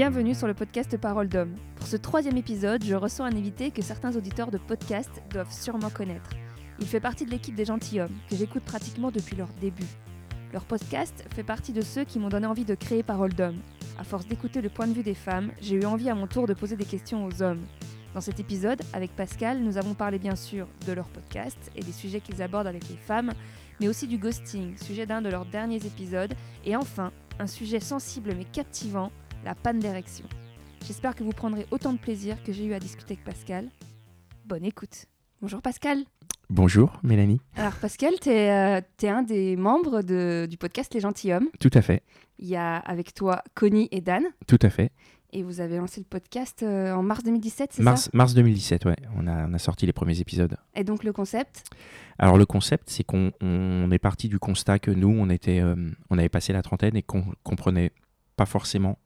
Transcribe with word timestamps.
Bienvenue 0.00 0.34
sur 0.34 0.46
le 0.46 0.54
podcast 0.54 0.96
Parole 0.96 1.28
d'homme. 1.28 1.54
Pour 1.76 1.86
ce 1.86 1.98
troisième 1.98 2.38
épisode, 2.38 2.82
je 2.82 2.94
reçois 2.94 3.26
un 3.26 3.36
invité 3.36 3.70
que 3.70 3.82
certains 3.82 4.16
auditeurs 4.16 4.50
de 4.50 4.56
podcast 4.56 5.10
doivent 5.28 5.52
sûrement 5.52 5.90
connaître. 5.90 6.30
Il 6.78 6.86
fait 6.86 7.00
partie 7.00 7.26
de 7.26 7.30
l'équipe 7.30 7.54
des 7.54 7.66
gentilshommes, 7.66 8.16
que 8.30 8.34
j'écoute 8.34 8.62
pratiquement 8.62 9.10
depuis 9.10 9.36
leur 9.36 9.48
début. 9.60 9.84
Leur 10.54 10.64
podcast 10.64 11.26
fait 11.34 11.42
partie 11.42 11.74
de 11.74 11.82
ceux 11.82 12.04
qui 12.04 12.18
m'ont 12.18 12.30
donné 12.30 12.46
envie 12.46 12.64
de 12.64 12.74
créer 12.74 13.02
Parole 13.02 13.34
d'homme. 13.34 13.58
À 13.98 14.04
force 14.04 14.26
d'écouter 14.26 14.62
le 14.62 14.70
point 14.70 14.86
de 14.86 14.94
vue 14.94 15.02
des 15.02 15.12
femmes, 15.12 15.52
j'ai 15.60 15.76
eu 15.76 15.84
envie 15.84 16.08
à 16.08 16.14
mon 16.14 16.26
tour 16.26 16.46
de 16.46 16.54
poser 16.54 16.76
des 16.76 16.86
questions 16.86 17.26
aux 17.26 17.42
hommes. 17.42 17.60
Dans 18.14 18.22
cet 18.22 18.40
épisode, 18.40 18.80
avec 18.94 19.14
Pascal, 19.14 19.60
nous 19.60 19.76
avons 19.76 19.92
parlé 19.92 20.18
bien 20.18 20.34
sûr 20.34 20.66
de 20.86 20.94
leur 20.94 21.08
podcast 21.08 21.58
et 21.76 21.82
des 21.82 21.92
sujets 21.92 22.20
qu'ils 22.20 22.40
abordent 22.40 22.68
avec 22.68 22.88
les 22.88 22.96
femmes, 22.96 23.34
mais 23.80 23.88
aussi 23.88 24.06
du 24.06 24.16
ghosting, 24.16 24.78
sujet 24.78 25.04
d'un 25.04 25.20
de 25.20 25.28
leurs 25.28 25.44
derniers 25.44 25.84
épisodes, 25.84 26.32
et 26.64 26.74
enfin, 26.74 27.12
un 27.38 27.46
sujet 27.46 27.80
sensible 27.80 28.34
mais 28.34 28.46
captivant, 28.46 29.12
la 29.44 29.54
panne 29.54 29.78
d'érection. 29.78 30.24
J'espère 30.86 31.14
que 31.14 31.22
vous 31.24 31.32
prendrez 31.32 31.66
autant 31.70 31.92
de 31.92 31.98
plaisir 31.98 32.42
que 32.42 32.52
j'ai 32.52 32.64
eu 32.64 32.72
à 32.74 32.80
discuter 32.80 33.14
avec 33.14 33.24
Pascal. 33.24 33.68
Bonne 34.46 34.64
écoute. 34.64 35.06
Bonjour 35.40 35.62
Pascal. 35.62 36.04
Bonjour 36.48 36.98
Mélanie. 37.02 37.40
Alors 37.56 37.74
Pascal, 37.74 38.14
tu 38.20 38.30
es, 38.30 38.50
un 39.08 39.22
des 39.22 39.56
membres 39.56 40.02
de- 40.02 40.46
du 40.50 40.56
podcast 40.56 40.92
Les 40.94 41.00
Gentilhommes. 41.00 41.48
Tout 41.60 41.70
à 41.74 41.82
fait, 41.82 42.02
Il 42.38 42.48
y 42.48 42.56
a 42.56 42.76
avec 42.78 43.14
toi 43.14 43.42
Connie 43.54 43.88
et 43.92 44.00
Dan. 44.00 44.24
tout 44.46 44.58
à 44.62 44.70
fait. 44.70 44.90
Et 45.32 45.44
vous 45.44 45.60
avez 45.60 45.76
lancé 45.76 46.00
le 46.00 46.06
podcast 46.06 46.64
euh, 46.64 46.92
en 46.92 47.04
mars 47.04 47.22
2017, 47.22 47.70
c'est 47.74 47.76
ça? 47.76 47.82
Mars, 47.84 48.10
mars 48.12 48.34
2017, 48.34 48.84
ouais, 48.86 48.96
on 49.14 49.28
a, 49.28 49.46
on 49.46 49.54
a 49.54 49.58
sorti 49.58 49.86
les 49.86 49.92
premiers 49.92 50.18
épisodes. 50.18 50.56
Et 50.74 50.82
donc 50.82 51.04
le 51.04 51.12
concept? 51.12 51.62
Alors 52.18 52.36
le 52.36 52.46
concept, 52.46 52.90
c'est 52.90 53.04
qu'on 53.04 53.30
on 53.40 53.88
est 53.92 54.00
parti 54.00 54.28
du 54.28 54.40
constat 54.40 54.80
que 54.80 54.90
nous, 54.90 55.08
on, 55.08 55.30
était, 55.30 55.60
euh, 55.60 55.76
on 56.10 56.18
avait 56.18 56.28
passé 56.28 56.52
la 56.52 56.62
trentaine 56.62 56.96
et 56.96 57.02
qu'on 57.04 57.24
comprenait 57.44 57.92
pas 58.34 58.44
forcément 58.46 58.98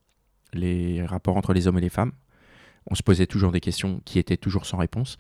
les 0.55 1.05
rapports 1.05 1.37
entre 1.37 1.53
les 1.53 1.67
hommes 1.67 1.79
et 1.79 1.83
les 1.83 1.89
femmes. 1.89 2.13
On 2.91 2.95
se 2.95 3.03
posait 3.03 3.27
toujours 3.27 3.53
des 3.53 3.61
questions 3.61 4.01
qui 4.05 4.19
étaient 4.19 4.37
toujours 4.37 4.67
sans 4.67 4.77
réponse. 4.79 5.17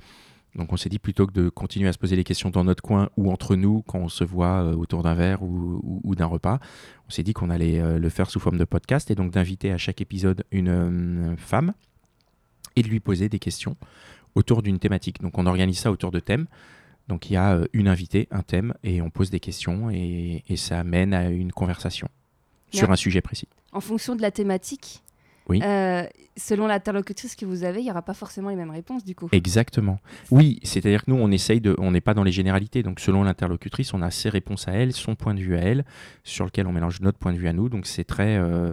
Donc 0.54 0.72
on 0.72 0.76
s'est 0.76 0.88
dit 0.88 0.98
plutôt 1.00 1.26
que 1.26 1.32
de 1.32 1.48
continuer 1.48 1.88
à 1.88 1.92
se 1.92 1.98
poser 1.98 2.14
les 2.14 2.22
questions 2.22 2.50
dans 2.50 2.62
notre 2.62 2.82
coin 2.82 3.10
ou 3.16 3.32
entre 3.32 3.56
nous 3.56 3.82
quand 3.88 3.98
on 3.98 4.08
se 4.08 4.22
voit 4.22 4.62
euh, 4.62 4.74
autour 4.76 5.02
d'un 5.02 5.14
verre 5.14 5.42
ou, 5.42 5.80
ou- 5.82 6.00
ou 6.04 6.14
d'un 6.14 6.26
repas, 6.26 6.60
on 7.08 7.10
s'est 7.10 7.24
dit 7.24 7.32
qu'on 7.32 7.50
allait 7.50 7.80
euh, 7.80 7.98
le 7.98 8.08
faire 8.08 8.30
sous 8.30 8.38
forme 8.38 8.58
de 8.58 8.64
podcast 8.64 9.10
et 9.10 9.16
donc 9.16 9.32
d'inviter 9.32 9.72
à 9.72 9.78
chaque 9.78 10.00
épisode 10.00 10.44
une 10.52 10.68
euh, 10.68 11.36
femme 11.36 11.72
et 12.76 12.82
de 12.82 12.88
lui 12.88 13.00
poser 13.00 13.28
des 13.28 13.40
questions 13.40 13.76
autour 14.36 14.62
d'une 14.62 14.78
thématique. 14.78 15.20
Donc 15.22 15.38
on 15.38 15.46
organise 15.46 15.78
ça 15.78 15.90
autour 15.90 16.12
de 16.12 16.20
thèmes. 16.20 16.46
Donc 17.08 17.28
il 17.30 17.34
y 17.34 17.36
a 17.36 17.58
une 17.72 17.88
invitée, 17.88 18.28
un 18.30 18.42
thème, 18.42 18.74
et 18.84 19.02
on 19.02 19.10
pose 19.10 19.30
des 19.30 19.40
questions 19.40 19.90
et, 19.90 20.42
et 20.48 20.56
ça 20.56 20.78
amène 20.80 21.12
à 21.14 21.28
une 21.30 21.50
conversation 21.52 22.08
sur 22.72 22.90
un 22.90 22.96
sujet 22.96 23.20
précis. 23.20 23.46
En 23.72 23.80
fonction 23.80 24.16
de 24.16 24.22
la 24.22 24.30
thématique, 24.30 25.02
Oui. 25.48 25.60
euh, 25.62 26.04
selon 26.36 26.66
l'interlocutrice 26.66 27.36
que 27.36 27.44
vous 27.44 27.64
avez, 27.64 27.80
il 27.80 27.84
n'y 27.84 27.90
aura 27.90 28.02
pas 28.02 28.14
forcément 28.14 28.48
les 28.48 28.56
mêmes 28.56 28.70
réponses 28.70 29.04
du 29.04 29.14
coup. 29.14 29.28
Exactement. 29.32 29.98
Oui, 30.30 30.58
c'est-à-dire 30.62 31.04
que 31.04 31.10
nous, 31.10 31.18
on 31.18 31.30
essaye 31.30 31.60
de, 31.60 31.74
on 31.78 31.90
n'est 31.90 32.00
pas 32.00 32.14
dans 32.14 32.24
les 32.24 32.32
généralités. 32.32 32.82
Donc, 32.82 32.98
selon 33.00 33.22
l'interlocutrice, 33.24 33.92
on 33.94 34.02
a 34.02 34.10
ses 34.10 34.30
réponses 34.30 34.68
à 34.68 34.72
elle, 34.72 34.92
son 34.92 35.14
point 35.14 35.34
de 35.34 35.40
vue 35.40 35.56
à 35.56 35.60
elle, 35.60 35.84
sur 36.22 36.44
lequel 36.44 36.66
on 36.66 36.72
mélange 36.72 37.00
notre 37.00 37.18
point 37.18 37.32
de 37.32 37.38
vue 37.38 37.48
à 37.48 37.52
nous. 37.52 37.68
Donc, 37.68 37.86
c'est 37.86 38.04
très, 38.04 38.36
euh, 38.36 38.72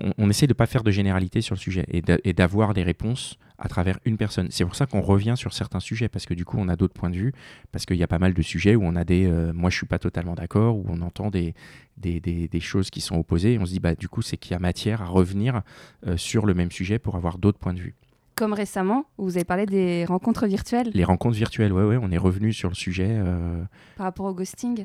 on, 0.00 0.12
on 0.18 0.30
essaye 0.30 0.48
de 0.48 0.54
pas 0.54 0.66
faire 0.66 0.82
de 0.82 0.90
généralité 0.90 1.40
sur 1.40 1.54
le 1.54 1.60
sujet 1.60 1.84
et 1.88 2.00
d'a- 2.02 2.18
et 2.24 2.32
d'avoir 2.32 2.72
des 2.74 2.82
réponses 2.82 3.38
à 3.58 3.68
travers 3.68 3.98
une 4.04 4.16
personne. 4.18 4.48
C'est 4.50 4.64
pour 4.64 4.74
ça 4.74 4.84
qu'on 4.86 5.00
revient 5.00 5.34
sur 5.36 5.52
certains 5.54 5.80
sujets 5.80 6.08
parce 6.08 6.26
que 6.26 6.34
du 6.34 6.44
coup, 6.44 6.56
on 6.58 6.68
a 6.68 6.76
d'autres 6.76 6.92
points 6.94 7.08
de 7.10 7.16
vue 7.16 7.32
parce 7.72 7.86
qu'il 7.86 7.96
y 7.96 8.02
a 8.02 8.06
pas 8.06 8.18
mal 8.18 8.34
de 8.34 8.42
sujets 8.42 8.74
où 8.76 8.82
on 8.84 8.96
a 8.96 9.04
des, 9.04 9.26
euh, 9.26 9.52
moi, 9.54 9.70
je 9.70 9.76
suis 9.76 9.86
pas 9.86 9.98
totalement 9.98 10.34
d'accord, 10.34 10.76
où 10.76 10.84
on 10.88 11.00
entend 11.00 11.30
des, 11.30 11.54
des, 11.96 12.20
des- 12.20 12.48
des 12.48 12.60
choses 12.60 12.90
qui 12.90 13.00
sont 13.00 13.16
opposées. 13.16 13.54
Et 13.54 13.58
on 13.58 13.64
se 13.66 13.72
dit, 13.72 13.80
bah, 13.80 13.94
du 13.94 14.08
coup, 14.08 14.20
c'est 14.22 14.36
qu'il 14.36 14.52
y 14.52 14.54
a 14.54 14.58
matière 14.58 15.00
à 15.02 15.06
revenir 15.06 15.62
euh, 16.06 16.16
sur 16.18 16.44
le 16.46 16.52
même 16.54 16.70
sujet 16.70 16.98
pour 16.98 17.16
avoir 17.16 17.38
d'autres 17.38 17.58
points 17.58 17.74
de 17.74 17.80
vue. 17.80 17.94
Comme 18.34 18.52
récemment, 18.52 19.06
vous 19.16 19.36
avez 19.38 19.46
parlé 19.46 19.64
des 19.64 20.04
rencontres 20.04 20.46
virtuelles 20.46 20.90
Les 20.92 21.04
rencontres 21.04 21.36
virtuelles, 21.36 21.72
ouais, 21.72 21.84
ouais, 21.84 21.98
on 21.98 22.10
est 22.10 22.18
revenu 22.18 22.52
sur 22.52 22.68
le 22.68 22.74
sujet. 22.74 23.08
euh. 23.08 23.62
par 23.96 24.04
rapport 24.04 24.26
au 24.26 24.34
ghosting. 24.34 24.84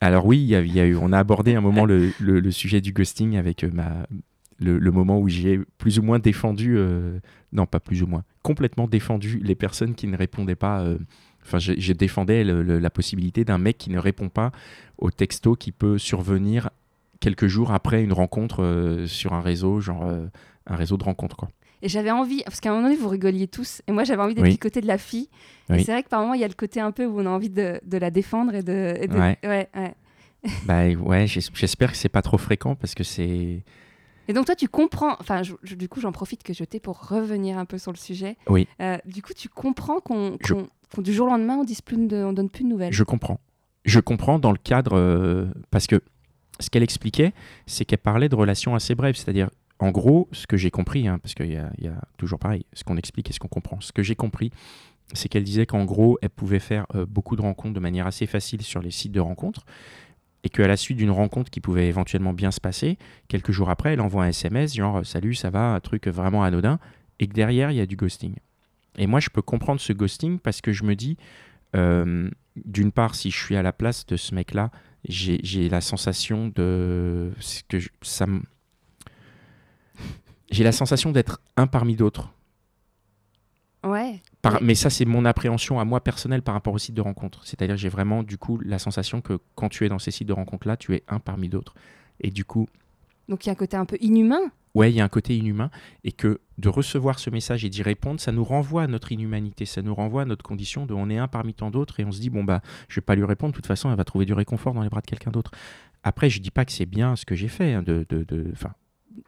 Alors 0.00 0.26
oui, 0.26 0.54
eu, 0.54 0.96
on 0.96 1.12
a 1.12 1.18
abordé 1.18 1.54
un 1.54 1.60
moment 1.60 1.84
le, 1.86 2.50
sujet 2.50 2.80
du 2.80 2.92
ghosting 2.92 3.36
avec 3.36 3.64
euh, 3.64 3.70
le, 4.58 4.90
moment 4.90 5.18
où 5.18 5.28
j'ai 5.28 5.60
plus 5.78 5.98
ou 5.98 6.02
moins 6.02 6.18
défendu, 6.18 6.76
euh, 6.76 7.18
non 7.52 7.66
pas 7.66 7.80
plus 7.80 8.02
ou 8.02 8.06
moins, 8.06 8.24
complètement 8.42 8.86
défendu 8.86 9.40
les 9.42 9.54
personnes 9.54 9.94
qui 9.94 10.06
ne 10.06 10.16
répondaient 10.16 10.56
pas. 10.56 10.82
euh, 10.82 10.98
Enfin, 11.46 11.58
je, 11.58 11.74
je 11.76 11.92
défendais 11.92 12.42
la 12.42 12.88
possibilité 12.88 13.44
d'un 13.44 13.58
mec 13.58 13.76
qui 13.76 13.90
ne 13.90 13.98
répond 13.98 14.30
pas 14.30 14.50
au 14.96 15.10
texto 15.10 15.56
qui 15.56 15.72
peut 15.72 15.98
survenir 15.98 16.70
quelques 17.20 17.48
jours 17.48 17.70
après 17.72 18.02
une 18.02 18.14
rencontre 18.14 19.04
sur 19.06 19.34
un 19.34 19.42
réseau, 19.42 19.78
genre 19.78 20.10
un 20.66 20.74
réseau 20.74 20.96
de 20.96 21.04
rencontres. 21.04 21.36
Quoi. 21.36 21.50
Et 21.84 21.88
j'avais 21.88 22.10
envie, 22.10 22.42
parce 22.44 22.60
qu'à 22.60 22.70
un 22.70 22.72
moment 22.76 22.86
donné, 22.88 22.96
vous 22.98 23.08
rigoliez 23.10 23.46
tous, 23.46 23.82
et 23.86 23.92
moi 23.92 24.04
j'avais 24.04 24.22
envie 24.22 24.34
d'être 24.34 24.44
Oui. 24.46 24.52
du 24.52 24.58
côté 24.58 24.80
de 24.80 24.86
la 24.86 24.96
fille. 24.96 25.28
Et 25.70 25.84
c'est 25.84 25.92
vrai 25.92 26.02
que 26.02 26.08
par 26.08 26.20
moment, 26.22 26.32
il 26.32 26.40
y 26.40 26.44
a 26.44 26.48
le 26.48 26.54
côté 26.54 26.80
un 26.80 26.90
peu 26.92 27.04
où 27.04 27.20
on 27.20 27.26
a 27.26 27.28
envie 27.28 27.50
de, 27.50 27.78
de 27.84 27.98
la 27.98 28.10
défendre 28.10 28.54
et 28.54 28.62
de. 28.62 28.94
et 29.00 29.06
de- 29.06 29.18
Ouais. 29.18 29.38
ouais, 29.44 29.68
ouais. 29.76 29.94
Bah 30.66 30.86
ouais, 30.88 31.26
j'es- 31.26 31.48
j'espère 31.54 31.90
que 31.92 31.96
c'est 31.98 32.08
pas 32.08 32.22
trop 32.22 32.38
fréquent 32.38 32.74
parce 32.74 32.94
que 32.94 33.04
c'est. 33.04 33.62
Et 34.26 34.32
donc 34.32 34.46
toi, 34.46 34.54
tu 34.56 34.68
comprends, 34.68 35.16
enfin, 35.20 35.42
je- 35.42 35.52
je- 35.62 35.74
du 35.74 35.88
coup, 35.90 36.00
j'en 36.00 36.12
profite 36.12 36.42
que 36.42 36.54
je 36.54 36.64
t'ai 36.64 36.80
pour 36.80 37.06
revenir 37.08 37.58
un 37.58 37.66
peu 37.66 37.76
sur 37.76 37.92
le 37.92 37.98
sujet. 37.98 38.36
Oui. 38.48 38.66
Euh, 38.80 38.96
du 39.04 39.20
coup, 39.20 39.34
tu 39.34 39.50
comprends 39.50 40.00
qu'on, 40.00 40.38
Je- 40.42 40.54
qu'on- 40.54 41.02
du 41.02 41.12
jour 41.12 41.26
au 41.26 41.30
lendemain, 41.30 41.56
on 41.58 41.60
on 41.60 42.32
donne 42.32 42.48
plus 42.50 42.64
de 42.64 42.68
nouvelles. 42.70 42.92
Je 42.94 43.04
comprends. 43.04 43.40
Je 43.84 44.00
comprends 44.00 44.38
dans 44.38 44.52
le 44.52 44.58
cadre 44.58 44.96
euh, 44.96 45.46
parce 45.70 45.86
que 45.86 46.00
ce 46.60 46.70
qu'elle 46.70 46.82
expliquait, 46.82 47.34
c'est 47.66 47.84
qu'elle 47.84 47.98
parlait 47.98 48.30
de 48.30 48.34
relations 48.36 48.74
assez 48.74 48.94
brèves, 48.94 49.16
c'est-à-dire 49.16 49.50
en 49.80 49.90
gros, 49.90 50.28
ce 50.32 50.46
que 50.46 50.56
j'ai 50.56 50.70
compris, 50.70 51.08
hein, 51.08 51.18
parce 51.18 51.34
qu'il 51.34 51.46
y, 51.46 51.82
y 51.84 51.88
a 51.88 52.00
toujours 52.16 52.38
pareil, 52.38 52.64
ce 52.72 52.84
qu'on 52.84 52.96
explique 52.96 53.30
et 53.30 53.32
ce 53.32 53.38
qu'on 53.40 53.48
comprend. 53.48 53.80
Ce 53.80 53.92
que 53.92 54.02
j'ai 54.02 54.14
compris, 54.14 54.50
c'est 55.12 55.28
qu'elle 55.28 55.44
disait 55.44 55.66
qu'en 55.66 55.84
gros, 55.84 56.18
elle 56.22 56.30
pouvait 56.30 56.60
faire 56.60 56.86
euh, 56.94 57.06
beaucoup 57.06 57.36
de 57.36 57.42
rencontres 57.42 57.74
de 57.74 57.80
manière 57.80 58.06
assez 58.06 58.26
facile 58.26 58.62
sur 58.62 58.80
les 58.80 58.90
sites 58.90 59.12
de 59.12 59.20
rencontres. 59.20 59.64
Et 60.44 60.50
qu'à 60.50 60.68
la 60.68 60.76
suite 60.76 60.98
d'une 60.98 61.10
rencontre 61.10 61.50
qui 61.50 61.60
pouvait 61.60 61.88
éventuellement 61.88 62.34
bien 62.34 62.50
se 62.50 62.60
passer, 62.60 62.98
quelques 63.28 63.50
jours 63.50 63.70
après, 63.70 63.94
elle 63.94 64.00
envoie 64.00 64.24
un 64.24 64.28
SMS, 64.28 64.74
genre 64.74 65.04
Salut, 65.04 65.34
ça 65.34 65.50
va, 65.50 65.74
un 65.74 65.80
truc 65.80 66.06
vraiment 66.06 66.42
anodin, 66.44 66.78
et 67.18 67.26
que 67.26 67.32
derrière, 67.32 67.70
il 67.70 67.76
y 67.76 67.80
a 67.80 67.86
du 67.86 67.96
ghosting. 67.96 68.34
Et 68.96 69.06
moi, 69.06 69.20
je 69.20 69.30
peux 69.30 69.42
comprendre 69.42 69.80
ce 69.80 69.92
ghosting 69.92 70.38
parce 70.38 70.60
que 70.60 70.72
je 70.72 70.84
me 70.84 70.94
dis, 70.96 71.16
d'une 71.74 72.92
part, 72.92 73.14
si 73.14 73.30
je 73.30 73.38
suis 73.42 73.56
à 73.56 73.62
la 73.62 73.72
place 73.72 74.06
de 74.06 74.16
ce 74.16 74.34
mec-là, 74.34 74.70
j'ai 75.08 75.68
la 75.68 75.80
sensation 75.80 76.52
de. 76.54 77.32
c'est 77.40 77.66
que 77.66 77.78
ça 78.02 78.26
me- 78.26 78.42
J'ai 80.50 80.64
la 80.64 80.72
sensation 80.72 81.10
d'être 81.12 81.40
un 81.56 81.66
parmi 81.66 81.96
d'autres. 81.96 82.30
Ouais. 83.84 84.22
Par-. 84.40 84.62
Mais 84.62 84.74
ça, 84.74 84.88
c'est 84.90 85.04
mon 85.04 85.24
appréhension 85.24 85.78
à 85.78 85.84
moi 85.84 86.02
personnelle 86.02 86.42
par 86.42 86.54
rapport 86.54 86.72
aux 86.72 86.78
sites 86.78 86.94
de 86.94 87.00
rencontres. 87.02 87.40
C'est-à-dire, 87.44 87.76
j'ai 87.76 87.88
vraiment, 87.88 88.22
du 88.22 88.38
coup, 88.38 88.58
la 88.60 88.78
sensation 88.78 89.20
que 89.20 89.38
quand 89.54 89.68
tu 89.68 89.84
es 89.84 89.88
dans 89.88 89.98
ces 89.98 90.10
sites 90.10 90.28
de 90.28 90.32
rencontres-là, 90.32 90.76
tu 90.76 90.94
es 90.94 91.02
un 91.08 91.18
parmi 91.18 91.48
d'autres. 91.48 91.74
Et 92.20 92.30
du 92.30 92.44
coup, 92.44 92.68
Donc 93.28 93.44
il 93.44 93.48
y 93.48 93.50
a 93.50 93.52
un 93.52 93.56
côté 93.56 93.76
un 93.76 93.84
peu 93.84 93.96
inhumain? 94.00 94.40
ouais, 94.74 94.90
il 94.90 94.96
y 94.96 95.00
a 95.00 95.04
un 95.04 95.08
côté 95.08 95.36
inhumain. 95.36 95.70
Et 96.02 96.12
que 96.12 96.40
de 96.58 96.68
recevoir 96.68 97.18
ce 97.18 97.30
message 97.30 97.64
et 97.64 97.68
d'y 97.68 97.82
répondre, 97.82 98.20
ça 98.20 98.32
nous 98.32 98.44
renvoie 98.44 98.82
à 98.84 98.86
notre 98.86 99.12
inhumanité. 99.12 99.66
Ça 99.66 99.82
nous 99.82 99.94
renvoie 99.94 100.22
à 100.22 100.24
notre 100.24 100.44
condition 100.44 100.86
de 100.86 100.94
on 100.94 101.10
est 101.10 101.18
un 101.18 101.28
parmi 101.28 101.52
tant 101.52 101.70
d'autres. 101.70 102.00
Et 102.00 102.04
on 102.04 102.12
se 102.12 102.20
dit, 102.20 102.30
bon, 102.30 102.42
bah, 102.44 102.62
je 102.88 102.96
vais 102.96 103.04
pas 103.04 103.14
lui 103.16 103.24
répondre. 103.24 103.52
De 103.52 103.56
toute 103.56 103.66
façon, 103.66 103.90
elle 103.90 103.96
va 103.96 104.04
trouver 104.04 104.24
du 104.24 104.32
réconfort 104.32 104.72
dans 104.72 104.82
les 104.82 104.88
bras 104.88 105.00
de 105.00 105.06
quelqu'un 105.06 105.30
d'autre. 105.30 105.50
Après, 106.02 106.30
je 106.30 106.40
dis 106.40 106.50
pas 106.50 106.64
que 106.64 106.72
c'est 106.72 106.86
bien 106.86 107.16
ce 107.16 107.24
que 107.26 107.34
j'ai 107.34 107.48
fait, 107.48 107.74
hein, 107.74 107.82
de, 107.82 108.06
de, 108.08 108.24
de, 108.24 108.52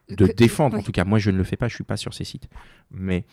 de 0.08 0.26
Que- 0.26 0.32
défendre. 0.32 0.74
oui. 0.76 0.80
En 0.80 0.84
tout 0.84 0.92
cas, 0.92 1.04
moi, 1.04 1.18
je 1.18 1.30
ne 1.30 1.36
le 1.36 1.44
fais 1.44 1.56
pas, 1.56 1.68
je 1.68 1.74
suis 1.74 1.84
pas 1.84 1.96
sur 1.96 2.14
ces 2.14 2.24
sites. 2.24 2.48
Mais, 2.90 3.24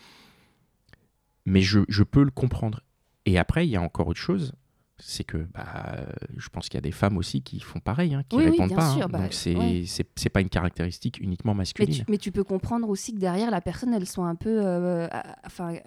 mais 1.46 1.60
je, 1.60 1.80
je 1.88 2.02
peux 2.02 2.22
le 2.22 2.30
comprendre. 2.30 2.80
Et 3.26 3.38
après, 3.38 3.66
il 3.66 3.70
y 3.70 3.76
a 3.76 3.82
encore 3.82 4.08
autre 4.08 4.20
chose. 4.20 4.52
C'est 4.98 5.24
que 5.24 5.38
bah, 5.52 6.06
je 6.36 6.48
pense 6.48 6.68
qu'il 6.68 6.76
y 6.76 6.78
a 6.78 6.82
des 6.82 6.92
femmes 6.92 7.16
aussi 7.16 7.42
qui 7.42 7.58
font 7.58 7.80
pareil, 7.80 8.14
hein, 8.14 8.22
qui 8.28 8.36
Oui, 8.36 8.44
oui, 8.44 8.50
répondent 8.52 8.68
bien 8.68 8.76
pas. 8.76 8.86
hein. 8.90 8.96
sûr, 8.96 9.08
bah, 9.08 9.18
Donc, 9.18 9.32
c'est 9.32 9.56
ouais. 9.56 10.30
pas 10.32 10.40
une 10.40 10.48
caractéristique 10.48 11.18
uniquement 11.20 11.52
Mais 11.52 11.58
masculine. 11.58 11.96
tu, 11.96 12.04
mais 12.08 12.18
tu 12.18 12.30
peux 12.30 12.44
comprendre 12.44 12.88
aussi 12.88 13.12
que 13.12 13.18
derrière, 13.18 13.50
la 13.50 13.60
personne, 13.60 13.92
elle 13.92 14.06
soit 14.06 14.26
un 14.26 14.36
peu. 14.36 14.64
euh, 14.64 15.08
enfin, 15.44 15.74
euh, 15.74 15.78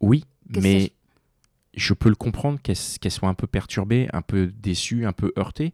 Oui, 0.00 0.24
mais 0.48 0.92
je 1.74 1.92
peux 1.92 2.08
le 2.08 2.14
comprendre 2.14 2.60
qu'elle 2.62 2.76
qu'elle 3.00 3.10
soit 3.10 3.28
un 3.28 3.34
peu 3.34 3.48
perturbée, 3.48 4.08
un 4.12 4.22
peu 4.22 4.46
déçue, 4.46 5.06
un 5.06 5.12
peu 5.12 5.32
heurtée. 5.36 5.72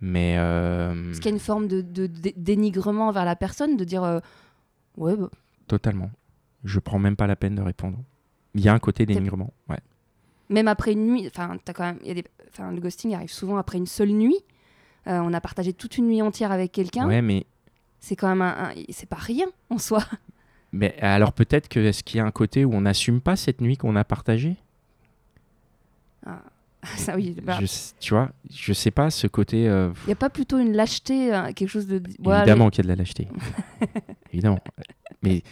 Mais 0.00 0.36
euh, 0.38 1.10
est-ce 1.10 1.20
qu'il 1.20 1.30
y 1.30 1.32
a 1.32 1.36
une 1.36 1.40
forme 1.40 1.66
de, 1.68 1.80
de- 1.80 2.06
de- 2.06 2.32
dénigrement 2.36 3.10
vers 3.10 3.24
la 3.24 3.34
personne, 3.36 3.76
de 3.76 3.84
dire. 3.84 4.04
euh, 4.04 4.20
ouais, 4.96 5.16
bah, 5.16 5.28
totalement. 5.66 6.10
Je 6.64 6.78
prends 6.78 6.98
même 6.98 7.16
pas 7.16 7.26
la 7.26 7.36
peine 7.36 7.54
de 7.56 7.62
répondre. 7.62 7.98
Il 8.54 8.60
y 8.62 8.68
a 8.68 8.74
un 8.74 8.78
côté 8.78 9.06
dénigrement. 9.06 9.52
Ouais. 9.68 9.78
même 10.48 10.68
après 10.68 10.92
une 10.92 11.06
nuit, 11.06 11.26
enfin, 11.26 11.56
t'as 11.64 11.72
quand 11.72 11.84
même, 11.84 11.98
y 12.04 12.10
a 12.10 12.14
des, 12.14 12.24
le 12.58 12.80
ghosting 12.80 13.14
arrive 13.14 13.30
souvent 13.32 13.56
après 13.58 13.78
une 13.78 13.86
seule 13.86 14.10
nuit. 14.10 14.38
Euh, 15.06 15.20
on 15.22 15.32
a 15.32 15.40
partagé 15.40 15.72
toute 15.72 15.96
une 15.98 16.06
nuit 16.08 16.22
entière 16.22 16.50
avec 16.52 16.72
quelqu'un. 16.72 17.06
ouais, 17.06 17.22
mais 17.22 17.46
C'est 18.00 18.16
quand 18.16 18.28
même 18.28 18.42
un, 18.42 18.70
un- 18.70 18.74
c'est 18.90 19.08
pas 19.08 19.16
rien 19.16 19.46
en 19.70 19.78
soi. 19.78 20.02
Mais 20.72 20.96
alors 21.00 21.32
peut-être 21.32 21.68
que 21.68 21.80
est-ce 21.80 22.02
qu'il 22.04 22.18
y 22.18 22.20
a 22.20 22.24
un 22.26 22.30
côté 22.30 22.64
où 22.66 22.74
on 22.74 22.82
n'assume 22.82 23.20
pas 23.22 23.36
cette 23.36 23.60
nuit 23.62 23.76
qu'on 23.78 23.96
a 23.96 24.04
partagée? 24.04 24.56
Ah. 26.26 26.42
Ça, 26.96 27.16
oui. 27.16 27.34
bah, 27.42 27.58
Je 27.60 27.66
tu 27.98 28.14
vois, 28.14 28.30
je 28.50 28.72
sais 28.72 28.90
pas 28.92 29.10
ce 29.10 29.26
côté. 29.26 29.68
euh, 29.68 29.90
Il 30.04 30.08
n'y 30.08 30.12
a 30.12 30.16
pas 30.16 30.30
plutôt 30.30 30.58
une 30.58 30.72
lâcheté, 30.72 31.34
euh, 31.34 31.52
quelque 31.52 31.68
chose 31.68 31.86
de. 31.88 31.96
Évidemment 32.24 32.70
qu'il 32.70 32.78
y 32.78 32.80
a 32.82 32.84
de 32.84 32.88
la 32.88 32.94
lâcheté. 32.96 33.28
évidemment. 34.32 34.60
Mais 35.22 35.42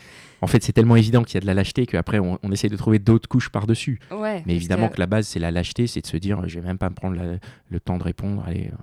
en 0.41 0.47
fait, 0.47 0.63
c'est 0.63 0.73
tellement 0.73 0.95
évident 0.97 1.25
qu'il 1.25 1.35
y 1.35 1.39
a 1.39 1.41
de 1.41 1.47
la 1.47 1.55
lâcheté 1.55 1.87
qu'après, 1.87 2.21
on, 2.21 2.39
on 2.43 2.53
essaie 2.53 2.69
de 2.69 2.77
trouver 2.77 2.99
d'autres 3.01 3.29
couches 3.29 3.49
par-dessus. 3.49 3.99
mais- 4.11 4.17
ouais, 4.17 4.35
Mais 4.35 4.41
parce 4.43 4.51
évidemment 4.57 4.89
que- 4.89 4.95
que 4.95 5.01
la 5.01 5.07
base, 5.07 5.27
c'est 5.27 5.41
la 5.41 5.51
lâcheté, 5.51 5.87
c'est 5.89 6.01
de 6.01 6.07
se 6.07 6.17
dire, 6.17 6.47
je 6.49 6.61
vais 6.61 6.67
même 6.67 6.79
pas 6.79 6.89
me 6.91 6.95
prendre 6.95 7.17
la- 7.17 7.39
le 7.71 7.81
temps 7.81 7.99
de 7.99 8.05
répondre. 8.05 8.45
Allez, 8.47 8.71
euh, 8.73 8.77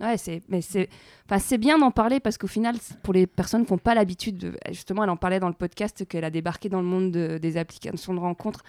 Ouais, 0.00 0.16
c'est, 0.16 0.42
mais 0.48 0.60
c'est, 0.60 0.88
enfin, 1.26 1.38
c'est 1.40 1.58
bien 1.58 1.76
d'en 1.78 1.90
parler 1.90 2.20
parce 2.20 2.38
qu'au 2.38 2.46
final, 2.46 2.76
pour 3.02 3.12
les 3.14 3.26
personnes 3.26 3.66
qui 3.66 3.72
n'ont 3.72 3.78
pas 3.78 3.94
l'habitude, 3.96 4.38
de, 4.38 4.56
justement, 4.70 5.02
elle 5.02 5.10
en 5.10 5.16
parlait 5.16 5.40
dans 5.40 5.48
le 5.48 5.54
podcast 5.54 6.06
qu'elle 6.06 6.22
a 6.24 6.30
débarqué 6.30 6.68
dans 6.68 6.80
le 6.80 6.86
monde 6.86 7.10
de- 7.10 7.38
des 7.38 7.56
applications 7.56 8.14
de 8.14 8.20
rencontres, 8.20 8.62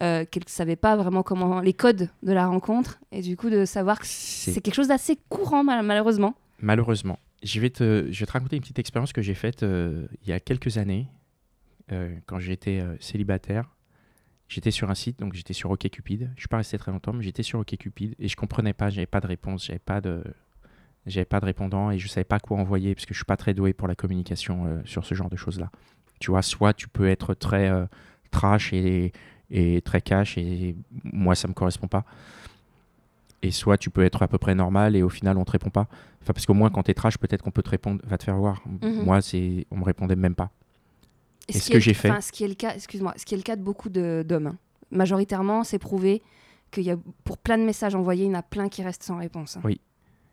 euh, 0.00 0.24
qu'elle 0.24 0.42
ne 0.44 0.48
savait 0.50 0.74
pas 0.74 0.96
vraiment 0.96 1.22
comment 1.22 1.60
les 1.60 1.72
codes 1.72 2.08
de 2.24 2.32
la 2.32 2.46
rencontre, 2.48 2.98
et 3.12 3.22
du 3.22 3.36
coup 3.36 3.48
de 3.48 3.64
savoir 3.64 4.00
que 4.00 4.06
c'est 4.06 4.50
c'est 4.52 4.60
quelque 4.60 4.74
chose 4.74 4.88
d'assez 4.88 5.18
courant 5.28 5.62
mal- 5.62 5.84
malheureusement. 5.84 6.34
Malheureusement. 6.60 7.18
Je 7.44 7.60
vais, 7.60 7.70
te, 7.70 8.08
je 8.10 8.20
vais 8.20 8.26
te 8.26 8.32
raconter 8.32 8.56
une 8.56 8.62
petite 8.62 8.78
expérience 8.80 9.12
que 9.12 9.22
j'ai 9.22 9.34
faite 9.34 9.62
euh, 9.62 10.06
il 10.24 10.30
y 10.30 10.32
a 10.32 10.40
quelques 10.40 10.78
années, 10.78 11.06
euh, 11.92 12.12
quand 12.26 12.38
j'étais 12.40 12.82
célibataire. 13.00 13.68
J'étais 14.48 14.70
sur 14.70 14.90
un 14.90 14.94
site, 14.94 15.18
donc 15.20 15.32
j'étais 15.34 15.54
sur 15.54 15.70
OkCupid. 15.70 16.30
Je 16.36 16.40
suis 16.40 16.48
pas 16.48 16.58
resté 16.58 16.76
très 16.76 16.90
longtemps, 16.92 17.12
mais 17.12 17.22
j'étais 17.22 17.42
sur 17.42 17.58
OkCupid 17.60 18.14
et 18.18 18.28
je 18.28 18.36
comprenais 18.36 18.72
pas, 18.74 18.90
j'avais 18.90 19.06
pas 19.06 19.20
de 19.20 19.26
réponse, 19.26 19.64
j'avais 19.66 19.78
pas 19.78 20.00
de, 20.02 20.22
j'avais 21.06 21.24
pas 21.24 21.40
de 21.40 21.44
répondant 21.46 21.90
et 21.90 21.98
je 21.98 22.06
savais 22.08 22.24
pas 22.24 22.38
quoi 22.40 22.58
envoyer 22.58 22.94
parce 22.94 23.06
que 23.06 23.14
je 23.14 23.18
suis 23.18 23.24
pas 23.24 23.36
très 23.36 23.54
doué 23.54 23.72
pour 23.72 23.88
la 23.88 23.94
communication 23.94 24.66
euh, 24.66 24.80
sur 24.84 25.04
ce 25.04 25.14
genre 25.14 25.28
de 25.30 25.36
choses-là. 25.36 25.70
Tu 26.20 26.30
vois, 26.30 26.42
soit 26.42 26.72
tu 26.74 26.88
peux 26.88 27.08
être 27.08 27.34
très 27.34 27.68
euh, 27.68 27.86
trash 28.30 28.72
et, 28.72 29.12
et 29.50 29.80
très 29.82 30.00
cash 30.00 30.38
et 30.38 30.76
moi 31.04 31.34
ça 31.34 31.48
me 31.48 31.52
correspond 31.54 31.88
pas. 31.88 32.04
Et 33.44 33.50
soit 33.50 33.76
tu 33.76 33.90
peux 33.90 34.04
être 34.04 34.22
à 34.22 34.28
peu 34.28 34.38
près 34.38 34.54
normal 34.54 34.94
et 34.94 35.02
au 35.02 35.08
final 35.08 35.36
on 35.36 35.44
te 35.44 35.50
répond 35.50 35.70
pas. 35.70 35.88
Enfin, 36.22 36.32
parce 36.32 36.46
qu'au 36.46 36.54
moins 36.54 36.70
quand 36.70 36.84
t'es 36.84 36.94
trash, 36.94 37.18
peut-être 37.18 37.42
qu'on 37.42 37.50
peut 37.50 37.62
te 37.64 37.70
répondre, 37.70 38.00
va 38.04 38.16
te 38.16 38.22
faire 38.24 38.36
voir. 38.36 38.62
Mhm. 38.80 39.02
Moi, 39.04 39.20
c'est, 39.20 39.66
on 39.72 39.78
me 39.78 39.84
répondait 39.84 40.14
même 40.14 40.36
pas. 40.36 40.50
Et 41.48 41.50
Et 41.50 41.54
ce 41.54 41.58
ce 41.58 41.66
qui 41.66 41.72
que 41.72 41.78
j'ai 41.80 41.94
fait- 41.94 42.20
ce 42.22 42.30
qui 42.30 42.44
est 42.44 42.48
le 42.48 42.54
cas, 42.54 42.72
excuse-moi, 42.76 43.14
ce 43.16 43.24
qui 43.24 43.34
est 43.34 43.36
le 43.36 43.42
cas 43.42 43.56
de 43.56 43.62
beaucoup 43.62 43.88
d'hommes. 43.88 44.46
hein. 44.46 44.56
Majoritairement, 44.92 45.64
c'est 45.64 45.80
prouvé 45.80 46.22
qu'il 46.70 46.84
y 46.84 46.90
a 46.92 46.96
pour 47.24 47.36
plein 47.38 47.58
de 47.58 47.64
messages 47.64 47.96
envoyés, 47.96 48.26
il 48.26 48.28
y 48.28 48.30
en 48.30 48.38
a 48.38 48.42
plein 48.42 48.68
qui 48.68 48.82
restent 48.84 49.02
sans 49.02 49.16
réponse. 49.18 49.56
hein. 49.56 49.60
Oui. 49.64 49.80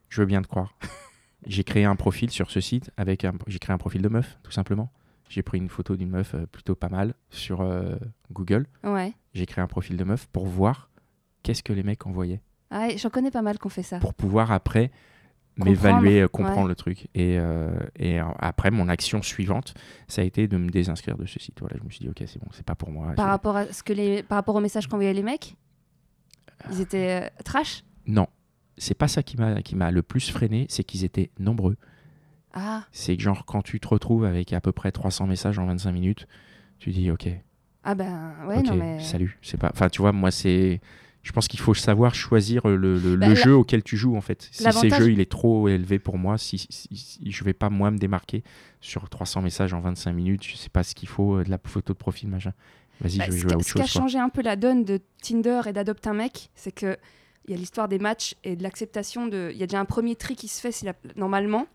Je 0.10 0.22
veux 0.22 0.26
bien 0.28 0.42
te 0.42 0.48
croire. 0.48 0.76
j'ai 1.48 1.64
créé 1.64 1.86
un 1.86 1.96
profil 1.96 2.30
sur 2.30 2.52
ce 2.52 2.60
site 2.62 2.92
avec 2.98 3.24
un, 3.26 3.34
j'ai 3.48 3.60
créé 3.60 3.74
un 3.74 3.78
profil 3.78 4.02
de 4.02 4.10
meuf, 4.10 4.38
tout 4.44 4.52
simplement. 4.52 4.92
J'ai 5.30 5.44
pris 5.44 5.60
une 5.60 5.70
photo 5.70 5.96
d'une 5.96 6.10
meuf 6.10 6.34
euh, 6.34 6.46
plutôt 6.48 6.76
pas 6.76 6.90
mal 6.90 7.14
sur 7.30 7.62
euh, 7.62 7.96
Google. 8.32 8.66
Ouais. 8.84 9.14
J'ai 9.34 9.46
créé 9.46 9.64
un 9.64 9.68
profil 9.68 9.96
de 9.96 10.04
meuf 10.04 10.26
pour 10.28 10.48
voir 10.48 10.90
qu'est-ce 11.44 11.62
que 11.64 11.72
les 11.74 11.84
mecs 11.84 12.06
envoyaient, 12.08 12.42
Ah, 12.72 12.88
ouais, 12.88 12.98
j'en 12.98 13.10
connais 13.10 13.32
pas 13.32 13.42
mal 13.44 13.60
qu'on 13.60 13.70
fait 13.70 13.84
ça. 13.84 14.00
pour 14.00 14.14
pouvoir 14.16 14.52
après 14.52 14.92
Comprendre, 15.60 15.72
m'évaluer, 15.72 16.22
euh, 16.22 16.28
comprendre 16.30 16.64
ouais. 16.64 16.68
le 16.70 16.76
truc. 16.76 17.08
Et, 17.16 17.38
euh, 17.38 17.70
et 17.98 18.20
euh, 18.20 18.26
après, 18.40 18.72
mon 18.72 18.88
action 18.88 19.22
suivante, 19.22 19.74
ça 20.08 20.22
a 20.22 20.26
été 20.26 20.48
de 20.48 20.56
me 20.58 20.70
désinscrire 20.70 21.18
de 21.18 21.26
ce 21.26 21.38
site. 21.40 21.60
Voilà, 21.60 21.76
je 21.78 21.84
me 21.84 21.90
suis 21.90 22.00
dit, 22.00 22.08
ok, 22.10 22.24
c'est 22.26 22.40
bon, 22.40 22.48
c'est 22.54 22.66
pas 22.66 22.76
pour 22.76 22.92
moi. 22.92 23.12
Par 23.16 23.28
rapport 23.28 23.58
à 23.58 23.66
ce 23.72 23.84
que 23.84 23.92
les, 23.94 24.24
par 24.24 24.38
rapport 24.38 24.56
aux 24.56 24.62
messages 24.62 24.88
qu'envoyaient 24.88 25.14
les 25.14 25.24
mecs, 25.24 25.56
ils 26.72 26.80
étaient 26.82 27.24
euh, 27.26 27.44
trash? 27.44 27.84
Non, 28.08 28.28
c'est 28.80 28.96
pas 28.96 29.08
ça 29.08 29.22
qui 29.24 29.38
m'a 29.38 29.62
qui 29.62 29.76
m'a 29.76 29.92
le 29.92 30.02
plus 30.02 30.32
freiné, 30.32 30.66
c'est 30.70 30.84
qu'ils 30.84 31.04
étaient 31.06 31.30
nombreux. 31.40 31.78
Ah, 32.54 32.84
C'est 32.92 33.16
que 33.16 33.22
genre 33.22 33.46
quand 33.46 33.62
tu 33.62 33.80
te 33.80 33.88
retrouves 33.88 34.26
avec 34.26 34.54
à 34.54 34.62
peu 34.62 34.72
près 34.72 34.92
300 34.92 35.28
messages 35.28 35.60
en 35.60 35.68
25 35.68 35.92
minutes, 35.92 36.28
tu 36.80 36.90
dis 36.92 37.12
ok, 37.12 37.28
ah 37.84 37.94
ben 37.94 38.34
ouais 38.48 38.64
non 38.64 38.76
mais. 38.76 39.00
salut. 39.02 39.38
C'est 39.44 39.58
pas, 39.58 39.70
enfin 39.72 39.88
tu 39.90 40.02
vois, 40.02 40.12
moi 40.14 40.32
c'est, 40.32 40.82
je 41.22 41.32
pense 41.32 41.48
qu'il 41.48 41.60
faut 41.60 41.76
savoir 41.76 42.16
choisir 42.16 42.68
le, 42.68 42.98
le- 42.98 43.18
Bah, 43.18 43.28
le 43.30 43.36
jeu 43.36 43.54
auquel 43.56 43.84
tu 43.84 43.98
joues 43.98 44.16
en 44.16 44.22
fait. 44.22 44.42
Si 44.52 44.60
ce 44.60 44.64
L'avantage- 44.64 45.00
jeu 45.04 45.12
il 45.12 45.20
est 45.20 45.30
trop 45.30 45.68
élevé 45.70 46.00
pour 46.00 46.18
moi, 46.18 46.40
si, 46.40 46.58
si, 46.58 46.88
si 46.96 47.32
je 47.32 47.44
vais 47.44 47.54
pas 47.54 47.70
moi 47.70 47.92
me 47.92 47.98
démarquer 48.00 48.44
sur 48.82 49.08
300 49.10 49.44
messages 49.44 49.74
en 49.74 49.82
25 49.82 50.12
minutes, 50.14 50.44
je 50.44 50.56
sais 50.56 50.70
pas 50.70 50.82
ce 50.82 50.96
qu'il 50.96 51.08
faut 51.10 51.36
euh, 51.38 51.44
de 51.44 51.52
la 51.52 51.60
photo 51.64 51.94
de 51.94 51.98
profil 52.00 52.30
machin. 52.30 52.54
Vas-y, 53.00 53.20
Bah, 53.20 53.26
je 53.28 53.32
vais 53.32 53.38
ce 53.38 53.42
jouer 53.42 53.48
qui- 53.50 53.54
à 53.54 53.58
autre 53.58 53.68
ce 53.68 53.74
qui 53.74 53.82
a 53.82 53.84
chose. 53.86 53.92
changé 53.92 54.18
un 54.18 54.30
peu 54.30 54.42
la 54.42 54.56
donne 54.56 54.84
de 54.86 55.00
Tinder 55.22 55.62
et 55.68 55.74
d'Adopte 55.74 56.08
un 56.08 56.14
mec, 56.14 56.50
c'est 56.56 56.72
que 56.72 56.98
il 57.46 57.52
y 57.52 57.54
a 57.54 57.58
l'histoire 57.58 57.88
des 57.88 58.00
matchs 58.00 58.36
et 58.44 58.56
de 58.56 58.64
l'acceptation 58.64 59.28
de. 59.28 59.50
Il 59.52 59.58
y 59.58 59.64
a 59.64 59.68
déjà 59.68 59.80
un 59.80 59.86
premier 59.86 60.16
tri 60.16 60.36
qui 60.36 60.48
se 60.48 60.60
fait 60.62 60.72
si 60.72 60.86
la- 60.86 60.94
normalement, 61.16 61.68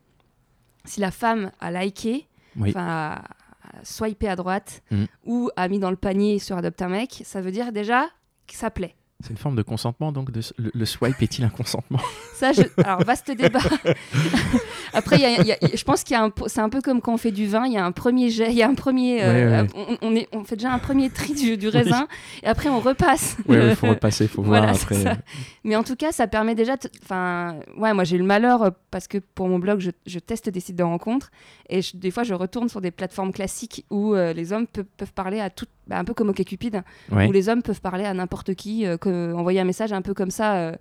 si 0.84 1.00
la 1.00 1.10
femme 1.10 1.50
a 1.60 1.70
liké, 1.72 2.26
Oui. 2.56 2.70
enfin 2.70 2.86
a, 2.86 3.14
a 3.16 3.84
swipé 3.84 4.28
à 4.28 4.36
droite 4.36 4.82
Mhm. 4.90 5.06
ou 5.24 5.50
a 5.56 5.68
mis 5.68 5.78
dans 5.78 5.90
le 5.90 5.96
panier 5.96 6.38
sur 6.38 6.56
Adopte 6.56 6.82
un 6.82 6.88
mec, 6.88 7.22
ça 7.24 7.40
veut 7.40 7.50
dire 7.52 7.72
déjà 7.72 8.06
que 8.46 8.54
ça 8.54 8.70
plaît. 8.70 8.94
C'est 9.22 9.30
une 9.30 9.36
forme 9.38 9.56
de 9.56 9.62
consentement 9.62 10.12
donc 10.12 10.30
de, 10.32 10.40
le, 10.58 10.70
le 10.74 10.84
swipe 10.84 11.22
est-il 11.22 11.44
un 11.44 11.48
consentement? 11.48 12.00
Ça, 12.34 12.52
je... 12.52 12.62
alors 12.84 13.02
vaste 13.04 13.30
débat. 13.30 13.60
Après, 14.92 15.16
il 15.16 15.22
y 15.22 15.24
a- 15.24 15.40
il 15.40 15.46
y 15.46 15.52
a- 15.52 15.58
je 15.74 15.84
pense 15.84 16.04
qu'il 16.04 16.16
y 16.16 16.20
a 16.20 16.28
c'est 16.46 16.60
un 16.60 16.68
peu 16.68 16.80
comme 16.80 17.00
quand 17.00 17.14
on 17.14 17.16
fait 17.18 17.30
du 17.32 17.46
vin, 17.46 17.66
il 17.66 17.72
y 17.72 17.76
a 17.78 17.84
un 17.84 17.92
premier 17.92 18.30
jet, 18.30 18.48
il 18.50 18.56
y 18.56 18.62
a 18.62 18.68
un 18.68 18.74
premier, 18.74 19.22
euh, 19.22 19.62
Ouais, 19.62 19.68
On, 19.74 20.08
on 20.08 20.16
est, 20.16 20.28
on 20.32 20.44
fait 20.44 20.56
déjà 20.56 20.72
un 20.72 20.78
premier 20.78 21.10
tri 21.10 21.32
du, 21.34 21.56
du 21.56 21.68
raisin, 21.68 22.06
et 22.42 22.46
après 22.46 22.68
on 22.68 22.80
repasse. 22.80 23.36
Ouais, 23.48 23.70
il 23.70 23.76
faut 23.76 23.88
repasser, 23.88 24.28
faut 24.28 24.42
Voilà, 24.44 24.66
voir 24.72 24.76
après. 24.82 25.02
ça. 25.02 25.16
Mais 25.64 25.76
en 25.76 25.82
tout 25.84 25.96
cas, 25.96 26.12
ça 26.12 26.26
permet 26.26 26.54
déjà. 26.54 26.74
Enfin, 27.02 27.56
ouais, 27.76 27.92
moi 27.94 28.04
j'ai 28.04 28.16
eu 28.16 28.20
le 28.20 28.24
malheur 28.26 28.62
euh, 28.62 28.70
parce 28.90 29.08
que 29.08 29.18
pour 29.18 29.48
mon 29.48 29.58
blog, 29.58 29.80
je, 29.80 29.90
je 30.06 30.18
teste 30.18 30.48
des 30.48 30.60
sites 30.60 30.76
de 30.76 30.82
rencontres 30.82 31.30
et 31.68 31.82
je- 31.82 31.96
des 31.96 32.10
fois 32.10 32.22
je 32.22 32.34
retourne 32.34 32.68
sur 32.68 32.80
des 32.80 32.90
plateformes 32.90 33.32
classiques 33.32 33.84
où 33.90 34.14
euh, 34.14 34.32
les 34.32 34.52
hommes 34.52 34.66
pe- 34.66 34.82
peuvent 34.96 35.12
parler 35.12 35.40
à 35.40 35.50
tout, 35.50 35.66
bah, 35.86 35.98
un 35.98 36.04
peu 36.04 36.14
comme 36.14 36.28
OkCupid, 36.30 36.82
Ouais. 37.10 37.26
où 37.26 37.32
les 37.32 37.48
hommes 37.48 37.62
peuvent 37.62 37.80
parler 37.80 38.04
à 38.04 38.14
n'importe 38.14 38.54
qui, 38.54 38.86
euh, 38.86 38.96
que- 38.96 39.32
envoyer 39.34 39.60
un 39.60 39.64
message 39.64 39.92
un 39.92 40.02
peu 40.02 40.14
comme 40.14 40.30
ça 40.30 40.56
euh, 40.56 40.76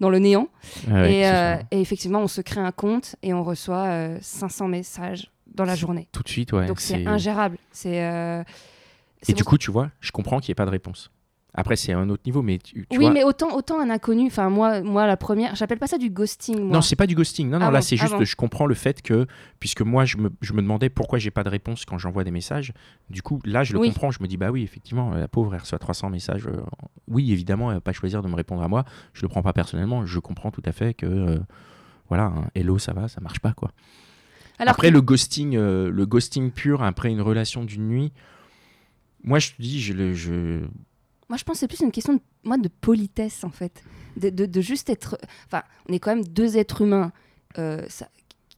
dans 0.00 0.10
le 0.10 0.18
néant. 0.18 0.48
Ouais, 0.90 1.66
et, 1.70 1.80
effectivement, 1.80 2.20
on 2.20 2.28
se 2.28 2.40
crée 2.42 2.60
un 2.60 2.72
compte 2.72 3.16
et 3.22 3.32
on 3.32 3.42
reçoit 3.42 3.84
euh, 3.86 4.18
500 4.20 4.68
messages 4.68 5.30
dans 5.54 5.64
la 5.64 5.74
journée. 5.74 6.06
Tout 6.12 6.22
de 6.22 6.28
suite, 6.28 6.52
ouais. 6.52 6.66
Donc 6.66 6.80
c'est 6.80 7.06
ingérable. 7.06 7.56
C'est. 7.72 8.44
Et 9.28 9.32
du 9.32 9.42
coup, 9.44 9.56
tu 9.58 9.70
vois, 9.70 9.90
je 10.00 10.12
comprends 10.12 10.38
qu'il 10.40 10.50
n'y 10.50 10.52
ait 10.52 10.54
pas 10.56 10.66
de 10.66 10.70
réponse. 10.70 11.10
Après, 11.58 11.74
c'est 11.76 11.92
un 11.94 12.10
autre 12.10 12.22
niveau, 12.26 12.42
mais 12.42 12.58
tu, 12.58 12.86
tu 12.88 12.98
oui, 12.98 13.04
vois. 13.04 13.12
mais 13.12 13.24
autant, 13.24 13.56
autant 13.56 13.80
un 13.80 13.88
inconnu. 13.88 14.26
Enfin, 14.26 14.50
moi, 14.50 14.82
moi, 14.82 15.06
la 15.06 15.16
première, 15.16 15.54
j'appelle 15.56 15.78
pas 15.78 15.86
ça 15.86 15.96
du 15.96 16.10
ghosting. 16.10 16.60
Moi. 16.60 16.70
Non, 16.74 16.82
c'est 16.82 16.96
pas 16.96 17.06
du 17.06 17.14
ghosting. 17.14 17.48
Non, 17.48 17.58
non, 17.58 17.66
Ah 17.66 17.70
là, 17.70 17.78
bon, 17.78 17.82
c'est 17.84 17.96
ah 17.98 18.02
juste, 18.02 18.14
bon. 18.14 18.24
je 18.24 18.36
comprends 18.36 18.66
le 18.66 18.74
fait 18.74 19.00
que, 19.00 19.26
puisque 19.58 19.80
moi, 19.80 20.04
je 20.04 20.18
me, 20.18 20.30
je 20.42 20.52
me 20.52 20.60
demandais 20.60 20.90
pourquoi 20.90 21.18
j'ai 21.18 21.30
pas 21.30 21.44
de 21.44 21.48
réponse 21.48 21.86
quand 21.86 21.96
j'envoie 21.96 22.24
des 22.24 22.30
messages. 22.30 22.74
Du 23.08 23.22
coup, 23.22 23.40
là, 23.46 23.64
je 23.64 23.72
le 23.72 23.78
Oui. 23.80 23.88
comprends. 23.88 24.10
Je 24.10 24.22
me 24.22 24.28
dis, 24.28 24.36
bah 24.36 24.50
oui, 24.50 24.62
effectivement, 24.62 25.14
la 25.14 25.28
pauvre, 25.28 25.54
elle 25.54 25.60
reçoit 25.62 25.78
300 25.78 26.10
messages. 26.10 26.46
euh, 26.46 26.60
oui, 27.08 27.32
évidemment, 27.32 27.70
elle 27.70 27.76
va 27.78 27.80
pas 27.80 27.92
choisir 27.92 28.20
de 28.22 28.28
me 28.28 28.34
répondre 28.34 28.62
à 28.62 28.68
moi. 28.68 28.84
Je 29.14 29.22
le 29.22 29.28
prends 29.28 29.42
pas 29.42 29.54
personnellement. 29.54 30.04
Je 30.04 30.18
comprends 30.18 30.50
tout 30.50 30.62
à 30.66 30.72
fait 30.72 30.92
que, 30.92 31.06
euh, 31.06 31.38
voilà, 32.10 32.24
un 32.24 32.48
hello, 32.54 32.78
ça 32.78 32.92
va, 32.92 33.08
ça 33.08 33.20
marche 33.22 33.40
pas, 33.40 33.52
quoi. 33.54 33.72
Alors 34.58 34.72
après, 34.74 34.88
que- 34.88 34.92
le 34.94 35.00
ghosting, 35.00 35.56
euh, 35.56 35.90
le 35.90 36.04
ghosting 36.06 36.50
pur 36.50 36.82
après 36.82 37.10
une 37.10 37.20
relation 37.22 37.64
d'une 37.64 37.88
nuit, 37.88 38.12
moi, 39.24 39.38
je 39.38 39.52
te 39.52 39.62
dis, 39.62 39.80
je, 39.80 40.60
Moi, 41.28 41.36
je 41.38 41.44
pense 41.44 41.54
que 41.54 41.60
c'est 41.60 41.68
plus 41.68 41.80
une 41.80 41.90
question 41.92 42.14
de, 42.14 42.20
moi, 42.44 42.56
de 42.56 42.68
politesse, 42.68 43.42
en 43.44 43.50
fait. 43.50 43.82
De, 44.16 44.30
de- 44.30 44.46
de 44.46 44.60
juste 44.60 44.88
être. 44.90 45.18
Enfin, 45.46 45.62
on 45.88 45.92
est 45.92 45.98
quand 45.98 46.14
même 46.14 46.24
deux 46.24 46.56
êtres 46.56 46.82
humains 46.82 47.12
euh, 47.58 47.84
ça- 47.88 48.08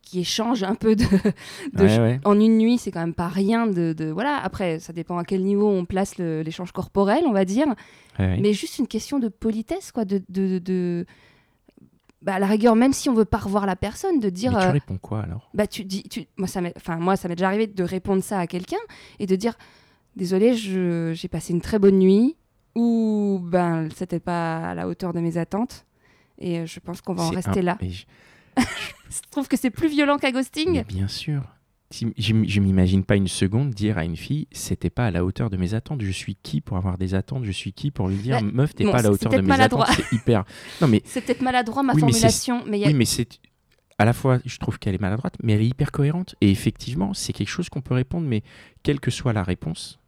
qui 0.03 0.21
échangent 0.21 0.63
un 0.63 0.75
peu 0.75 0.95
de. 0.97 1.05
de 1.75 1.83
Ouais, 1.85 1.99
ouais. 1.99 2.21
En 2.25 2.39
une 2.39 2.59
nuit, 2.59 2.79
c'est 2.79 2.91
quand 2.91 3.01
même 3.01 3.15
pas 3.15 3.29
rien 3.29 3.67
de, 3.67 3.93
de- 3.93 4.11
Voilà, 4.11 4.37
après, 4.43 4.79
ça 4.81 4.93
dépend 4.93 5.19
à 5.19 5.25
quel 5.25 5.43
niveau 5.43 5.69
on 5.69 5.85
place 5.85 6.19
l'échange 6.19 6.73
corporel, 6.73 7.25
on 7.27 7.33
va 7.33 7.45
dire. 7.45 7.67
Ouais. 8.19 8.39
Mais 8.41 8.53
juste 8.53 8.79
une 8.79 8.87
question 8.87 9.19
de 9.19 9.29
politesse, 9.29 9.91
quoi. 9.93 10.05
De. 10.05 10.23
de, 10.29 10.59
de- 10.59 11.07
Bah, 12.21 12.35
à 12.35 12.39
la 12.41 12.47
rigueur, 12.49 12.75
même 12.77 12.93
si 12.93 13.09
on 13.09 13.15
veut 13.15 13.25
pas 13.25 13.39
revoir 13.39 13.65
la 13.65 13.77
personne, 13.77 14.19
de 14.21 14.29
dire. 14.29 14.53
Mais 14.53 14.61
tu 14.61 14.67
euh, 14.67 14.71
réponds 14.73 14.99
quoi 14.99 15.21
alors? 15.23 15.49
bah 15.55 15.67
tu 15.69 15.85
dis 15.85 16.03
tu 16.03 16.27
moi 16.37 16.49
ça 16.49 16.61
m'est 16.61 16.73
enfin 16.77 16.97
moi 16.97 17.15
ça 17.17 17.29
m'est 17.29 17.37
déjà 17.37 17.47
arrivé 17.49 17.67
de 17.69 17.85
répondre 17.85 18.23
ça 18.25 18.41
à 18.41 18.47
quelqu'un 18.49 18.83
et 19.21 19.27
de 19.27 19.37
dire 19.37 19.55
désolé 20.17 20.55
j'ai 20.57 21.29
passé 21.29 21.53
une 21.53 21.61
très 21.61 21.79
bonne 21.79 21.99
nuit 21.99 22.35
ou 22.79 23.41
ben 23.43 23.89
c'était 23.97 24.21
pas 24.21 24.71
à 24.71 24.75
la 24.75 24.87
hauteur 24.89 25.13
de 25.13 25.21
mes 25.21 25.37
attentes 25.37 25.85
et 26.39 26.61
euh, 26.61 26.67
je 26.67 26.79
pense 26.81 27.01
qu'on 27.01 27.15
va 27.15 27.25
en 27.25 27.31
rester 27.31 27.61
un- 27.61 27.63
là 27.63 27.79
mais 27.83 27.91
je- 27.91 28.07
je 28.57 29.19
trouve 29.31 29.49
que 29.49 29.57
c'est 29.57 29.71
plus 29.71 29.89
violent 29.89 30.17
qu'un 30.19 30.31
ghosting 30.31 30.73
Mais 30.73 30.85
bien 30.85 31.09
sûr. 31.09 31.43
Je, 31.91 32.61
m'imagine 32.61 33.03
pas 33.03 33.17
une 33.17 33.29
seconde 33.29 33.71
dire 33.71 33.97
à 33.97 34.05
une 34.05 34.17
fille, 34.17 34.47
c'était 34.53 34.91
pas 34.91 35.07
à 35.07 35.11
la 35.11 35.25
hauteur 35.25 35.49
de 35.49 35.57
mes 35.57 35.73
attentes. 35.73 36.03
Je 36.03 36.11
suis 36.11 36.37
qui 36.43 36.61
pour 36.61 36.77
avoir 36.77 36.99
des 36.99 37.15
attentes? 37.15 37.45
Je 37.47 37.51
suis 37.51 37.73
qui 37.73 37.91
pour 37.91 38.09
lui 38.09 38.17
dire, 38.19 38.43
Bah, 38.43 38.47
meuf, 38.53 38.75
t'es 38.75 38.85
bon, 38.85 38.93
pas 38.93 38.99
à 38.99 39.03
la 39.03 39.11
hauteur 39.11 39.33
de 39.33 39.39
mes 39.39 39.43
maladroit. 39.49 39.87
attentes. 39.89 40.05
C'est 40.11 40.17
hyper. 40.17 40.45
Non 40.83 40.87
mais 40.89 41.01
c'est 41.07 41.23
peut-être 41.23 41.41
maladroit 41.41 41.83
ma 41.83 41.95
Oui, 41.95 42.03
mais 42.05 42.11
formulation 42.13 42.63
mais 42.67 42.79
y 42.81 42.85
a 42.85 42.89
oui, 42.89 42.95
mais 42.95 43.07
c'est 43.07 43.39
à 44.01 44.05
la 44.05 44.13
fois, 44.13 44.39
je 44.45 44.59
trouve 44.59 44.79
qu'elle 44.79 44.95
est 44.95 45.01
maladroite, 45.01 45.37
mais 45.43 45.55
elle 45.55 45.63
est 45.63 45.67
hyper 45.69 45.91
cohérente. 45.91 46.35
Et 46.43 46.51
effectivement, 46.51 47.15
c'est 47.15 47.33
quelque 47.33 47.49
chose 47.49 47.69
qu'on 47.71 47.81
peut 47.81 47.95
répondre, 47.95 48.27
mais 48.29 48.43
quelle 48.83 49.01
que 49.01 49.11
soit 49.11 49.33
la 49.33 49.43
réponse, 49.43 49.99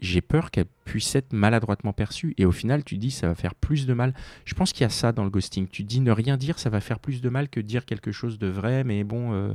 j'ai 0.00 0.20
peur 0.20 0.50
qu'elle 0.50 0.66
puisse 0.84 1.14
être 1.14 1.32
maladroitement 1.32 1.92
perçue. 1.92 2.34
Et 2.36 2.44
au 2.44 2.52
final, 2.52 2.84
tu 2.84 2.98
dis, 2.98 3.10
ça 3.10 3.28
va 3.28 3.34
faire 3.34 3.54
plus 3.54 3.86
de 3.86 3.94
mal. 3.94 4.12
Je 4.44 4.54
pense 4.54 4.72
qu'il 4.72 4.82
y 4.82 4.84
a 4.84 4.90
ça 4.90 5.12
dans 5.12 5.24
le 5.24 5.30
ghosting. 5.30 5.66
Tu 5.68 5.82
dis 5.84 6.00
ne 6.00 6.10
rien 6.10 6.36
dire, 6.36 6.58
ça 6.58 6.68
va 6.70 6.80
faire 6.80 6.98
plus 6.98 7.20
de 7.22 7.28
mal 7.28 7.48
que 7.48 7.60
dire 7.60 7.84
quelque 7.84 8.12
chose 8.12 8.38
de 8.38 8.46
vrai, 8.48 8.84
mais 8.84 9.04
bon, 9.04 9.32
euh, 9.32 9.54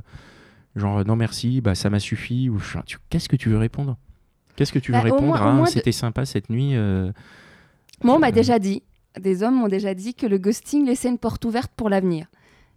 genre 0.76 1.04
non 1.06 1.16
merci, 1.16 1.62
bah 1.62 1.76
ça 1.76 1.90
m'a 1.90 2.00
suffi. 2.00 2.50
Ou 2.50 2.60
qu'est-ce 3.10 3.30
que 3.30 3.36
tu 3.36 3.50
veux 3.50 3.58
répondre? 3.58 3.98
Qu'est-ce 4.56 4.74
que 4.74 4.80
tu 4.80 4.92
veux 4.92 4.98
Bah, 4.98 5.04
répondre 5.04 5.62
de- 5.64 5.70
C'était 5.70 5.92
sympa 5.92 6.26
cette 6.26 6.50
nuit. 6.50 6.72
euh, 6.76 7.12
moi 8.04 8.16
on 8.16 8.20
m'a 8.20 8.28
Euh, 8.30 8.32
déjà 8.32 8.60
dit 8.60 8.84
des 9.20 9.44
hommes 9.44 9.56
m'ont 9.60 9.68
déjà 9.68 9.94
dit 9.94 10.14
que 10.14 10.26
le 10.26 10.38
ghosting 10.38 10.86
laissait 10.86 11.10
une 11.10 11.18
porte 11.18 11.44
ouverte 11.46 11.72
pour 11.76 11.90
l'avenir. 11.90 12.28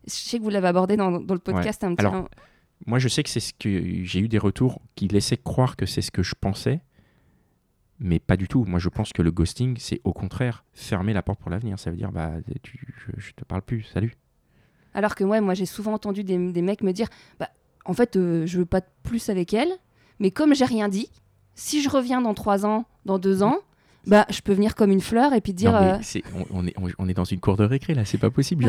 Je 0.06 0.12
sais 0.12 0.38
que 0.38 0.42
vous 0.42 0.50
l'avez 0.50 0.66
abordé 0.68 0.96
dans, 0.96 1.10
dans 1.20 1.34
le 1.34 1.40
podcast 1.40 1.84
un 1.84 1.94
petit 1.94 2.06
Alors, 2.06 2.28
Moi, 2.86 2.98
je 2.98 3.06
sais 3.06 3.22
que 3.22 3.28
c'est 3.28 3.38
ce 3.38 3.52
que 3.52 4.02
j'ai 4.04 4.18
eu 4.18 4.26
des 4.28 4.38
retours 4.38 4.80
qui 4.96 5.06
laissaient 5.06 5.36
croire 5.36 5.76
que 5.76 5.86
c'est 5.86 6.02
ce 6.02 6.10
que 6.10 6.22
je 6.24 6.34
pensais, 6.40 6.80
mais 7.98 8.18
pas 8.18 8.36
du 8.36 8.48
tout. 8.48 8.64
Moi, 8.64 8.78
je 8.78 8.88
pense 8.88 9.12
que 9.12 9.22
le 9.22 9.30
ghosting, 9.30 9.76
c'est 9.78 10.00
au 10.04 10.12
contraire 10.12 10.64
fermer 10.72 11.12
la 11.12 11.22
porte 11.22 11.40
pour 11.40 11.50
l'avenir. 11.50 11.78
Ça 11.78 11.90
veut 11.90 11.96
dire, 11.96 12.12
bah, 12.12 12.32
tu, 12.62 12.86
je, 12.96 13.20
je 13.20 13.32
te 13.32 13.44
parle 13.44 13.62
plus, 13.62 13.82
salut. 13.82 14.16
Alors 14.94 15.14
que 15.14 15.24
ouais, 15.24 15.40
moi, 15.40 15.54
j'ai 15.54 15.66
souvent 15.66 15.92
entendu 15.92 16.24
des, 16.24 16.52
des 16.52 16.62
mecs 16.62 16.82
me 16.82 16.92
dire, 16.92 17.08
bah, 17.38 17.48
en 17.84 17.94
fait, 17.94 18.16
euh, 18.16 18.46
je 18.46 18.58
veux 18.58 18.66
pas 18.66 18.80
de 18.80 18.86
plus 19.02 19.28
avec 19.28 19.54
elle, 19.54 19.70
mais 20.18 20.30
comme 20.30 20.54
j'ai 20.54 20.64
rien 20.64 20.88
dit, 20.88 21.10
si 21.54 21.82
je 21.82 21.88
reviens 21.88 22.20
dans 22.20 22.34
trois 22.34 22.64
ans, 22.66 22.84
dans 23.04 23.18
deux 23.18 23.42
ans, 23.42 23.58
bah, 24.06 24.26
je 24.30 24.40
peux 24.40 24.52
venir 24.52 24.74
comme 24.74 24.90
une 24.90 25.00
fleur 25.00 25.32
et 25.32 25.40
puis 25.40 25.52
dire. 25.52 25.72
Non, 25.72 25.80
mais 25.80 25.92
euh, 26.16 26.20
on, 26.50 26.58
on 26.62 26.66
est, 26.66 26.74
on, 26.78 26.88
on 26.98 27.08
est 27.08 27.14
dans 27.14 27.24
une 27.24 27.38
cour 27.40 27.56
de 27.56 27.64
récré 27.64 27.94
là, 27.94 28.04
c'est 28.04 28.18
pas 28.18 28.30
possible. 28.30 28.64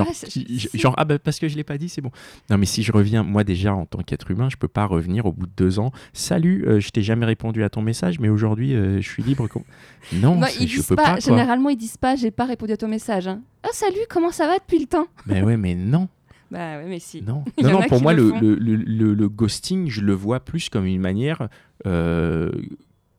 Genre, 0.73 0.93
ah 0.97 1.05
bah 1.05 1.17
parce 1.19 1.39
que 1.39 1.47
je 1.47 1.55
l'ai 1.55 1.63
pas 1.63 1.77
dit, 1.77 1.89
c'est 1.89 2.01
bon. 2.01 2.11
Non, 2.49 2.57
mais 2.57 2.65
si 2.65 2.83
je 2.83 2.91
reviens, 2.91 3.23
moi 3.23 3.43
déjà 3.43 3.73
en 3.73 3.85
tant 3.85 3.99
qu'être 4.03 4.29
humain, 4.31 4.49
je 4.51 4.57
peux 4.57 4.67
pas 4.67 4.85
revenir 4.85 5.25
au 5.25 5.31
bout 5.31 5.45
de 5.47 5.51
deux 5.57 5.79
ans. 5.79 5.91
Salut, 6.13 6.65
euh, 6.67 6.79
je 6.79 6.89
t'ai 6.89 7.01
jamais 7.01 7.25
répondu 7.25 7.63
à 7.63 7.69
ton 7.69 7.81
message, 7.81 8.19
mais 8.19 8.29
aujourd'hui 8.29 8.73
euh, 8.75 9.01
je 9.01 9.09
suis 9.09 9.23
libre. 9.23 9.47
Non, 10.13 10.39
ils 10.59 10.67
je 10.67 10.81
peux 10.81 10.95
pas, 10.97 11.13
pas. 11.13 11.19
généralement, 11.19 11.69
ils 11.69 11.77
disent 11.77 11.95
pas, 11.97 12.15
j'ai 12.17 12.29
pas 12.31 12.43
répondu 12.45 12.73
à 12.73 12.77
ton 12.77 12.89
message. 12.89 13.27
hein. 13.27 13.41
Ah, 13.63 13.69
salut, 13.71 13.95
comment 14.09 14.31
ça 14.31 14.47
va 14.47 14.57
depuis 14.59 14.79
le 14.79 14.85
temps? 14.85 15.07
Mais 15.25 15.41
ouais, 15.41 15.55
mais 15.57 15.75
non, 15.75 16.09
Bah 16.51 16.77
ouais, 16.77 16.85
mais 16.87 16.99
si. 16.99 17.21
non, 17.21 17.43
non, 17.63 17.71
non. 17.71 17.81
Pour 17.83 18.01
moi, 18.01 18.13
le, 18.13 18.31
le- 18.39 19.13
le 19.13 19.29
ghosting, 19.29 19.89
je 19.89 20.01
le 20.01 20.13
vois 20.13 20.41
plus 20.41 20.69
comme 20.69 20.85
une 20.85 20.99
manière 21.01 21.47
euh, 21.87 22.51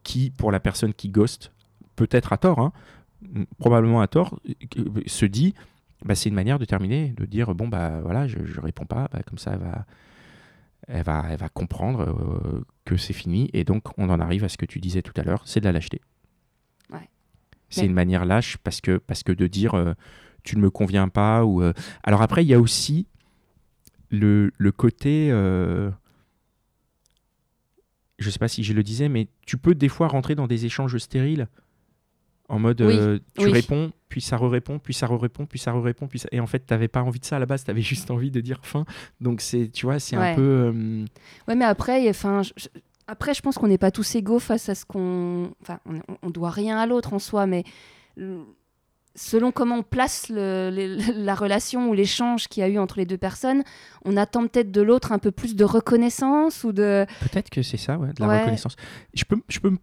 qui, 0.02 0.30
pour 0.30 0.52
la 0.52 0.60
personne 0.60 0.92
qui 0.92 1.08
ghost, 1.08 1.50
peut-être 1.96 2.32
à 2.32 2.38
tort, 2.38 2.58
hein, 2.58 2.72
probablement 3.58 4.00
à 4.00 4.06
tort, 4.08 4.38
se 5.06 5.24
dit, 5.26 5.54
bah, 6.04 6.14
c'est 6.14 6.28
une 6.28 6.34
manière 6.34 6.58
de 6.58 6.64
terminer, 6.64 7.08
de 7.16 7.24
dire 7.24 7.54
bon 7.54 7.68
bah 7.68 8.00
voilà, 8.02 8.26
je, 8.26 8.44
je 8.44 8.60
réponds 8.60 8.86
pas, 8.86 9.08
bah, 9.12 9.20
comme 9.26 9.38
ça 9.38 9.52
elle 9.54 9.60
va, 9.60 9.86
elle 10.88 11.02
va, 11.02 11.24
elle 11.30 11.38
va 11.38 11.48
comprendre 11.48 12.00
euh, 12.02 12.64
que 12.84 12.96
c'est 12.96 13.12
fini, 13.14 13.48
et 13.54 13.64
donc 13.64 13.84
on 13.98 14.10
en 14.10 14.20
arrive 14.20 14.44
à 14.44 14.48
ce 14.48 14.58
que 14.58 14.66
tu 14.66 14.80
disais 14.80 15.02
tout 15.02 15.14
à 15.16 15.22
l'heure, 15.22 15.42
c'est 15.46 15.60
de 15.60 15.64
la 15.64 15.72
lâcheté. 15.72 16.00
Ouais. 16.90 17.08
C'est 17.70 17.82
Mais- 17.82 17.86
une 17.88 17.94
manière 17.94 18.24
lâche 18.26 18.58
parce 18.58 18.80
que 18.80 18.98
parce 18.98 19.22
que 19.22 19.32
de 19.32 19.46
dire 19.46 19.74
euh, 19.74 19.94
tu 20.42 20.56
ne 20.56 20.60
me 20.60 20.68
conviens 20.70 21.08
pas 21.08 21.44
ou 21.46 21.62
euh, 21.62 21.72
alors 22.02 22.20
après 22.20 22.44
il 22.44 22.48
y 22.48 22.54
a 22.54 22.60
aussi 22.60 23.06
le, 24.10 24.52
le 24.58 24.72
côté 24.72 25.30
je 28.18 28.30
sais 28.30 28.38
pas 28.38 28.48
si 28.48 28.62
je 28.62 28.72
le 28.72 28.82
disais 28.82 29.08
mais 29.08 29.28
tu 29.46 29.56
peux 29.56 29.74
des 29.74 29.88
fois 29.88 30.08
rentrer 30.08 30.34
dans 30.34 30.46
des 30.46 30.66
échanges 30.66 30.96
stériles 30.98 31.48
en 32.48 32.58
mode 32.58 32.80
Oui, 32.82 32.94
euh, 32.98 33.18
tu 33.38 33.46
oui. 33.46 33.52
réponds 33.52 33.90
puis 34.08 34.20
ça 34.20 34.36
re-répond 34.36 34.78
puis 34.78 34.92
ça 34.94 35.06
re-répond 35.06 35.46
puis 35.46 35.58
ça 35.58 35.72
re-répond 35.72 36.06
puis 36.06 36.18
ça... 36.18 36.28
et 36.30 36.40
en 36.40 36.46
fait 36.46 36.60
t'avais 36.60 36.88
pas 36.88 37.02
envie 37.02 37.18
de 37.20 37.24
ça 37.24 37.36
à 37.36 37.38
la 37.38 37.46
base 37.46 37.64
t'avais 37.64 37.80
juste 37.80 38.10
envie 38.10 38.30
de 38.30 38.40
dire 38.40 38.60
fin 38.62 38.84
donc 39.20 39.40
c'est 39.40 39.70
tu 39.72 39.86
vois 39.86 39.98
c'est 39.98 40.16
Ouais. 40.18 40.32
un 40.32 40.34
peu 40.34 40.42
euh, 40.42 41.04
Ouais, 41.48 41.54
mais 41.54 41.64
après, 41.64 42.08
enfin, 42.10 42.42
après, 43.06 43.34
je 43.34 43.40
pense 43.42 43.56
qu'on 43.56 43.68
n'est 43.68 43.78
pas 43.78 43.90
tous 43.90 44.14
égaux 44.14 44.38
face 44.38 44.68
à 44.68 44.74
ce 44.74 44.84
qu'on. 44.86 45.52
Enfin, 45.62 45.78
on, 45.86 46.00
on 46.22 46.30
doit 46.30 46.50
rien 46.50 46.78
à 46.78 46.86
l'autre 46.86 47.12
en 47.12 47.18
soi, 47.18 47.46
mais 47.46 47.64
selon 49.16 49.52
comment 49.52 49.76
on 49.76 49.82
place 49.82 50.28
le- 50.28 50.70
le- 50.72 50.96
la 51.24 51.34
relation 51.34 51.88
ou 51.90 51.94
l'échange 51.94 52.48
qu'il 52.48 52.60
y 52.62 52.64
a 52.64 52.68
eu 52.68 52.78
entre 52.78 52.98
les 52.98 53.06
deux 53.06 53.18
personnes, 53.18 53.62
on 54.04 54.16
attend 54.16 54.46
peut-être 54.46 54.70
de 54.72 54.82
l'autre 54.82 55.12
un 55.12 55.18
peu 55.18 55.30
plus 55.30 55.54
de 55.54 55.64
reconnaissance 55.64 56.64
ou 56.64 56.72
de. 56.72 57.06
peut-être 57.20 57.50
que 57.50 57.62
c'est 57.62 57.76
ça 57.76 57.98
ouais, 57.98 58.08
de 58.12 58.20
la 58.20 58.28
Ouais. 58.28 58.38
reconnaissance 58.40 58.76
je 59.14 59.24
peux 59.24 59.36
je 59.48 59.60
peux 59.60 59.76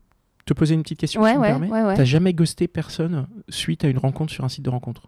te 0.45 0.53
poser 0.53 0.74
une 0.75 0.83
petite 0.83 1.00
question 1.00 1.21
Ouais, 1.21 1.29
si 1.29 1.33
tu 1.36 1.39
me 1.39 1.43
ouais, 1.43 1.50
permets 1.67 1.83
ouais. 1.88 1.95
T'as 1.95 2.03
jamais 2.05 2.33
ghosté 2.33 2.67
personne 2.67 3.27
suite 3.50 3.83
à 3.86 3.88
une 3.89 3.98
rencontre 3.98 4.31
sur 4.33 4.43
un 4.43 4.50
site 4.50 4.63
de 4.65 4.69
rencontre 4.69 5.03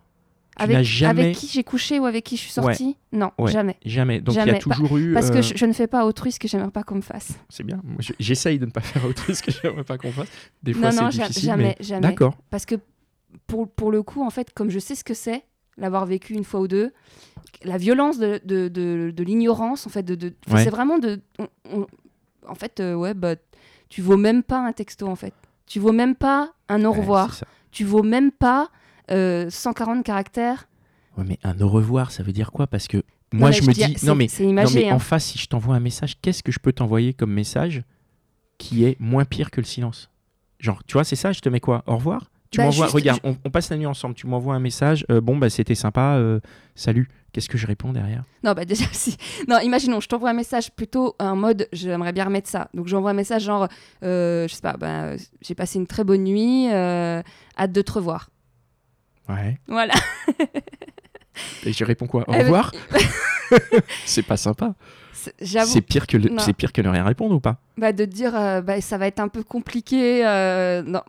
Tu 0.58 0.64
Avec, 0.64 0.78
n'as 0.78 0.84
jamais, 0.84 1.22
avec 1.22 1.36
qui 1.36 1.48
j'ai 1.48 1.64
couché 1.64 2.00
ou 2.00 2.06
avec 2.06 2.24
qui 2.24 2.36
je 2.38 2.42
suis 2.42 2.52
sortie? 2.52 2.96
Non, 3.12 3.32
jamais. 3.48 3.78
jamais. 3.86 4.22
Donc 4.22 4.36
il 4.36 4.46
y 4.46 4.50
a 4.50 4.60
toujours 4.60 4.98
eu. 4.98 5.14
Parce 5.14 5.30
euh, 5.30 5.34
que 5.36 5.42
je, 5.42 5.56
je 5.58 5.66
ne 5.66 5.74
fais 5.74 5.88
pas 5.88 6.06
autrui 6.06 6.32
ce 6.32 6.40
que 6.40 6.48
j'aimerais 6.48 6.72
pas 6.72 6.84
qu'on 6.84 6.96
me 6.96 7.02
fasse. 7.02 7.34
C'est 7.50 7.64
bien. 7.64 7.82
Je- 8.00 8.14
J'essaye 8.20 8.60
de 8.60 8.66
ne 8.66 8.72
pas 8.72 8.82
faire 8.82 9.04
autre 9.06 9.24
chose 9.26 9.42
que 9.42 9.52
j'aimerais 9.52 9.84
pas 9.84 9.98
qu'on 9.98 10.12
fasse. 10.12 10.30
Des 10.62 10.74
fois, 10.74 10.92
non, 10.92 11.04
non, 11.04 11.10
difficile. 11.10 11.44
jamais, 11.44 11.76
mais... 11.80 11.86
jamais. 11.86 12.02
D'accord. 12.02 12.36
Parce 12.52 12.66
que 12.66 12.76
pour, 13.48 13.68
pour 13.70 13.92
le 13.92 14.04
coup, 14.04 14.24
en 14.24 14.30
fait, 14.30 14.54
comme 14.54 14.70
je 14.70 14.78
sais 14.80 14.94
ce 14.96 15.04
que 15.04 15.16
c'est, 15.16 15.44
l'avoir 15.78 16.06
vécu 16.06 16.34
une 16.36 16.44
fois 16.44 16.60
ou 16.60 16.68
deux, 16.68 16.92
la 17.64 17.78
violence 17.78 18.20
de, 18.20 18.40
de, 18.46 18.68
de, 18.68 19.12
de 19.16 19.24
l'ignorance, 19.24 19.88
en 19.88 19.90
fait, 19.90 20.04
de, 20.04 20.34
c'est 20.58 20.70
vraiment 20.70 21.00
de. 21.00 21.20
on- 21.40 21.48
on- 21.74 21.88
en 22.48 22.56
fait, 22.56 22.80
euh, 22.82 22.94
ouais, 22.94 23.14
bah, 23.14 23.36
tu 23.90 24.02
vaux 24.02 24.18
même 24.18 24.44
pas 24.44 24.60
un 24.60 24.72
texto, 24.72 25.08
en 25.08 25.16
fait. 25.16 25.34
Tu 25.66 25.80
vaux 25.80 25.92
même 25.92 26.16
pas 26.16 26.54
un 26.70 26.84
au 26.86 26.92
revoir. 26.92 27.40
tu 27.72 27.84
vaux 27.86 28.04
même 28.04 28.32
pas 28.32 28.70
euh, 29.12 29.50
140 29.50 30.04
caractères. 30.04 30.68
Ouais, 31.18 31.24
mais 31.28 31.40
un 31.44 31.60
au 31.62 31.70
revoir, 31.70 32.12
ça 32.12 32.24
veut 32.24 32.34
dire 32.34 32.52
quoi? 32.52 32.68
Parce 32.68 32.88
que 32.88 33.04
moi, 33.32 33.52
je 33.52 33.62
me 33.64 33.74
dis- 33.74 34.06
Non, 34.06 34.16
mais, 34.16 34.28
non, 34.40 34.70
mais 34.74 34.90
hein. 34.90 34.96
en 34.96 35.00
face, 35.00 35.26
si 35.26 35.38
je 35.40 35.48
t'envoie 35.48 35.76
un 35.76 35.80
message, 35.80 36.20
qu'est-ce 36.22 36.44
que 36.44 36.52
je 36.52 36.60
peux 36.60 36.74
t'envoyer 36.74 37.14
comme 37.14 37.32
message 37.32 37.84
qui 38.58 38.86
est 38.86 39.00
moins 39.00 39.26
pire 39.26 39.52
que 39.52 39.60
le 39.62 39.66
silence? 39.66 40.10
Genre, 40.60 40.84
tu 40.86 40.94
vois, 40.94 41.04
c'est 41.04 41.16
ça, 41.16 41.32
je 41.34 41.40
te 41.42 41.50
mets 41.50 41.60
quoi? 41.60 41.84
Au 41.88 41.96
revoir? 41.98 42.30
Tu 42.54 42.60
Bah, 42.60 42.66
m'envoies. 42.66 42.86
juste- 42.86 42.94
Regarde, 42.96 43.20
on, 43.24 43.36
on 43.44 43.50
passe 43.50 43.70
la 43.72 43.78
nuit 43.78 43.86
ensemble. 43.88 44.14
Tu 44.16 44.28
m'envoies 44.28 44.54
un 44.54 44.60
message. 44.60 45.06
euh, 45.10 45.20
bon, 45.22 45.36
bah, 45.38 45.50
c'était 45.50 45.74
sympa. 45.76 46.18
euh, 46.18 46.40
salut. 46.76 47.10
Qu'est-ce 47.32 47.50
que 47.50 47.58
je 47.58 47.66
réponds 47.66 47.94
derrière? 47.94 48.24
Non, 48.44 48.54
bah 48.54 48.64
déjà, 48.64 48.86
si. 48.92 49.18
Non, 49.48 49.58
imaginons, 49.60 50.00
je 50.00 50.08
t'envoie 50.08 50.30
un 50.30 50.34
message 50.34 50.70
plutôt 50.72 51.16
en 51.20 51.36
mode 51.36 51.68
j'aimerais 51.74 52.14
bien 52.14 52.26
remettre 52.26 52.48
ça. 52.48 52.70
Donc 52.76 52.88
j'envoie 52.88 53.10
un 53.10 53.16
message 53.16 53.42
genre, 53.44 53.68
euh, 54.04 54.48
je 54.48 54.54
sais 54.54 54.62
pas, 54.62 54.78
bah, 54.78 55.14
j'ai 55.42 55.56
passé 55.56 55.80
une 55.80 55.88
très 55.88 56.04
bonne 56.04 56.24
nuit, 56.26 56.68
hâte 56.72 57.72
de 57.72 57.82
te 57.82 57.92
revoir. 57.94 58.30
Ouais. 59.28 59.58
Voilà. 59.68 59.96
Et 61.66 61.74
je 61.74 61.84
réponds 61.84 62.06
quoi 62.08 62.24
Au 62.28 62.34
revoir? 62.34 62.72
C'est 64.06 64.22
pas 64.24 64.38
sympa. 64.38 64.76
C'est- 65.14 65.34
J'avoue, 65.42 65.72
C'est 65.72 65.82
pire 65.82 66.06
que 66.06 66.18
le- 66.18 66.30
c'est 66.40 66.54
pire 66.54 66.72
que 66.74 66.82
ne 66.82 66.90
rien 66.90 67.04
répondre 67.04 67.34
ou 67.36 67.40
pas? 67.40 67.58
Bah, 67.78 67.94
de 67.94 68.06
te 68.06 68.10
dire, 68.12 68.36
euh, 68.36 68.62
bah, 68.62 68.82
ça 68.82 68.98
va 68.98 69.08
être 69.08 69.20
un 69.20 69.28
peu 69.30 69.42
compliqué. 69.44 70.26
euh, 70.26 70.84
non. 70.84 71.02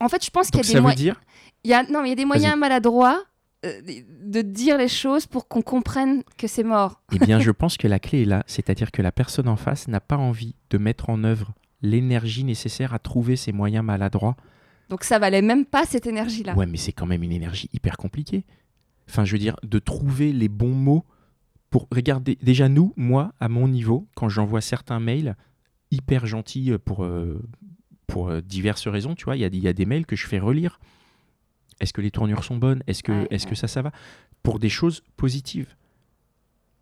En 0.00 0.08
fait, 0.08 0.24
je 0.24 0.30
pense 0.30 0.50
qu'il 0.50 0.58
y 0.58 0.60
a 0.60 0.66
des 0.66 0.72
ça 0.72 0.80
moyens. 0.80 1.16
Il 1.64 1.70
y 1.70 1.74
a... 1.74 1.82
Non, 1.84 2.02
mais 2.02 2.08
il 2.08 2.10
y 2.10 2.12
a 2.12 2.16
des 2.16 2.24
moyens 2.24 2.56
maladroits 2.56 3.22
euh, 3.64 3.80
de 4.24 4.42
dire 4.42 4.76
les 4.76 4.88
choses 4.88 5.26
pour 5.26 5.46
qu'on 5.46 5.62
comprenne 5.62 6.24
que 6.36 6.48
c'est 6.48 6.64
mort. 6.64 7.00
Eh 7.12 7.18
bien, 7.18 7.38
je 7.38 7.50
pense 7.52 7.76
que 7.76 7.86
la 7.86 8.00
clé 8.00 8.22
est 8.22 8.26
là, 8.26 8.42
c'est-à-dire 8.48 8.90
que 8.90 9.02
la 9.02 9.12
personne 9.12 9.46
en 9.46 9.56
face 9.56 9.86
n'a 9.86 10.00
pas 10.00 10.16
envie 10.16 10.56
de 10.70 10.78
mettre 10.78 11.10
en 11.10 11.22
œuvre 11.22 11.52
l'énergie 11.80 12.42
nécessaire 12.42 12.92
à 12.92 12.98
trouver 12.98 13.36
ces 13.36 13.52
moyens 13.52 13.84
maladroits. 13.84 14.36
Donc 14.88 15.04
ça 15.04 15.20
valait 15.20 15.42
même 15.42 15.64
pas 15.64 15.84
cette 15.84 16.06
énergie-là. 16.06 16.54
Ouais, 16.54 16.66
mais 16.66 16.76
c'est 16.76 16.92
quand 16.92 17.06
même 17.06 17.22
une 17.22 17.32
énergie 17.32 17.70
hyper 17.72 17.96
compliquée. 17.96 18.44
Enfin, 19.08 19.24
je 19.24 19.32
veux 19.32 19.38
dire, 19.38 19.56
de 19.62 19.78
trouver 19.78 20.32
les 20.32 20.48
bons 20.48 20.74
mots 20.74 21.04
pour 21.70 21.86
regarder. 21.92 22.38
Déjà, 22.42 22.68
nous, 22.68 22.92
moi, 22.96 23.32
à 23.38 23.48
mon 23.48 23.68
niveau, 23.68 24.08
quand 24.16 24.28
j'envoie 24.28 24.60
certains 24.60 24.98
mails 24.98 25.36
hyper 25.92 26.26
gentils 26.26 26.72
pour, 26.84 27.04
euh, 27.04 27.40
pour 28.12 28.28
euh, 28.28 28.40
diverses 28.42 28.86
raisons, 28.88 29.14
tu 29.14 29.24
vois, 29.24 29.36
il 29.36 29.40
y 29.40 29.44
a, 29.44 29.48
il 29.48 29.58
y 29.62 29.68
a 29.68 29.72
des 29.72 29.86
mails 29.86 30.04
que 30.06 30.16
je 30.16 30.26
fais 30.26 30.38
relire. 30.38 30.78
Est-ce 31.80 31.92
que 31.94 32.02
les 32.02 32.10
tournures 32.10 32.44
sont 32.44 32.56
bonnes? 32.58 32.82
Est-ce 32.86 33.02
que, 33.02 33.12
Ouais, 33.12 33.26
est-ce 33.30 33.44
ouais. 33.46 33.50
que 33.50 33.56
ça, 33.56 33.68
ça 33.68 33.80
va? 33.82 33.90
Pour 34.42 34.58
des 34.58 34.68
choses 34.68 35.02
positives. 35.16 35.74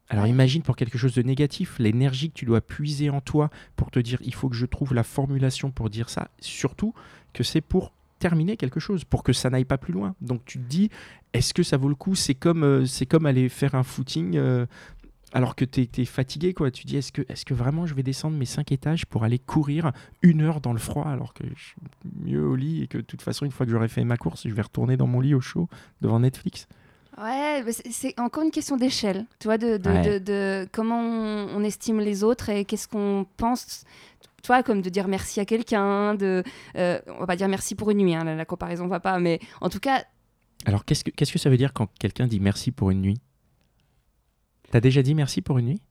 Alors 0.08 0.26
imagine 0.26 0.62
pour 0.62 0.74
quelque 0.74 0.98
chose 0.98 1.14
de 1.14 1.22
négatif, 1.22 1.78
l'énergie 1.78 2.30
que 2.30 2.34
tu 2.34 2.44
dois 2.44 2.60
puiser 2.60 3.10
en 3.10 3.20
toi 3.20 3.48
pour 3.76 3.92
te 3.92 4.00
dire 4.00 4.18
il 4.24 4.34
faut 4.34 4.48
que 4.48 4.56
je 4.56 4.66
trouve 4.66 4.92
la 4.92 5.04
formulation 5.04 5.70
pour 5.70 5.88
dire 5.88 6.08
ça, 6.10 6.30
surtout 6.40 6.94
que 7.32 7.44
c'est 7.44 7.60
pour 7.60 7.92
terminer 8.18 8.56
quelque 8.56 8.80
chose, 8.80 9.04
pour 9.04 9.22
que 9.22 9.32
ça 9.32 9.50
n'aille 9.50 9.64
pas 9.64 9.78
plus 9.78 9.92
loin. 9.92 10.16
Donc 10.20 10.44
tu 10.44 10.58
te 10.58 10.64
dis 10.68 10.90
est-ce 11.32 11.54
que 11.54 11.62
ça 11.62 11.76
vaut 11.76 11.88
le 11.88 11.94
coup? 11.94 12.16
C'est 12.16 12.34
comme, 12.34 12.64
euh, 12.64 12.84
c'est 12.86 13.06
comme 13.06 13.24
aller 13.24 13.48
faire 13.48 13.76
un 13.76 13.84
footing 13.84 14.36
euh, 14.36 14.66
alors 15.32 15.54
que 15.56 15.64
tu 15.64 15.88
es, 15.96 16.04
fatigué. 16.04 16.54
quoi. 16.54 16.70
Tu 16.70 16.84
dis 16.86 16.96
est-ce 16.96 17.12
que, 17.12 17.22
est 17.22 17.44
que 17.44 17.54
vraiment 17.54 17.86
je 17.86 17.94
vais 17.94 18.02
descendre 18.02 18.36
mes 18.36 18.44
cinq 18.46 18.72
étages 18.72 19.06
pour 19.06 19.24
aller 19.24 19.38
courir 19.38 19.92
une 20.22 20.40
heure 20.42 20.60
dans 20.60 20.72
le 20.72 20.78
froid 20.78 21.06
alors 21.06 21.34
que 21.34 21.44
je 21.56 21.62
suis 21.62 21.76
mieux 22.24 22.44
au 22.46 22.56
lit 22.56 22.82
et 22.82 22.86
que 22.86 22.98
de 22.98 23.02
toute 23.02 23.22
façon 23.22 23.44
une 23.44 23.52
fois 23.52 23.66
que 23.66 23.72
j'aurai 23.72 23.88
fait 23.88 24.04
ma 24.04 24.16
course, 24.16 24.46
je 24.48 24.54
vais 24.54 24.62
retourner 24.62 24.96
dans 24.96 25.06
mon 25.06 25.20
lit 25.20 25.34
au 25.34 25.40
chaud 25.40 25.68
devant 26.00 26.20
Netflix? 26.20 26.66
Ouais, 27.20 27.62
c'est- 27.70 27.90
c'est 27.90 28.18
encore 28.20 28.42
une 28.44 28.50
question 28.50 28.76
d'échelle, 28.76 29.26
tu 29.40 29.48
vois, 29.48 29.58
de, 29.58 29.76
de, 29.76 29.90
Ouais. 29.90 30.18
de- 30.20 30.24
de 30.24 30.68
comment 30.72 31.00
on, 31.00 31.48
on 31.56 31.62
estime 31.64 32.00
les 32.00 32.24
autres 32.24 32.48
et 32.48 32.64
qu'est-ce 32.64 32.88
qu'on 32.88 33.26
pense, 33.36 33.84
tu 34.42 34.46
vois, 34.46 34.62
comme 34.62 34.80
de 34.80 34.88
dire 34.88 35.06
merci 35.08 35.38
à 35.40 35.44
quelqu'un, 35.44 36.14
de, 36.14 36.42
euh, 36.76 36.98
on 37.08 37.18
va 37.18 37.26
pas 37.26 37.36
dire 37.36 37.48
merci 37.48 37.74
pour 37.74 37.90
une 37.90 37.98
nuit, 37.98 38.14
hein, 38.14 38.24
la, 38.24 38.36
la 38.36 38.44
comparaison 38.44 38.86
va 38.86 39.00
pas, 39.00 39.18
mais 39.18 39.38
en 39.60 39.68
tout 39.68 39.80
cas, 39.80 40.04
Alors, 40.66 40.84
qu'est-ce 40.84 41.04
que, 41.04 41.10
qu'est-ce 41.10 41.32
que 41.32 41.38
ça 41.38 41.50
veut 41.50 41.56
dire 41.56 41.72
quand 41.72 41.88
quelqu'un 41.98 42.26
dit 42.26 42.38
merci 42.40 42.70
pour 42.70 42.90
une 42.90 43.00
nuit? 43.00 43.20
T'as 44.70 44.80
déjà 44.80 45.02
dit 45.02 45.14
merci 45.14 45.42
pour 45.42 45.58
une 45.58 45.66
nuit? 45.66 45.82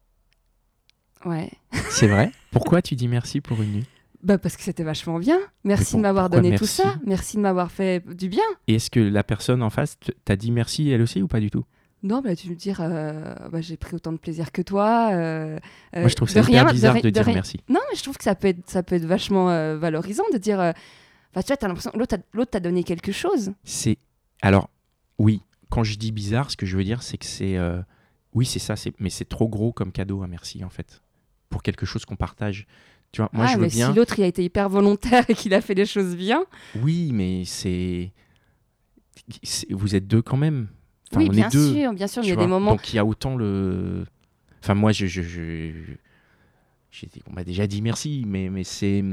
Ouais, 1.25 1.51
C'est 1.89 2.07
vrai? 2.07 2.31
Pourquoi 2.51 2.81
tu 2.81 2.95
dis 2.95 3.07
merci 3.07 3.41
pour 3.41 3.61
une 3.61 3.71
nuit? 3.73 3.85
Bah 4.23 4.37
parce 4.37 4.57
que 4.57 4.63
c'était 4.63 4.83
vachement 4.83 5.17
bien, 5.19 5.39
merci 5.63 5.95
de 5.95 6.01
m'avoir 6.01 6.29
donné 6.29 6.55
tout 6.57 6.65
ça, 6.65 6.95
merci 7.05 7.37
de 7.37 7.41
m'avoir 7.41 7.71
fait 7.71 8.05
du 8.15 8.27
bien. 8.27 8.43
Et 8.67 8.75
est-ce 8.75 8.89
que 8.89 8.99
la 8.99 9.23
personne 9.23 9.63
en 9.63 9.69
face 9.69 9.97
t'a 10.25 10.35
dit 10.35 10.51
merci 10.51 10.89
elle 10.89 11.01
aussi 11.01 11.21
ou 11.21 11.27
pas 11.27 11.39
du 11.39 11.49
tout? 11.49 11.63
Non, 12.03 12.21
bah, 12.21 12.35
tu 12.35 12.49
me 12.49 12.55
dire, 12.55 12.79
euh, 12.81 13.33
bah, 13.49 13.59
j'ai 13.61 13.75
pris 13.77 13.95
autant 13.95 14.11
de 14.13 14.17
plaisir 14.17 14.51
que 14.53 14.61
toi. 14.61 15.09
euh, 15.13 15.57
euh, 15.95 15.99
Moi, 16.01 16.07
je 16.09 16.15
trouve 16.15 16.29
ça 16.29 16.41
rien- 16.41 16.65
bizarre 16.65 17.01
de, 17.01 17.09
dire 17.09 17.25
merci. 17.27 17.59
Non, 17.69 17.79
mais 17.89 17.97
je 17.97 18.03
trouve 18.03 18.17
que 18.17 18.23
ça 18.23 18.35
peut 18.35 18.47
être, 18.47 18.69
ça 18.69 18.83
peut 18.83 18.95
être 18.95 19.05
vachement 19.05 19.49
euh, 19.51 19.77
valorisant 19.77 20.23
de 20.33 20.37
dire. 20.37 20.59
Enfin, 20.59 21.41
tu 21.41 21.47
vois, 21.47 21.57
t'as 21.57 21.67
l'impression 21.67 21.91
que 21.91 21.97
l'autre 21.97 22.15
t'a- 22.17 22.23
l'autre 22.33 22.51
t'a 22.51 22.59
donné 22.61 22.83
quelque 22.85 23.11
chose. 23.11 23.51
C'est 23.65 23.97
alors 24.41 24.69
Oui, 25.17 25.41
quand 25.69 25.83
je 25.83 25.97
dis 25.97 26.11
bizarre, 26.13 26.51
ce 26.51 26.55
que 26.57 26.65
je 26.65 26.75
veux 26.77 26.83
dire, 26.85 27.03
c'est 27.03 27.17
que 27.17 27.25
c'est. 27.25 27.57
Oui, 28.33 28.45
c'est 28.45 28.59
ça, 28.59 28.75
c'est... 28.75 28.93
mais 28.99 29.09
c'est 29.09 29.27
trop 29.27 29.47
gros 29.47 29.73
comme 29.73 29.91
cadeau, 29.91 30.21
un 30.23 30.27
merci, 30.27 30.63
en 30.63 30.69
fait. 30.69 31.01
Pour 31.49 31.63
quelque 31.63 31.85
chose 31.85 32.05
qu'on 32.05 32.15
partage. 32.15 32.67
Tu 33.11 33.21
vois, 33.21 33.29
moi, 33.33 33.45
ah, 33.47 33.53
je 33.53 33.55
veux 33.55 33.63
mais 33.63 33.69
bien. 33.69 33.89
si 33.89 33.95
l'autre 33.95 34.19
il 34.19 34.23
a 34.23 34.27
été 34.27 34.43
hyper 34.43 34.69
volontaire 34.69 35.25
et 35.29 35.33
qu'il 35.33 35.53
a 35.53 35.61
fait 35.61 35.73
les 35.73 35.85
choses 35.85 36.15
bien. 36.15 36.45
Oui, 36.75 37.11
mais 37.11 37.43
c'est. 37.45 38.11
Vous 39.69 39.95
êtes 39.95 40.07
deux 40.07 40.21
quand 40.21 40.37
même. 40.37 40.67
Enfin, 41.11 41.21
oui, 41.21 41.27
on 41.29 41.33
bien 41.33 41.47
est 41.47 41.51
deux. 41.51 41.73
sûr, 41.73 41.93
bien 41.93 42.07
sûr, 42.07 42.23
il 42.23 42.29
y 42.29 42.31
a 42.31 42.35
des 42.35 42.47
moments. 42.47 42.71
Donc 42.71 42.93
il 42.93 42.97
y 42.97 42.99
a 42.99 43.05
autant 43.05 43.35
le. 43.35 44.05
Enfin, 44.61 44.75
moi, 44.75 44.91
je. 44.91 45.07
je, 45.07 45.71
on 47.27 47.33
m'a 47.33 47.43
déjà 47.43 47.65
dit 47.65 47.81
merci, 47.81 48.23
mais, 48.27 48.49
mais 48.49 48.63
c'est. 48.63 49.03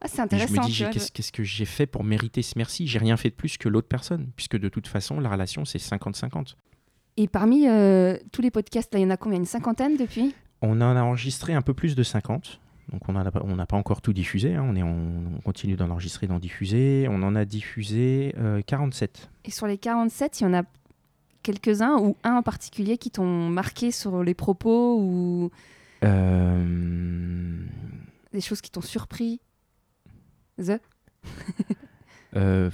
Ah, 0.00 0.08
c'est 0.08 0.20
intéressant. 0.20 0.62
je 0.68 0.84
me 0.84 0.92
dis, 0.92 1.10
qu'est-ce 1.12 1.32
que 1.32 1.42
j'ai 1.42 1.64
fait 1.64 1.86
pour 1.86 2.04
mériter 2.04 2.42
ce 2.42 2.52
merci? 2.56 2.86
J'ai 2.86 2.98
rien 2.98 3.16
fait 3.16 3.30
de 3.30 3.34
plus 3.34 3.56
que 3.56 3.68
l'autre 3.68 3.88
personne, 3.88 4.30
puisque 4.36 4.58
de 4.58 4.68
toute 4.68 4.86
façon, 4.86 5.20
la 5.20 5.30
relation, 5.30 5.64
c'est 5.64 5.78
50-50. 5.78 6.54
Et 7.16 7.28
parmi 7.28 7.66
euh, 7.68 8.16
tous 8.32 8.42
les 8.42 8.50
podcasts, 8.50 8.92
là, 8.92 9.00
il 9.00 9.02
y 9.02 9.06
en 9.06 9.10
a 9.10 9.16
combien 9.16 9.38
Une 9.38 9.46
cinquantaine 9.46 9.96
depuis? 9.96 10.34
On 10.62 10.80
en 10.80 10.96
a 10.96 11.02
enregistré 11.02 11.54
un 11.54 11.62
peu 11.62 11.74
plus 11.74 11.94
de 11.94 12.02
50. 12.02 12.60
Donc 12.92 13.02
on 13.08 13.14
n'a 13.14 13.28
on 13.42 13.56
n'a 13.56 13.66
pas 13.66 13.76
encore 13.76 14.00
tout 14.00 14.12
diffusé. 14.12 14.54
hein. 14.54 14.64
On, 14.68 14.76
est, 14.76 14.82
on, 14.82 15.36
on 15.36 15.40
continue 15.40 15.74
d'en 15.76 15.90
enregistrer, 15.90 16.26
d'en 16.26 16.38
diffuser. 16.38 17.06
On 17.10 17.22
en 17.22 17.34
a 17.34 17.44
diffusé 17.44 18.34
euh, 18.38 18.62
47. 18.64 19.28
Et 19.44 19.50
sur 19.50 19.66
les 19.66 19.76
47, 19.78 20.40
il 20.40 20.44
y 20.44 20.46
en 20.46 20.54
a 20.54 20.62
quelques-uns 21.42 21.96
ou 21.98 22.16
un 22.22 22.34
en 22.36 22.42
particulier 22.42 22.96
qui 22.98 23.10
t'ont 23.10 23.48
marqué 23.48 23.90
sur 23.90 24.22
les 24.22 24.34
propos 24.34 24.98
ou 25.00 25.50
Euh, 26.04 27.64
des 28.32 28.40
choses 28.40 28.60
qui 28.60 28.70
t'ont 28.70 28.80
surpris? 28.82 29.40
The? 30.58 30.80
Euh, 32.34 32.70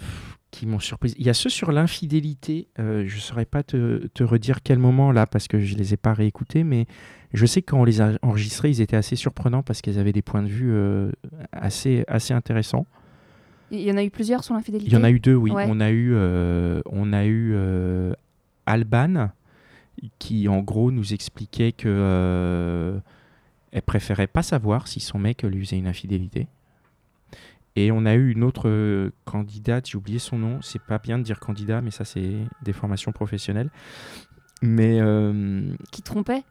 qui 0.53 0.67
m'ont 0.67 0.79
surpris. 0.79 1.15
Il 1.19 1.27
y 1.27 1.31
a 1.31 1.35
ceux 1.35 1.51
sur 1.51 1.73
l'infidélité. 1.73 2.69
euh, 2.79 3.05
je 3.09 3.17
ne 3.17 3.21
saurais 3.21 3.47
pas 3.47 3.65
te, 3.65 4.07
te 4.09 4.23
redire 4.23 4.63
quel 4.63 4.79
moment 4.79 5.11
là, 5.11 5.27
parce 5.27 5.49
que 5.49 5.59
je 5.59 5.75
ne 5.75 5.79
les 5.79 5.95
ai 5.95 5.97
pas 5.97 6.13
réécoutés, 6.13 6.63
mais 6.63 6.87
je 7.33 7.47
sais 7.47 7.63
que 7.63 7.71
quand 7.73 7.81
on 7.81 7.85
les 7.85 8.01
a 8.01 8.13
enregistrés, 8.23 8.69
ils 8.69 8.81
étaient 8.81 8.97
assez 8.97 9.17
surprenants 9.17 9.63
parce 9.63 9.81
qu'ils 9.81 9.99
avaient 9.99 10.13
des 10.13 10.23
points 10.23 10.43
de 10.43 10.49
vue 10.49 10.71
euh, 10.71 11.11
assez, 11.51 12.05
assez 12.07 12.35
intéressants. 12.35 12.87
Il 13.71 13.81
y 13.81 13.91
en 13.91 13.97
a 13.97 14.05
eu 14.05 14.11
plusieurs 14.11 14.45
sur 14.45 14.55
l'infidélité? 14.55 14.91
Il 14.91 14.95
y 14.95 14.97
en 14.97 15.05
a 15.05 15.11
eu 15.11 15.19
deux, 15.19 15.35
oui. 15.35 15.51
Ouais. 15.51 15.67
On 15.67 15.81
a 15.81 15.91
eu, 15.91 16.13
euh, 16.15 16.83
on 16.91 17.15
a 17.15 17.25
eu 17.25 17.53
euh, 17.55 18.13
Alban, 18.67 19.31
qui 20.19 20.47
en 20.49 20.61
gros 20.61 20.93
nous 20.93 21.15
expliquait 21.15 21.73
que 21.73 23.01
elle 23.73 23.83
préférait 23.83 24.27
pas 24.27 24.43
savoir 24.43 24.87
si 24.87 25.01
son 25.01 25.19
mec 25.19 25.43
lui 25.43 25.65
faisait 25.65 25.79
une 25.79 25.87
infidélité. 25.87 26.47
Et 27.77 27.91
on 27.91 28.05
a 28.05 28.15
eu 28.15 28.31
une 28.33 28.45
autre 28.45 28.69
euh, 28.69 29.11
candidate, 29.25 29.89
j'ai 29.89 29.97
oublié 29.97 30.19
son 30.19 30.39
nom, 30.39 30.61
c'est 30.61 30.83
pas 30.83 30.99
bien 30.99 31.19
de 31.19 31.23
dire 31.25 31.41
candidat, 31.41 31.81
mais 31.81 31.91
ça 31.91 32.05
c'est 32.05 32.45
des 32.63 32.73
formations 32.73 33.13
professionnelles. 33.13 33.71
Mais 34.61 34.99
euh, 35.01 35.75
Qui 35.91 36.03
trompait? 36.03 36.45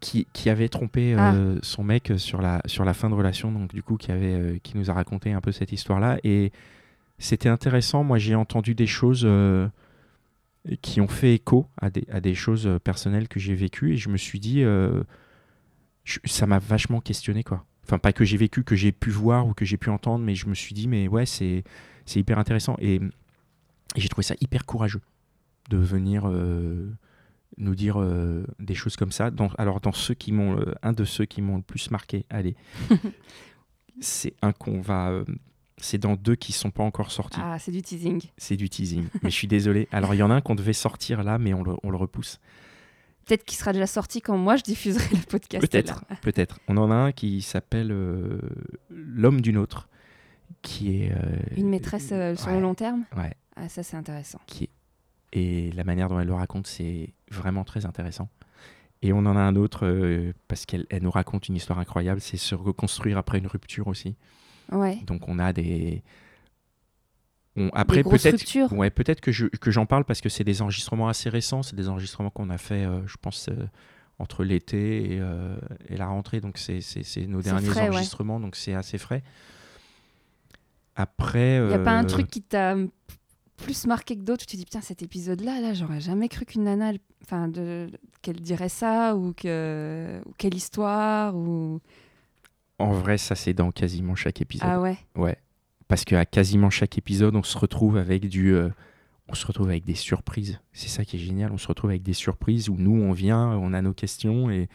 qui, 0.00 0.26
qui 0.32 0.50
avait 0.50 0.68
trompé 0.68 1.14
Ah. 1.16 1.32
euh, 1.34 1.58
son 1.62 1.84
mec 1.84 2.12
sur 2.16 2.42
la, 2.42 2.60
sur 2.66 2.84
la 2.84 2.92
fin 2.92 3.08
de 3.08 3.14
relation, 3.14 3.52
donc 3.52 3.72
du 3.72 3.84
coup 3.84 3.96
qui, 3.96 4.10
avait, 4.10 4.58
qui 4.64 4.76
nous 4.76 4.90
a 4.90 4.92
raconté 4.94 5.32
un 5.32 5.40
peu 5.40 5.52
cette 5.52 5.70
histoire-là. 5.70 6.18
Et 6.24 6.50
c'était 7.18 7.48
intéressant, 7.48 8.02
moi 8.02 8.18
j'ai 8.18 8.34
entendu 8.34 8.74
des 8.74 8.88
choses 8.88 9.28
qui 10.80 11.00
ont 11.00 11.08
fait 11.08 11.34
écho 11.34 11.68
à 11.80 11.90
des, 11.90 12.04
à 12.10 12.20
des 12.20 12.34
choses 12.34 12.68
personnelles 12.82 13.28
que 13.28 13.38
j'ai 13.38 13.54
vécues, 13.54 13.92
et 13.92 13.96
je 13.96 14.08
me 14.08 14.16
suis 14.16 14.40
dit, 14.40 14.62
je- 14.62 16.18
ça 16.24 16.46
m'a 16.48 16.58
vachement 16.58 17.00
questionné, 17.00 17.44
quoi. 17.44 17.64
Enfin, 17.84 17.98
pas 17.98 18.12
que 18.12 18.24
j'ai 18.24 18.36
vécu, 18.36 18.62
que 18.64 18.76
j'ai 18.76 18.92
pu 18.92 19.10
voir 19.10 19.46
ou 19.46 19.54
que 19.54 19.64
j'ai 19.64 19.76
pu 19.76 19.90
entendre, 19.90 20.24
mais 20.24 20.34
je 20.34 20.46
me 20.46 20.54
suis 20.54 20.74
dit, 20.74 20.88
mais 20.88 21.08
ouais, 21.08 21.26
c'est 21.26 21.64
c'est 22.06 22.20
hyper 22.20 22.38
intéressant. 22.38 22.76
Et, 22.78 22.96
et 22.96 24.00
j'ai 24.00 24.08
trouvé 24.08 24.24
ça 24.24 24.34
hyper 24.40 24.66
courageux 24.66 25.00
de 25.70 25.76
venir 25.76 26.24
euh, 26.26 26.92
nous 27.58 27.74
dire 27.74 28.00
euh, 28.00 28.44
des 28.58 28.74
choses 28.74 28.96
comme 28.96 29.12
ça. 29.12 29.30
Dans, 29.30 29.48
alors, 29.58 29.80
dans 29.80 29.92
ceux 29.92 30.14
qui 30.14 30.32
m'ont, 30.32 30.58
euh, 30.58 30.74
un 30.82 30.92
de 30.92 31.04
ceux 31.04 31.24
qui 31.24 31.42
m'ont 31.42 31.56
le 31.56 31.62
plus 31.62 31.90
marqué, 31.90 32.24
allez, 32.30 32.56
c'est 34.00 34.34
un 34.42 34.52
qu'on 34.52 34.80
va. 34.80 35.22
c'est 35.76 35.98
dans 35.98 36.16
deux 36.16 36.36
qui 36.36 36.52
sont 36.52 36.70
pas 36.70 36.82
encore 36.82 37.10
sortis. 37.10 37.40
Ah, 37.42 37.58
c'est 37.58 37.72
du 37.72 37.82
teasing. 37.82 38.22
C'est 38.36 38.56
du 38.56 38.68
teasing. 38.68 39.06
mais 39.22 39.30
je 39.30 39.34
suis 39.36 39.48
désolé. 39.48 39.88
Alors, 39.92 40.14
il 40.14 40.18
y 40.18 40.22
en 40.22 40.30
a 40.30 40.34
un 40.34 40.40
qu'on 40.40 40.54
devait 40.54 40.72
sortir 40.72 41.22
là, 41.22 41.38
mais 41.38 41.54
on 41.54 41.62
le, 41.62 41.74
on 41.82 41.90
le 41.90 41.96
repousse. 41.96 42.40
Peut-être 43.26 43.44
qu'il 43.44 43.56
sera 43.58 43.72
déjà 43.72 43.86
sorti 43.86 44.20
quand 44.20 44.36
moi 44.36 44.56
je 44.56 44.62
diffuserai 44.62 45.04
le 45.16 45.22
podcast. 45.26 45.60
Peut-être. 46.22 46.58
On 46.68 46.76
en 46.76 46.90
a 46.90 46.94
un 46.94 47.12
qui 47.12 47.40
s'appelle 47.42 47.90
euh, 47.92 48.40
L'homme 48.90 49.40
d'une 49.40 49.56
autre, 49.58 49.88
qui 50.62 51.02
est. 51.02 51.12
euh, 51.12 51.36
Une 51.56 51.68
maîtresse 51.68 52.10
euh, 52.12 52.34
sur 52.36 52.48
ouais, 52.48 52.54
le 52.56 52.60
long 52.60 52.74
terme? 52.74 53.04
Ouais. 53.16 53.34
Ah, 53.56 53.68
ça 53.68 53.82
c'est 53.82 53.96
intéressant. 53.96 54.40
qui 54.46 54.64
est- 54.64 54.70
Et 55.32 55.70
la 55.72 55.84
manière 55.84 56.08
dont 56.08 56.18
elle 56.20 56.26
le 56.26 56.34
raconte, 56.34 56.66
c'est 56.66 57.12
vraiment 57.30 57.64
très 57.64 57.86
intéressant. 57.86 58.28
Et 59.02 59.12
on 59.12 59.18
en 59.20 59.36
a 59.36 59.40
un 59.40 59.56
autre, 59.56 60.32
parce 60.48 60.64
qu'elle 60.66 60.86
elle 60.90 61.02
nous 61.02 61.10
raconte 61.10 61.48
une 61.48 61.56
histoire 61.56 61.78
incroyable, 61.80 62.20
c'est 62.20 62.36
se 62.36 62.54
reconstruire 62.54 63.18
après 63.18 63.38
une 63.38 63.46
rupture 63.48 63.88
aussi. 63.88 64.14
Ouais. 64.70 64.98
Donc 65.06 65.28
on 65.28 65.38
a 65.40 65.52
des... 65.52 66.02
on- 67.56 67.68
après 67.74 68.02
peut-être 68.02 68.72
ouais, 68.74 68.90
peut-être 68.90 69.20
que 69.20 69.32
je- 69.32 69.46
que 69.46 69.70
j'en 69.70 69.86
parle 69.86 70.04
parce 70.04 70.20
que 70.20 70.28
c'est 70.28 70.44
des 70.44 70.62
enregistrements 70.62 71.08
assez 71.08 71.28
récents, 71.28 71.62
c'est 71.62 71.76
des 71.76 71.88
enregistrements 71.88 72.30
qu'on 72.30 72.50
a 72.50 72.58
fait, 72.58 72.84
euh, 72.84 73.06
je 73.06 73.16
pense, 73.20 73.48
euh, 73.48 73.66
entre 74.18 74.44
l'été 74.44 75.14
et, 75.14 75.18
euh, 75.20 75.56
et 75.88 75.96
la 75.96 76.06
rentrée. 76.06 76.40
Donc 76.40 76.58
c'est 76.58 76.80
nos 77.26 77.42
derniers 77.42 77.66
frais, 77.66 77.82
ouais. 77.82 77.88
enregistrements, 77.88 78.40
donc 78.40 78.56
c'est 78.56 78.74
assez 78.74 78.98
frais. 78.98 79.22
Après... 80.96 81.56
Il 81.56 81.68
n'y 81.68 81.74
a 81.74 81.78
pas 81.78 81.92
un 81.92 82.04
truc 82.04 82.28
qui 82.28 82.42
t'a 82.42 82.76
plus 83.56 83.86
marqué 83.86 84.16
que 84.16 84.22
d'autres 84.22 84.44
Tu 84.44 84.52
te 84.52 84.56
dis, 84.56 84.64
putain, 84.64 84.80
cet 84.80 85.02
épisode-là, 85.02 85.60
là, 85.60 85.72
j'aurais 85.72 86.00
jamais 86.00 86.28
cru 86.28 86.44
qu'une 86.44 86.64
nana, 86.64 86.92
enfin, 87.24 87.50
qu'elle 88.20 88.40
dirait 88.40 88.68
ça, 88.68 89.14
ou, 89.16 89.32
que... 89.32 90.20
ou 90.26 90.32
quelle 90.36 90.54
histoire, 90.54 91.34
ou... 91.36 91.80
En 92.78 92.92
vrai, 92.92 93.16
ça 93.18 93.34
c'est 93.36 93.54
dans 93.54 93.70
quasiment 93.70 94.14
chaque 94.16 94.40
épisode. 94.40 94.68
Ah 94.68 94.80
ouais? 94.80 94.98
Ouais. 95.16 95.36
Parce 95.88 96.04
qu'à 96.04 96.24
quasiment 96.24 96.70
chaque 96.70 96.96
épisode, 96.98 97.36
on 97.36 97.42
se 97.42 97.58
retrouve 97.58 97.96
avec 97.96 98.28
du. 98.28 98.54
euh, 98.54 98.70
on 99.28 99.34
se 99.34 99.46
retrouve 99.46 99.68
avec 99.68 99.84
des 99.84 99.94
surprises. 99.94 100.60
C'est 100.72 100.88
ça 100.88 101.04
qui 101.04 101.16
est 101.16 101.20
génial. 101.20 101.52
On 101.52 101.58
se 101.58 101.68
retrouve 101.68 101.90
avec 101.90 102.02
des 102.02 102.12
surprises 102.12 102.68
où 102.68 102.76
nous, 102.76 103.00
on 103.00 103.12
vient, 103.12 103.48
on 103.48 103.72
a 103.72 103.80
nos 103.80 103.94
questions 103.94 104.50
et, 104.50 104.68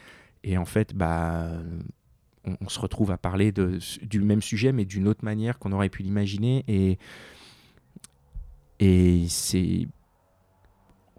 et 0.44 0.58
en 0.58 0.66
fait, 0.66 0.96
bah, 0.96 1.52
on, 2.46 2.56
on 2.62 2.70
se 2.70 2.80
retrouve 2.80 3.12
à 3.12 3.18
parler 3.18 3.52
de, 3.52 3.80
du 4.04 4.22
même 4.22 4.42
sujet, 4.42 4.72
mais 4.72 4.86
d'une 4.86 5.08
autre 5.08 5.24
manière 5.26 5.60
qu'on 5.60 5.72
aurait 5.74 5.90
pu 5.90 6.02
l'imaginer. 6.04 6.64
Et, 6.68 6.98
et 8.80 9.26
c'est. 9.28 9.88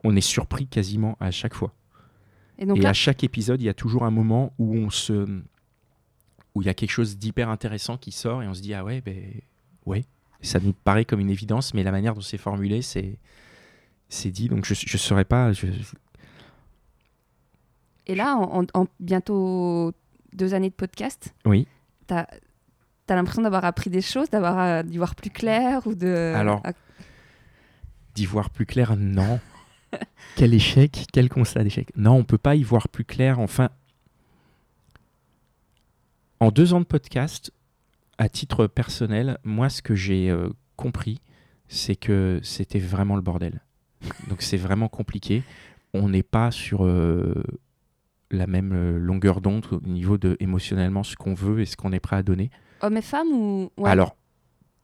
On 0.05 0.15
est 0.15 0.21
surpris 0.21 0.67
quasiment 0.67 1.17
à 1.21 1.31
chaque 1.31 1.55
fois. 1.55 1.75
Et 2.59 2.67
donc 2.67 2.79
et 2.79 2.81
là, 2.81 2.91
à 2.91 2.93
chaque 2.93 3.25
épisode, 3.25 3.61
il 3.61 3.65
y 3.65 3.69
a 3.69 3.75
toujours 3.75 4.05
un 4.05 4.11
moment 4.11 4.53
où 4.59 4.75
on 4.75 4.91
se, 4.91 5.27
où 6.55 6.63
il 6.63 6.67
y 6.67 6.69
a 6.69 6.75
quelque 6.75 6.91
chose 6.91 7.19
d'hyper 7.19 7.49
intéressant 7.51 7.97
qui 7.97 8.11
sort 8.11 8.43
et 8.43 8.49
on 8.49 8.55
se 8.55 8.63
dit 8.63 8.75
ah 8.75 8.85
ouais 8.85 9.01
ben 9.01 9.23
ouais. 9.89 10.05
Ça 10.41 10.61
nous 10.61 10.73
paraît 10.73 11.05
comme 11.05 11.19
une 11.21 11.31
évidence, 11.31 11.75
mais 11.75 11.83
la 11.83 11.91
manière 11.91 12.15
dont 12.15 12.21
c'est 12.21 12.39
formulé, 12.39 12.81
c'est 12.83 13.19
c'est 14.09 14.31
dit. 14.31 14.49
Donc 14.49 14.65
je 14.65 14.75
je 14.75 14.97
saurais 14.97 15.25
pas. 15.25 15.53
je- 15.53 15.67
et 18.07 18.15
là 18.15 18.37
en, 18.37 18.63
en- 18.63 18.67
en 18.83 18.87
bientôt 19.01 19.93
deux 20.33 20.55
années 20.55 20.71
de 20.71 20.75
podcast, 20.75 21.35
Oui. 21.45 21.67
t'as 22.07 22.27
as, 23.09 23.15
l'impression 23.15 23.43
d'avoir 23.43 23.65
appris 23.65 23.91
des 23.91 24.01
choses, 24.03 24.31
d'avoir 24.31 24.59
euh, 24.59 24.83
d'y 24.83 24.97
voir 24.99 25.15
plus 25.15 25.31
clair, 25.31 25.87
ou 25.87 25.95
de... 25.95 26.33
Alors, 26.37 26.61
Ah, 26.65 26.73
D'y 28.15 28.27
voir 28.27 28.51
plus 28.51 28.67
clair, 28.67 28.97
non. 28.97 29.41
quel 30.37 30.53
échec, 30.55 31.07
quel 31.13 31.29
constat 31.29 31.65
d'échec. 31.65 31.91
Non, 31.97 32.13
on 32.17 32.25
peut 32.25 32.39
pas 32.39 32.55
y 32.57 32.63
voir 32.63 32.89
plus 32.89 33.05
clair. 33.05 33.39
Enfin, 33.39 33.71
en 36.41 36.51
deux 36.51 36.73
ans 36.75 36.81
de 36.81 36.85
podcast, 36.87 37.53
à 38.19 38.29
titre 38.29 38.67
personnel, 38.67 39.39
moi, 39.45 39.69
ce 39.69 39.81
que 39.83 39.95
j'ai 39.95 40.31
euh, 40.31 40.49
compris, 40.77 41.21
c'est 41.69 41.97
que 41.97 42.41
c'était 42.43 42.79
vraiment 42.79 43.17
le 43.17 43.23
bordel. 43.23 43.61
Donc, 44.29 44.43
c'est 44.43 44.57
vraiment 44.57 44.89
compliqué. 44.89 45.43
On 45.95 46.09
n'est 46.09 46.23
pas 46.23 46.51
sur 46.51 46.85
euh, 46.85 47.35
la 48.31 48.47
même 48.47 48.73
euh, 48.73 48.99
longueur 48.99 49.41
d'onde 49.41 49.67
au 49.73 49.81
niveau 49.89 50.19
de 50.19 50.37
émotionnellement 50.41 51.03
ce 51.03 51.17
qu'on 51.17 51.35
veut 51.35 51.61
et 51.61 51.67
ce 51.67 51.77
qu'on 51.77 51.93
est 51.93 52.01
prêt 52.01 52.17
à 52.17 52.23
donner. 52.23 52.51
Hommes 52.83 52.97
et 52.97 53.03
femmes 53.03 53.33
ou... 53.33 53.71
ouais. 53.77 53.91
Alors, 53.91 54.17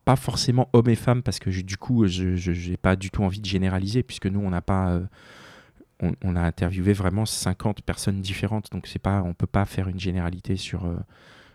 pas 0.04 0.16
forcément 0.16 0.68
hommes 0.72 0.88
et 0.90 0.96
femmes, 0.96 1.22
parce 1.22 1.38
que 1.38 1.50
je- 1.50 1.62
du 1.62 1.76
coup, 1.76 2.06
je 2.06 2.70
n'ai 2.70 2.76
pas 2.76 2.96
du 2.96 3.10
tout 3.10 3.22
envie 3.22 3.40
de 3.40 3.46
généraliser, 3.46 4.02
puisque 4.02 4.26
nous, 4.26 4.40
on 4.40 4.50
n'a 4.50 4.62
pas. 4.62 4.90
euh, 4.90 5.04
on, 6.00 6.12
on 6.24 6.36
a 6.36 6.40
interviewé 6.42 6.92
vraiment 6.92 7.24
50 7.24 7.82
personnes 7.82 8.20
différentes, 8.20 8.70
donc 8.72 8.86
c'est 8.88 8.98
pas, 8.98 9.22
on 9.22 9.32
peut 9.32 9.46
pas 9.46 9.64
faire 9.64 9.88
une 9.88 10.00
généralité 10.00 10.56
sur, 10.56 10.84
euh, 10.86 10.96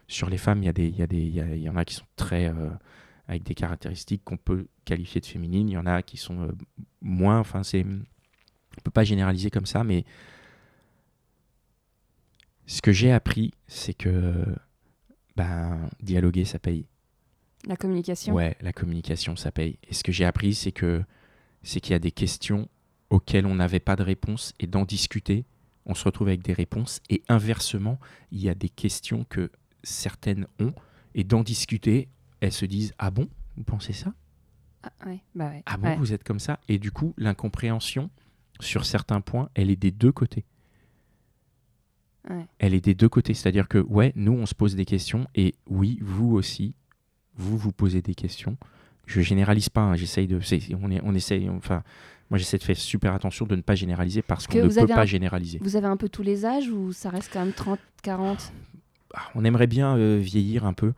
sur 0.09 0.29
les 0.29 0.37
femmes. 0.37 0.61
Il 0.61 0.65
y, 0.65 0.69
a 0.69 0.73
des, 0.73 0.87
il, 0.87 0.97
y 0.97 1.01
a 1.01 1.07
des, 1.07 1.17
il, 1.21 1.33
y 1.33 1.39
a- 1.39 1.55
il 1.55 1.61
y 1.61 1.69
en 1.69 1.77
a 1.77 1.85
qui 1.85 1.93
sont 1.95 2.05
très. 2.17 2.49
euh, 2.49 2.69
avec 3.27 3.43
des 3.43 3.53
caractéristiques 3.55 4.23
qu'on 4.25 4.37
peut 4.37 4.67
qualifier 4.85 5.21
de 5.21 5.25
féminines, 5.27 5.69
il 5.69 5.73
y 5.73 5.77
en 5.77 5.85
a 5.85 6.01
qui 6.01 6.17
sont 6.17 6.41
euh, 6.41 6.51
moins. 7.01 7.39
Enfin, 7.39 7.63
c'est. 7.63 7.85
On 7.85 8.81
peut 8.83 8.91
pas 8.91 9.03
généraliser 9.05 9.49
comme 9.49 9.65
ça, 9.67 9.83
mais. 9.85 10.03
Ce 12.65 12.81
que 12.81 12.91
j'ai 12.91 13.11
appris, 13.11 13.53
c'est 13.67 13.93
que. 13.93 14.45
Ben, 15.35 15.89
dialoguer, 16.01 16.43
ça 16.43 16.59
paye. 16.59 16.85
La 17.65 17.75
communication? 17.77 18.33
Ouais, 18.33 18.57
la 18.61 18.73
communication, 18.73 19.35
ça 19.35 19.51
paye. 19.51 19.77
Et 19.89 19.93
ce 19.93 20.03
que 20.03 20.11
j'ai 20.11 20.25
appris, 20.25 20.53
c'est 20.53 20.71
que 20.71 21.03
c'est 21.63 21.79
qu'il 21.81 21.91
y 21.91 21.95
a 21.95 21.99
des 21.99 22.11
questions 22.11 22.67
auxquelles 23.09 23.45
on 23.45 23.55
n'avait 23.55 23.79
pas 23.79 23.95
de 23.95 24.03
réponse 24.03 24.53
et 24.59 24.67
d'en 24.67 24.85
discuter. 24.85 25.45
On 25.85 25.93
se 25.93 26.03
retrouve 26.03 26.27
avec 26.27 26.41
des 26.43 26.53
réponses. 26.53 26.99
Et 27.09 27.23
inversement, 27.29 27.99
il 28.31 28.39
y 28.41 28.49
a 28.49 28.55
des 28.55 28.69
questions 28.69 29.25
que 29.29 29.49
certaines 29.83 30.47
ont 30.59 30.73
et 31.15 31.23
d'en 31.23 31.41
discuter, 31.43 32.07
elles 32.41 32.51
se 32.53 32.65
disent 32.65 32.93
Ah 32.97 33.11
bon, 33.11 33.27
vous 33.57 33.63
pensez 33.63 33.93
ça? 33.93 34.13
Ah, 34.83 34.91
ouais, 35.07 35.19
bah 35.35 35.49
ouais. 35.49 35.63
Ah 35.65 35.77
bon, 35.77 35.87
ouais. 35.89 35.95
vous 35.97 36.13
êtes 36.13 36.23
comme 36.23 36.39
ça? 36.39 36.59
Et 36.69 36.79
du 36.79 36.91
coup, 36.91 37.13
l'incompréhension, 37.17 38.09
sur 38.61 38.85
certains 38.85 39.19
points, 39.21 39.49
elle 39.55 39.69
est 39.69 39.75
des 39.75 39.91
deux 39.91 40.11
côtés. 40.11 40.45
Elle 42.59 42.75
est 42.75 42.81
des 42.81 42.93
deux 42.93 43.09
côtés. 43.09 43.33
C'est-à-dire 43.33 43.67
que, 43.67 43.79
ouais, 43.79 44.13
nous, 44.15 44.33
on 44.33 44.45
se 44.45 44.53
pose 44.53 44.75
des 44.75 44.85
questions. 44.85 45.25
Et 45.33 45.55
oui, 45.67 45.97
vous 46.01 46.31
aussi, 46.35 46.75
vous 47.35 47.57
vous 47.57 47.71
posez 47.71 48.01
des 48.03 48.13
questions. 48.13 48.55
Je 49.07 49.21
généralise 49.21 49.69
pas. 49.69 49.81
hein, 49.81 49.95
J'essaye 49.95 50.27
de. 50.27 50.39
On, 50.79 50.91
est, 50.91 51.01
on 51.03 51.15
essaye. 51.15 51.49
Enfin, 51.49 51.81
moi, 52.29 52.37
j'essaie 52.37 52.59
de 52.59 52.63
faire 52.63 52.77
super 52.77 53.13
attention 53.15 53.47
de 53.47 53.55
ne 53.55 53.61
pas 53.61 53.73
généraliser 53.73 54.21
parce 54.21 54.45
Que 54.45 54.59
qu'on 54.59 54.67
ne 54.67 54.71
peut 54.73 54.85
pas 54.93 55.07
généraliser. 55.07 55.57
Vous 55.63 55.75
avez 55.75 55.87
un 55.87 55.97
peu 55.97 56.07
tous 56.09 56.21
les 56.21 56.45
âges 56.45 56.69
ou 56.69 56.91
ça 56.91 57.09
reste 57.09 57.31
quand 57.33 57.43
même 57.43 57.53
30, 57.53 57.79
40 58.03 58.37
Ah, 58.39 58.68
on 59.35 59.43
aimerait 59.43 59.67
bien 59.67 59.95
euh, 59.97 60.17
vieillir 60.21 60.65
un 60.65 60.73
peu. 60.73 60.93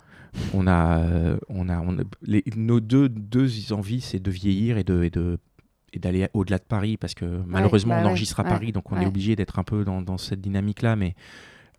On 0.53 0.65
a, 0.67 0.99
euh, 0.99 1.37
on 1.49 1.67
a, 1.69 1.79
on 1.81 1.97
a- 1.99 2.03
les- 2.21 2.43
nos 2.55 2.79
deux, 2.79 3.09
deux 3.09 3.73
envies, 3.73 4.01
c'est 4.01 4.19
de 4.21 4.31
vieillir 4.31 4.77
et 4.77 4.83
de, 4.83 5.03
et 5.03 5.09
de 5.09 5.37
et 5.93 5.99
d'aller 5.99 6.29
au-delà 6.33 6.57
de 6.57 6.63
Paris 6.63 6.95
parce 6.95 7.13
que 7.13 7.25
malheureusement 7.45 7.95
bah 7.95 7.99
on 7.99 8.03
ouais, 8.05 8.09
enregistre 8.11 8.39
à 8.39 8.43
ouais, 8.43 8.49
Paris 8.49 8.71
donc 8.71 8.93
on 8.93 9.01
est 9.01 9.05
obligé 9.05 9.35
d'être 9.35 9.59
un 9.59 9.65
peu 9.65 9.83
dans, 9.83 10.01
dans 10.01 10.17
cette 10.17 10.39
dynamique 10.39 10.81
là 10.83 10.95
mais 10.95 11.15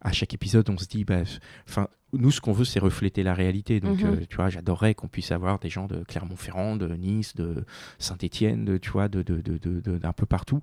à 0.02 0.12
chaque 0.12 0.34
épisode 0.34 0.68
on 0.68 0.76
se 0.76 0.84
dit 0.86 1.04
bah 1.04 1.20
enfin 1.66 1.88
nous 2.12 2.30
ce 2.30 2.42
qu'on 2.42 2.52
veut 2.52 2.66
c'est 2.66 2.78
refléter 2.78 3.22
la 3.22 3.32
réalité 3.32 3.80
donc 3.80 4.02
Mhm. 4.02 4.06
euh, 4.10 4.16
tu 4.28 4.36
vois 4.36 4.50
j'adorerais 4.50 4.92
qu'on 4.94 5.08
puisse 5.08 5.32
avoir 5.32 5.58
des 5.60 5.70
gens 5.70 5.86
de 5.86 6.04
Clermont-Ferrand 6.04 6.76
de 6.76 6.88
Nice 6.94 7.34
de 7.36 7.64
Saint-Étienne 7.98 8.66
de 8.66 8.76
tu 8.76 8.90
vois 8.90 9.08
de 9.08 9.22
de- 9.22 9.40
de- 9.40 9.56
de- 9.56 9.80
de- 9.80 9.96
d'un 9.96 10.12
peu 10.12 10.26
partout 10.26 10.60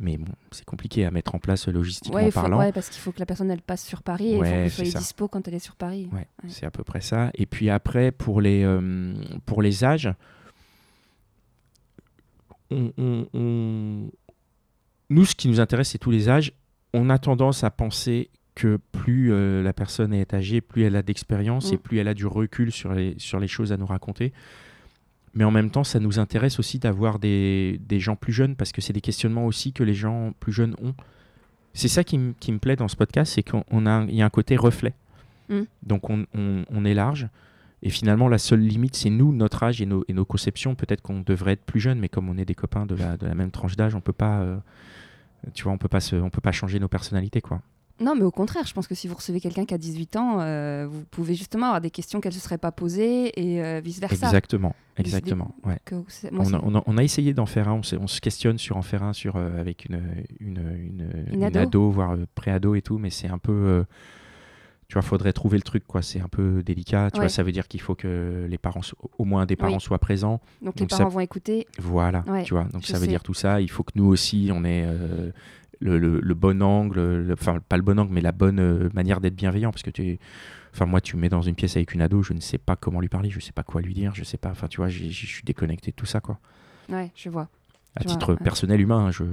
mais 0.00 0.16
bon 0.16 0.32
c'est 0.50 0.64
compliqué 0.64 1.04
à 1.04 1.10
mettre 1.10 1.34
en 1.34 1.38
place 1.38 1.68
logistiquement 1.68 2.18
ouais, 2.18 2.30
faut- 2.30 2.40
parlant 2.40 2.58
ouais, 2.58 2.72
parce 2.72 2.88
qu'il 2.88 3.00
faut 3.00 3.12
que 3.12 3.20
la 3.20 3.26
personne 3.26 3.50
elle 3.50 3.60
passe 3.62 3.84
sur 3.86 4.02
Paris 4.02 4.28
et 4.28 4.30
il 4.32 4.36
faut 4.36 4.40
Ouais, 4.42 4.50
que 4.50 4.62
vous 4.64 4.68
c'est 4.70 4.74
soyez 4.76 4.90
ça. 4.90 4.98
dispo 4.98 5.28
quand 5.28 5.46
elle 5.46 5.54
est 5.54 5.58
sur 5.58 5.76
Paris. 5.76 6.08
Ouais, 6.12 6.26
c'est 6.48 6.66
à 6.66 6.70
peu 6.70 6.82
près 6.84 7.00
ça. 7.00 7.30
Et 7.34 7.46
puis 7.46 7.70
après, 7.70 8.10
pour 8.10 8.40
les, 8.40 8.64
euh, 8.64 9.14
pour 9.46 9.62
les 9.62 9.84
âges, 9.84 10.10
on- 12.70 12.92
on- 12.98 13.26
on- 13.34 14.10
nous, 15.10 15.24
ce 15.24 15.34
qui 15.34 15.48
nous 15.48 15.60
intéresse, 15.60 15.90
c'est 15.90 15.98
tous 15.98 16.10
les 16.10 16.28
âges. 16.28 16.52
On 16.94 17.10
a 17.10 17.18
tendance 17.18 17.64
à 17.64 17.70
penser 17.70 18.30
que 18.54 18.78
plus 18.92 19.32
euh, 19.32 19.62
la 19.62 19.72
personne 19.72 20.12
est 20.12 20.34
âgée, 20.34 20.60
plus 20.60 20.82
elle 20.82 20.96
a 20.96 21.02
d'expérience 21.02 21.70
Mm. 21.70 21.74
et 21.74 21.78
plus 21.78 21.98
elle 21.98 22.08
a 22.08 22.14
du 22.14 22.26
recul 22.26 22.70
sur 22.72 22.92
les, 22.92 23.14
sur 23.18 23.40
les 23.40 23.48
choses 23.48 23.72
à 23.72 23.76
nous 23.76 23.86
raconter. 23.86 24.32
Mais 25.34 25.44
en 25.44 25.50
même 25.50 25.70
temps, 25.70 25.84
ça 25.84 26.00
nous 26.00 26.18
intéresse 26.18 26.58
aussi 26.58 26.78
d'avoir 26.78 27.18
des, 27.18 27.80
des 27.86 28.00
gens 28.00 28.16
plus 28.16 28.32
jeunes 28.32 28.56
parce 28.56 28.72
que 28.72 28.80
c'est 28.80 28.92
des 28.92 29.00
questionnements 29.00 29.46
aussi 29.46 29.72
que 29.72 29.84
les 29.84 29.94
gens 29.94 30.32
plus 30.40 30.52
jeunes 30.52 30.74
ont. 30.82 30.94
C'est 31.72 31.86
ça 31.88 32.02
qui, 32.02 32.18
me- 32.18 32.58
plaît 32.58 32.74
dans 32.76 32.88
ce 32.88 32.96
podcast, 32.96 33.32
c'est 33.34 33.44
qu'il 33.44 33.60
a, 33.86 34.04
il 34.08 34.14
y 34.14 34.22
a 34.22 34.26
un 34.26 34.30
côté 34.30 34.56
reflet. 34.56 34.92
Mm. 35.48 35.60
Donc 35.84 36.10
on, 36.10 36.26
on- 36.34 36.64
on 36.68 36.84
est 36.84 36.94
large. 36.94 37.28
Et 37.82 37.90
finalement, 37.90 38.28
la 38.28 38.38
seule 38.38 38.60
limite, 38.60 38.94
c'est 38.96 39.08
nous, 39.08 39.32
notre 39.32 39.62
âge 39.62 39.80
et 39.80 39.86
nos, 39.86 40.04
et 40.08 40.12
nos 40.12 40.24
conceptions. 40.24 40.74
Peut-être 40.74 41.00
qu'on 41.00 41.20
devrait 41.20 41.52
être 41.52 41.64
plus 41.64 41.80
jeune, 41.80 41.98
mais 42.00 42.08
comme 42.08 42.28
on 42.28 42.36
est 42.36 42.44
des 42.44 42.54
copains 42.56 42.84
de 42.84 42.94
la, 42.96 43.16
de 43.16 43.26
la 43.26 43.34
même 43.34 43.50
tranche 43.52 43.76
d'âge, 43.76 43.94
on 43.94 44.00
peut 44.02 44.12
pas, 44.12 44.40
euh, 44.40 44.56
tu 45.54 45.62
vois, 45.62 45.72
on 45.72 45.78
peut 45.78 45.88
pas 45.88 46.00
se, 46.00 46.16
on 46.16 46.28
peut 46.28 46.42
pas 46.42 46.52
changer 46.52 46.78
nos 46.80 46.88
personnalités, 46.88 47.40
quoi. 47.40 47.62
Non, 48.00 48.14
mais 48.14 48.22
au 48.24 48.30
contraire, 48.30 48.66
je 48.66 48.72
pense 48.72 48.86
que 48.86 48.94
si 48.94 49.08
vous 49.08 49.14
recevez 49.14 49.40
quelqu'un 49.40 49.64
qui 49.66 49.74
a 49.74 49.78
18 49.78 50.16
ans, 50.16 50.38
euh, 50.40 50.86
vous 50.90 51.04
pouvez 51.10 51.34
justement 51.34 51.66
avoir 51.66 51.80
des 51.82 51.90
questions 51.90 52.20
qu'elle 52.20 52.32
ne 52.32 52.38
se 52.38 52.42
serait 52.42 52.56
pas 52.58 52.72
posées 52.72 53.38
et 53.38 53.62
euh, 53.62 53.80
vice-versa. 53.84 54.26
Exactement, 54.26 54.74
exactement. 54.96 55.54
Ouais. 55.64 55.78
Moi, 56.32 56.44
On 56.46 56.54
a, 56.54 56.60
on 56.62 56.74
a- 56.76 56.82
on 56.86 56.96
a 56.98 57.04
essayé 57.04 57.34
d'en 57.34 57.46
faire 57.46 57.68
un, 57.68 57.80
on, 58.00 58.06
se 58.06 58.20
questionne 58.20 58.56
sur 58.58 58.76
en 58.78 58.82
faire 58.82 59.02
un 59.02 59.12
sur, 59.12 59.36
euh, 59.36 59.60
avec 59.60 59.84
une, 59.84 60.00
une, 60.40 61.10
une, 61.30 61.34
Une 61.44 61.56
ado. 61.56 61.90
voire 61.90 62.16
pré-ado 62.34 62.74
et 62.74 62.82
tout, 62.82 62.96
mais 62.98 63.10
c'est 63.10 63.28
un 63.28 63.38
peu. 63.38 63.84
tu 64.88 64.94
vois, 64.94 65.02
faudrait 65.02 65.32
trouver 65.32 65.56
le 65.58 65.62
truc, 65.62 65.86
quoi. 65.86 66.02
C'est 66.02 66.20
un 66.20 66.26
peu 66.28 66.62
délicat. 66.64 67.10
Tu 67.12 67.18
Ouais. 67.20 67.26
vois, 67.26 67.28
ça 67.28 67.42
veut 67.42 67.52
dire 67.52 67.68
qu'il 67.68 67.80
faut 67.80 67.94
que 67.94 68.46
les 68.48 68.58
parents, 68.58 68.82
so- 68.82 68.96
au 69.18 69.24
moins 69.24 69.46
des 69.46 69.54
parents 69.56 69.74
Oui. 69.74 69.80
soient 69.80 69.98
présents. 70.00 70.40
Donc 70.62 70.80
les 70.80 70.86
ça- 70.88 70.96
parents 70.98 71.10
vont 71.10 71.20
écouter. 71.20 71.66
Voilà, 71.78 72.24
Ouais, 72.26 72.42
tu 72.44 72.54
vois. 72.54 72.64
Donc 72.64 72.84
ça 72.86 72.98
veut 72.98 73.06
dire 73.06 73.22
tout 73.22 73.34
ça. 73.34 73.60
Il 73.60 73.70
faut 73.70 73.82
que 73.84 73.92
nous 73.94 74.06
aussi, 74.06 74.50
on 74.52 74.64
ait 74.64 74.84
euh, 74.86 75.30
le, 75.80 75.98
le- 75.98 76.20
le 76.20 76.34
bon 76.34 76.62
angle, 76.62 77.00
le- 77.00 77.32
enfin 77.32 77.58
pas 77.68 77.76
le 77.76 77.82
bon 77.82 77.98
angle, 77.98 78.12
mais 78.12 78.20
la 78.20 78.32
bonne 78.32 78.60
euh, 78.60 78.88
manière 78.94 79.20
d'être 79.20 79.34
bienveillant. 79.34 79.70
Parce 79.72 79.82
que 79.82 79.90
tu, 79.90 80.18
enfin 80.74 80.86
moi, 80.86 81.00
tu 81.00 81.16
me 81.16 81.22
mets 81.22 81.28
dans 81.28 81.42
une 81.42 81.54
pièce 81.54 81.76
avec 81.76 81.92
une 81.94 82.02
ado, 82.02 82.22
je 82.22 82.32
ne 82.34 82.40
sais 82.40 82.58
pas 82.58 82.76
comment 82.76 83.00
lui 83.00 83.08
parler, 83.08 83.30
je 83.30 83.40
sais 83.40 83.52
pas 83.52 83.62
quoi 83.62 83.80
lui 83.80 83.94
dire, 83.94 84.14
je 84.14 84.22
sais 84.24 84.36
pas. 84.38 84.50
Enfin, 84.50 84.68
tu 84.68 84.76
vois, 84.78 84.88
je 84.88 85.08
suis 85.08 85.42
déconnecté 85.42 85.90
de 85.90 85.96
tout 85.96 86.06
ça, 86.06 86.20
quoi. 86.20 86.38
Ouais, 86.88 87.10
je 87.14 87.28
vois. 87.30 87.48
À 87.96 88.02
vois, 88.04 88.12
titre 88.12 88.32
ouais. 88.34 88.38
personnel 88.44 88.80
humain, 88.80 89.06
hein, 89.06 89.10
je. 89.10 89.24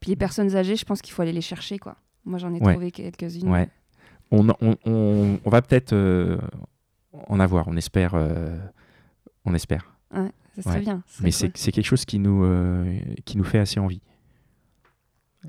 Puis 0.00 0.10
les 0.10 0.16
personnes 0.16 0.54
âgées, 0.54 0.76
je 0.76 0.84
pense 0.84 1.00
qu'il 1.00 1.12
faut 1.14 1.22
aller 1.22 1.32
les 1.32 1.40
chercher, 1.40 1.78
quoi. 1.78 1.96
Moi, 2.24 2.38
j'en 2.38 2.52
ai 2.54 2.60
Ouais. 2.60 2.72
trouvé 2.72 2.90
quelques-unes. 2.90 3.48
Ouais. 3.48 3.68
On, 4.30 4.48
on, 4.60 4.76
on- 4.84 5.38
on 5.44 5.50
va 5.50 5.62
peut-être 5.62 5.92
euh, 5.92 6.38
en 7.28 7.40
avoir, 7.40 7.68
on 7.68 7.76
espère. 7.76 8.12
euh, 8.14 8.58
on 9.44 9.54
espère. 9.54 9.94
Ouais, 10.14 10.30
ça 10.56 10.62
serait 10.62 10.80
bien. 10.80 11.02
Mais 11.20 11.24
cool. 11.30 11.32
c'est 11.32 11.56
c'est 11.56 11.72
quelque 11.72 11.84
chose 11.86 12.04
qui 12.04 12.18
nous, 12.18 12.44
euh, 12.44 12.98
qui 13.24 13.36
nous 13.36 13.44
fait 13.44 13.58
assez 13.58 13.78
envie. 13.80 14.00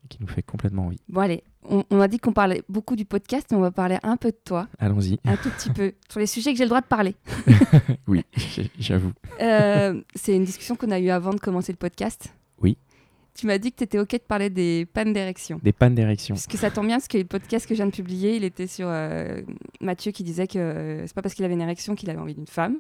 Qui 0.09 0.17
nous 0.21 0.27
fait 0.27 0.41
complètement 0.43 0.87
envie. 0.87 0.99
Bon, 1.09 1.21
allez, 1.21 1.43
on, 1.69 1.83
on 1.89 1.99
a 1.99 2.07
dit 2.07 2.19
qu'on 2.19 2.33
parlait 2.33 2.63
beaucoup 2.69 2.95
du 2.95 3.05
podcast, 3.05 3.47
mais 3.51 3.57
on 3.57 3.61
va 3.61 3.71
parler 3.71 3.97
un 4.03 4.17
peu 4.17 4.29
de 4.31 4.37
toi, 4.43 4.67
Allons-y. 4.79 5.19
un 5.25 5.35
tout 5.37 5.49
petit 5.49 5.69
peu, 5.69 5.93
sur 6.09 6.19
les 6.19 6.27
sujets 6.27 6.51
que 6.51 6.57
j'ai 6.57 6.63
le 6.65 6.69
droit 6.69 6.81
de 6.81 6.87
parler. 6.87 7.15
Oui, 8.07 8.23
j'avoue. 8.77 9.13
Euh, 9.41 9.99
c'est 10.13 10.35
une 10.35 10.43
discussion 10.43 10.75
qu'on 10.75 10.91
a 10.91 10.99
eue 10.99 11.09
avant 11.09 11.33
de 11.33 11.39
commencer 11.39 11.71
le 11.71 11.77
podcast. 11.77 12.33
Oui. 12.61 12.77
Tu 13.33 13.47
m'as 13.47 13.57
dit 13.57 13.71
que 13.71 13.77
tu 13.77 13.83
étais 13.83 13.99
OK 13.99 14.11
de 14.11 14.17
parler 14.19 14.49
des 14.49 14.85
pannes 14.85 15.11
d'érection. 15.11 15.59
Des 15.63 15.73
pannes 15.73 15.95
d'érection. 15.95 16.35
Parce 16.35 16.47
que 16.47 16.57
ça 16.57 16.69
tombe 16.71 16.85
bien, 16.85 16.97
parce 16.97 17.07
que 17.07 17.17
le 17.17 17.25
podcast 17.25 17.65
que 17.67 17.73
je 17.73 17.79
viens 17.79 17.87
de 17.87 17.91
publier, 17.91 18.35
il 18.37 18.43
était 18.43 18.67
sur 18.67 18.87
euh, 18.87 19.41
Mathieu 19.81 20.11
qui 20.11 20.23
disait 20.23 20.47
que 20.47 20.57
euh, 20.59 21.07
c'est 21.07 21.13
pas 21.15 21.21
parce 21.21 21.33
qu'il 21.33 21.43
avait 21.45 21.55
une 21.55 21.61
érection 21.61 21.95
qu'il 21.95 22.09
avait 22.09 22.19
envie 22.19 22.35
d'une 22.35 22.47
femme. 22.47 22.77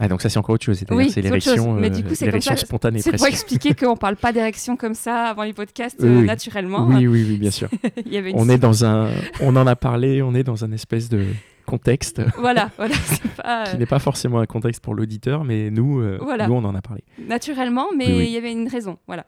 Ah, 0.00 0.08
donc 0.08 0.22
ça, 0.22 0.28
c'est 0.28 0.38
encore 0.38 0.54
autre 0.56 0.64
chose. 0.64 0.76
C'est-à-dire 0.78 0.96
Oui, 1.06 1.10
c'est 1.10 1.22
l'érection 1.22 1.74
Mais 1.74 1.86
euh, 1.86 1.90
du 1.90 2.02
coup, 2.02 2.14
c'est 2.14 2.26
l'érection 2.26 2.50
comme 2.52 2.58
ça- 2.58 2.66
spontanée 2.66 3.00
C'est 3.00 3.16
pour 3.16 3.26
expliquer 3.26 3.74
qu'on 3.78 3.96
parle 3.96 4.16
pas 4.16 4.32
d'érection 4.32 4.76
comme 4.76 4.94
ça 4.94 5.26
avant 5.26 5.44
les 5.44 5.52
podcasts 5.52 6.02
euh, 6.02 6.20
oui. 6.20 6.26
naturellement. 6.26 6.86
Oui, 6.88 7.06
oui, 7.06 7.24
oui, 7.28 7.36
bien 7.38 7.50
sûr. 7.52 7.68
il 8.04 8.12
y 8.12 8.16
avait 8.16 8.30
une 8.30 8.36
on 8.38 8.48
est 8.48 8.58
dans 8.58 8.84
un, 8.84 9.08
on 9.40 9.54
en 9.54 9.66
a 9.66 9.76
parlé, 9.76 10.20
on 10.22 10.34
est 10.34 10.42
dans 10.42 10.64
un 10.64 10.72
espèce 10.72 11.08
de 11.08 11.24
contexte 11.64 12.20
Voilà, 12.38 12.70
voilà, 12.76 12.94
c'est 13.06 13.22
pas 13.36 13.64
qui 13.70 13.78
n'est 13.78 13.86
pas 13.86 13.98
forcément 14.00 14.40
un 14.40 14.46
contexte 14.46 14.82
pour 14.82 14.94
l'auditeur, 14.94 15.44
mais 15.44 15.70
nous, 15.70 16.00
euh, 16.00 16.18
Voilà. 16.20 16.48
nous, 16.48 16.54
on 16.54 16.64
en 16.64 16.74
a 16.74 16.82
parlé. 16.82 17.04
naturellement, 17.28 17.86
mais 17.96 18.06
Oui, 18.08 18.14
oui. 18.18 18.24
il 18.26 18.32
y 18.32 18.36
avait 18.36 18.52
une 18.52 18.68
raison, 18.68 18.98
voilà. 19.06 19.24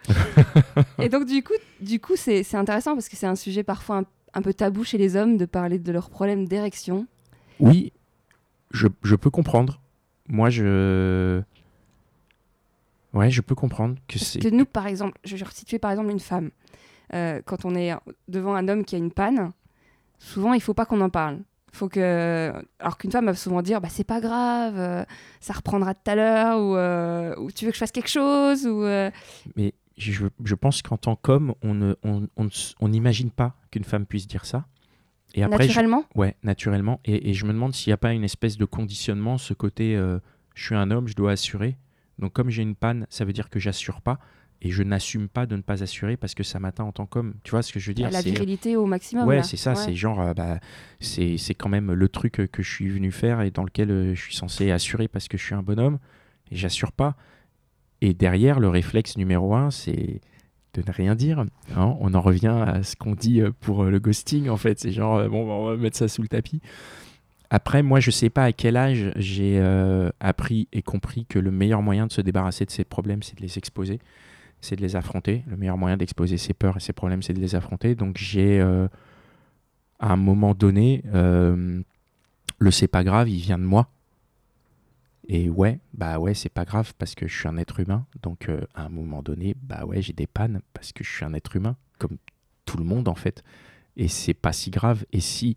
Et 0.98 1.08
donc 1.08 1.26
du 1.26 1.42
coup, 1.44 1.54
du 1.80 2.00
coup, 2.00 2.12
c'est 2.16 2.42
c'est 2.42 2.56
intéressant 2.56 2.94
parce 2.94 3.08
que 3.08 3.16
c'est 3.16 3.26
un 3.26 3.36
sujet 3.36 3.62
parfois 3.62 3.98
un, 3.98 4.04
un 4.34 4.42
peu 4.42 4.52
tabou 4.52 4.82
chez 4.84 4.98
les 4.98 5.14
hommes 5.16 5.36
de 5.36 5.44
parler 5.46 5.78
de 5.78 5.92
leurs 5.92 6.10
problèmes 6.10 6.46
d'érection. 6.46 7.06
Oui, 7.60 7.92
je, 8.72 8.88
je 9.02 9.14
peux 9.14 9.30
comprendre. 9.30 9.80
Moi, 10.28 10.50
je, 10.50 11.40
ouais, 13.12 13.30
je 13.30 13.40
peux 13.40 13.54
comprendre 13.54 13.96
que 14.08 14.18
c'est. 14.18 14.38
que 14.40 14.48
nous, 14.48 14.64
par 14.64 14.86
exemple, 14.86 15.18
je 15.24 15.36
vais 15.36 15.44
resituer 15.44 15.78
par 15.78 15.90
exemple 15.90 16.10
une 16.10 16.20
femme. 16.20 16.50
Euh, 17.14 17.40
quand 17.44 17.64
on 17.64 17.74
est 17.76 17.92
devant 18.28 18.54
un 18.54 18.66
homme 18.68 18.84
qui 18.84 18.94
a 18.96 18.98
une 18.98 19.12
panne, 19.12 19.52
souvent 20.18 20.54
il 20.54 20.60
faut 20.60 20.74
pas 20.74 20.86
qu'on 20.86 21.00
en 21.00 21.10
parle. 21.10 21.38
Faut 21.72 21.88
que, 21.88 22.52
alors 22.80 22.96
qu'une 22.96 23.12
femme 23.12 23.26
va 23.26 23.34
souvent 23.34 23.60
dire, 23.62 23.80
bah 23.80 23.88
c'est 23.90 24.02
pas 24.04 24.20
grave, 24.20 24.74
euh, 24.78 25.04
ça 25.40 25.52
reprendra 25.52 25.94
tout 25.94 26.10
à 26.10 26.14
l'heure, 26.14 26.58
ou, 26.58 26.74
euh, 26.74 27.36
ou 27.36 27.52
tu 27.52 27.64
veux 27.66 27.70
que 27.70 27.74
je 27.76 27.80
fasse 27.80 27.92
quelque 27.92 28.08
chose, 28.08 28.66
ou 28.66 28.82
Mais 29.56 29.74
je, 29.98 30.26
je 30.42 30.54
pense 30.54 30.80
qu'en 30.82 30.96
tant 30.96 31.16
qu'homme, 31.16 31.54
on 31.62 31.74
ne- 31.74 31.94
on, 32.02 32.26
on 32.38 32.48
on 32.80 32.88
n'imagine 32.88 33.30
pas 33.30 33.54
qu'une 33.70 33.84
femme 33.84 34.06
puisse 34.06 34.26
dire 34.26 34.46
ça. 34.46 34.64
Et 35.36 35.42
après, 35.44 35.64
je- 35.64 35.68
naturellement? 35.68 36.04
Ouais, 36.16 36.34
naturellement. 36.42 37.00
Et, 37.04 37.30
et 37.30 37.34
je 37.34 37.44
me 37.46 37.52
demande 37.52 37.74
s'il 37.74 37.90
n'y 37.90 37.94
a 37.94 37.98
pas 37.98 38.12
une 38.12 38.24
espèce 38.24 38.56
de 38.56 38.64
conditionnement, 38.64 39.38
ce 39.38 39.54
côté 39.54 39.94
euh, 39.96 40.18
je 40.54 40.64
suis 40.64 40.74
un 40.74 40.90
homme, 40.90 41.06
je 41.06 41.14
dois 41.14 41.32
assurer. 41.32 41.76
Donc 42.18 42.32
comme 42.32 42.50
j'ai 42.50 42.62
une 42.62 42.74
panne, 42.74 43.06
ça 43.10 43.24
veut 43.24 43.32
dire 43.32 43.48
que 43.50 43.60
j'assure 43.60 44.00
pas. 44.00 44.18
Et 44.62 44.70
je 44.70 44.82
n'assume 44.82 45.28
pas 45.28 45.44
de 45.44 45.54
ne 45.54 45.60
pas 45.60 45.82
assurer 45.82 46.16
parce 46.16 46.34
que 46.34 46.42
ça 46.42 46.58
m'atteint 46.58 46.84
en 46.84 46.90
tant 46.92 47.04
qu'homme. 47.04 47.34
Tu 47.44 47.50
vois 47.50 47.62
ce 47.62 47.70
que 47.74 47.78
je 47.78 47.88
veux 47.90 47.94
dire? 47.94 48.10
La 48.10 48.22
virilité 48.22 48.74
au 48.74 48.86
maximum. 48.86 49.28
Ouais, 49.28 49.42
c'est 49.42 49.58
ça. 49.58 49.72
Ouais. 49.72 49.76
C'est 49.76 49.94
genre, 49.94 50.18
euh, 50.22 50.32
bah, 50.32 50.58
c'est 50.98 51.36
quand 51.54 51.68
même 51.68 51.92
le 51.92 52.08
truc 52.08 52.40
euh, 52.40 52.46
que 52.46 52.62
je 52.62 52.70
suis 52.72 52.88
venu 52.88 53.12
faire 53.12 53.42
et 53.42 53.50
dans 53.50 53.64
lequel 53.64 53.90
euh, 53.90 54.14
je 54.14 54.22
suis 54.22 54.34
censé 54.34 54.70
assurer 54.70 55.08
parce 55.08 55.28
que 55.28 55.36
je 55.36 55.44
suis 55.44 55.54
un 55.54 55.62
bonhomme. 55.62 55.98
Et 56.50 56.56
j'assure 56.56 56.92
pas. 56.92 57.16
Et 58.00 58.14
derrière, 58.14 58.58
le 58.58 58.68
réflexe 58.68 59.18
numéro 59.18 59.54
un, 59.54 59.70
c'est 59.70 60.22
de 60.76 60.82
ne 60.86 60.92
rien 60.92 61.14
dire. 61.14 61.40
hein. 61.76 61.96
On 62.00 62.14
en 62.14 62.20
revient 62.20 62.64
à 62.66 62.82
ce 62.82 62.96
qu'on 62.96 63.14
dit 63.14 63.40
euh, 63.40 63.50
pour 63.60 63.84
euh, 63.84 63.90
le 63.90 63.98
ghosting, 63.98 64.48
en 64.48 64.56
fait. 64.56 64.78
C'est 64.80 64.92
genre, 64.92 65.16
euh, 65.16 65.28
bon, 65.28 65.46
bah, 65.46 65.52
on 65.54 65.66
va 65.66 65.76
mettre 65.76 65.96
ça 65.96 66.08
sous 66.08 66.22
le 66.22 66.28
tapis. 66.28 66.60
Après, 67.50 67.82
moi, 67.82 68.00
je 68.00 68.10
sais 68.10 68.30
pas 68.30 68.44
à 68.44 68.52
quel 68.52 68.76
âge 68.76 69.12
j'ai 69.16 69.62
appris 70.18 70.66
et 70.72 70.82
compris 70.82 71.26
que 71.26 71.38
le 71.38 71.52
meilleur 71.52 71.80
moyen 71.80 72.08
de 72.08 72.12
se 72.12 72.20
débarrasser 72.20 72.64
de 72.64 72.72
ces 72.72 72.82
problèmes, 72.84 73.22
c'est 73.22 73.36
de 73.36 73.40
les 73.40 73.56
exposer, 73.56 74.00
c'est 74.60 74.74
de 74.74 74.82
les 74.82 74.96
affronter. 74.96 75.44
Le 75.46 75.56
meilleur 75.56 75.78
moyen 75.78 75.96
d'exposer 75.96 76.38
ses 76.38 76.54
peurs 76.54 76.76
et 76.76 76.80
ses 76.80 76.92
problèmes, 76.92 77.22
c'est 77.22 77.34
de 77.34 77.38
les 77.40 77.54
affronter. 77.54 77.94
Donc, 77.94 78.16
j'ai, 78.18 78.60
à 78.60 80.12
un 80.12 80.16
moment 80.16 80.54
donné, 80.54 81.04
le 81.12 82.70
c'est 82.72 82.88
pas 82.88 83.04
grave, 83.04 83.28
il 83.28 83.38
vient 83.38 83.58
de 83.58 83.64
moi. 83.64 83.90
Et 85.28 85.48
ouais, 85.48 85.80
bah 85.92 86.18
ouais, 86.18 86.34
c'est 86.34 86.48
pas 86.48 86.64
grave 86.64 86.92
parce 86.98 87.14
que 87.14 87.26
je 87.26 87.36
suis 87.36 87.48
un 87.48 87.56
être 87.56 87.80
humain. 87.80 88.06
Donc 88.22 88.48
euh, 88.48 88.60
à 88.74 88.84
un 88.84 88.88
moment 88.88 89.22
donné, 89.22 89.56
bah 89.62 89.84
ouais, 89.84 90.00
j'ai 90.02 90.12
des 90.12 90.26
pannes 90.28 90.60
parce 90.72 90.92
que 90.92 91.02
je 91.02 91.10
suis 91.10 91.24
un 91.24 91.34
être 91.34 91.56
humain, 91.56 91.76
comme 91.98 92.16
tout 92.64 92.76
le 92.76 92.84
monde 92.84 93.08
en 93.08 93.14
fait. 93.14 93.42
Et 93.96 94.08
c'est 94.08 94.34
pas 94.34 94.52
si 94.52 94.70
grave. 94.70 95.04
Et 95.12 95.20
si, 95.20 95.56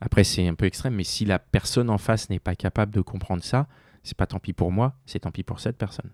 après 0.00 0.24
c'est 0.24 0.46
un 0.48 0.54
peu 0.54 0.64
extrême, 0.66 0.94
mais 0.94 1.04
si 1.04 1.24
la 1.26 1.38
personne 1.38 1.90
en 1.90 1.98
face 1.98 2.30
n'est 2.30 2.38
pas 2.38 2.54
capable 2.54 2.92
de 2.94 3.00
comprendre 3.02 3.42
ça, 3.42 3.66
c'est 4.04 4.16
pas 4.16 4.26
tant 4.26 4.38
pis 4.38 4.54
pour 4.54 4.72
moi, 4.72 4.94
c'est 5.04 5.20
tant 5.20 5.30
pis 5.32 5.42
pour 5.42 5.60
cette 5.60 5.76
personne. 5.76 6.10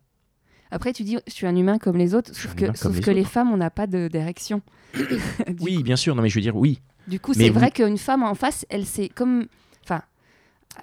Après, 0.73 0.93
tu 0.93 1.05
dis, 1.05 1.19
je 1.29 1.33
suis 1.33 1.47
un 1.47 1.55
humain 1.55 1.79
comme 1.79 1.97
les 1.97 2.15
autres, 2.17 2.35
sauf 2.35 2.57
que, 2.57 2.77
sauf 2.77 2.97
les 2.97 3.03
que 3.03 3.11
les 3.13 3.23
femmes, 3.25 3.53
on 3.53 3.57
n'a 3.57 3.71
pas 3.71 3.87
de- 3.87 4.09
d'érection. 4.09 4.61
Oui, 5.61 5.77
coup- 5.77 5.83
bien 5.85 5.95
sûr. 5.95 6.17
Non, 6.17 6.23
mais 6.23 6.29
je 6.29 6.35
veux 6.35 6.41
dire, 6.41 6.57
oui, 6.57 6.81
Du 7.07 7.21
coup, 7.21 7.33
c'est 7.35 7.51
vrai 7.51 7.71
qu'une 7.71 7.99
femme 7.99 8.25
en 8.25 8.35
face, 8.35 8.67
elle 8.71 8.85
c'est 8.87 9.09
comme. 9.09 9.47
Enfin, 9.85 10.03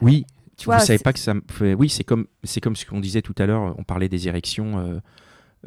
oui. 0.01 0.25
Tu 0.61 0.65
vois. 0.65 0.77
vous 0.77 0.85
savez 0.85 0.99
pas 0.99 1.13
que 1.13 1.19
ça. 1.19 1.33
Oui, 1.77 1.89
c'est 1.89 2.03
comme, 2.03 2.27
c'est 2.43 2.61
comme 2.61 2.75
ce 2.75 2.85
qu'on 2.85 2.99
disait 2.99 3.21
tout 3.21 3.35
à 3.37 3.45
l'heure. 3.45 3.75
On 3.77 3.83
parlait 3.83 4.09
des 4.09 4.27
érections, 4.27 4.79
euh, 4.79 4.99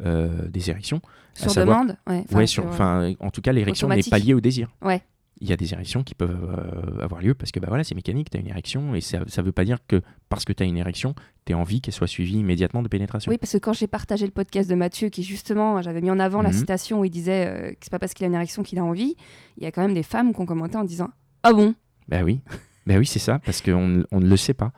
euh, 0.05 0.47
des 0.49 0.69
érections. 0.69 1.01
Sur 1.33 1.51
savoir- 1.51 1.81
demande 1.81 1.97
Ouais, 2.07 2.23
enfin, 2.27 2.37
ouais, 2.37 2.47
sur- 2.47 2.63
sur, 2.63 2.71
enfin, 2.71 3.13
en 3.19 3.29
tout 3.31 3.41
cas, 3.41 3.51
l'érection 3.51 3.87
n'est 3.89 4.01
pas 4.03 4.19
liée 4.19 4.33
au 4.33 4.41
désir. 4.41 4.69
Ouais. 4.81 5.01
Il 5.41 5.49
y 5.49 5.51
a 5.51 5.57
des 5.57 5.73
érections 5.73 6.01
qui 6.01 6.15
peuvent 6.15 6.31
euh, 6.49 7.03
avoir 7.03 7.19
lieu 7.21 7.33
parce 7.33 7.51
que 7.51 7.59
bah 7.59 7.65
voilà, 7.67 7.83
c'est 7.83 7.93
mécanique, 7.93 8.29
tu 8.29 8.37
as 8.37 8.39
une 8.39 8.47
érection 8.47 8.95
et 8.95 9.01
ça 9.01 9.19
ne 9.19 9.41
veut 9.41 9.51
pas 9.51 9.65
dire 9.65 9.79
que 9.85 10.01
parce 10.29 10.45
que 10.45 10.53
tu 10.53 10.63
as 10.63 10.65
une 10.65 10.77
érection, 10.77 11.13
tu 11.45 11.51
as 11.51 11.57
envie 11.57 11.81
qu'elle 11.81 11.93
soit 11.93 12.07
suivie 12.07 12.37
immédiatement 12.37 12.81
de 12.81 12.87
pénétration. 12.87 13.29
Oui, 13.29 13.37
parce 13.37 13.51
que 13.51 13.57
quand 13.57 13.73
j'ai 13.73 13.87
partagé 13.87 14.25
le 14.25 14.31
podcast 14.31 14.69
de 14.69 14.75
Mathieu, 14.75 15.09
qui 15.09 15.23
justement, 15.23 15.81
j'avais 15.81 15.99
mis 15.99 16.09
en 16.09 16.19
avant 16.21 16.41
la 16.41 16.51
Mhm. 16.51 16.55
citation 16.55 16.99
où 17.01 17.05
il 17.05 17.09
disait 17.09 17.47
euh, 17.47 17.71
que 17.71 17.77
c'est 17.81 17.91
pas 17.91 17.99
parce 17.99 18.13
qu'il 18.13 18.23
a 18.23 18.27
une 18.27 18.33
érection 18.35 18.63
qu'il 18.63 18.79
a 18.79 18.85
envie, 18.85 19.17
il 19.57 19.63
y 19.63 19.65
a 19.65 19.73
quand 19.73 19.81
même 19.81 19.93
des 19.93 20.03
femmes 20.03 20.33
qui 20.33 20.39
ont 20.39 20.45
commenté 20.45 20.77
en 20.77 20.85
disant 20.85 21.09
Ah 21.43 21.51
bon? 21.51 21.75
Bah 22.07 22.21
oui, 22.23 22.39
bah 22.85 22.95
oui 22.97 23.05
c'est 23.05 23.19
ça, 23.19 23.39
parce 23.39 23.61
qu'on 23.61 24.03
on 24.11 24.19
ne 24.19 24.27
le 24.27 24.37
sait 24.37 24.53
pas. 24.53 24.71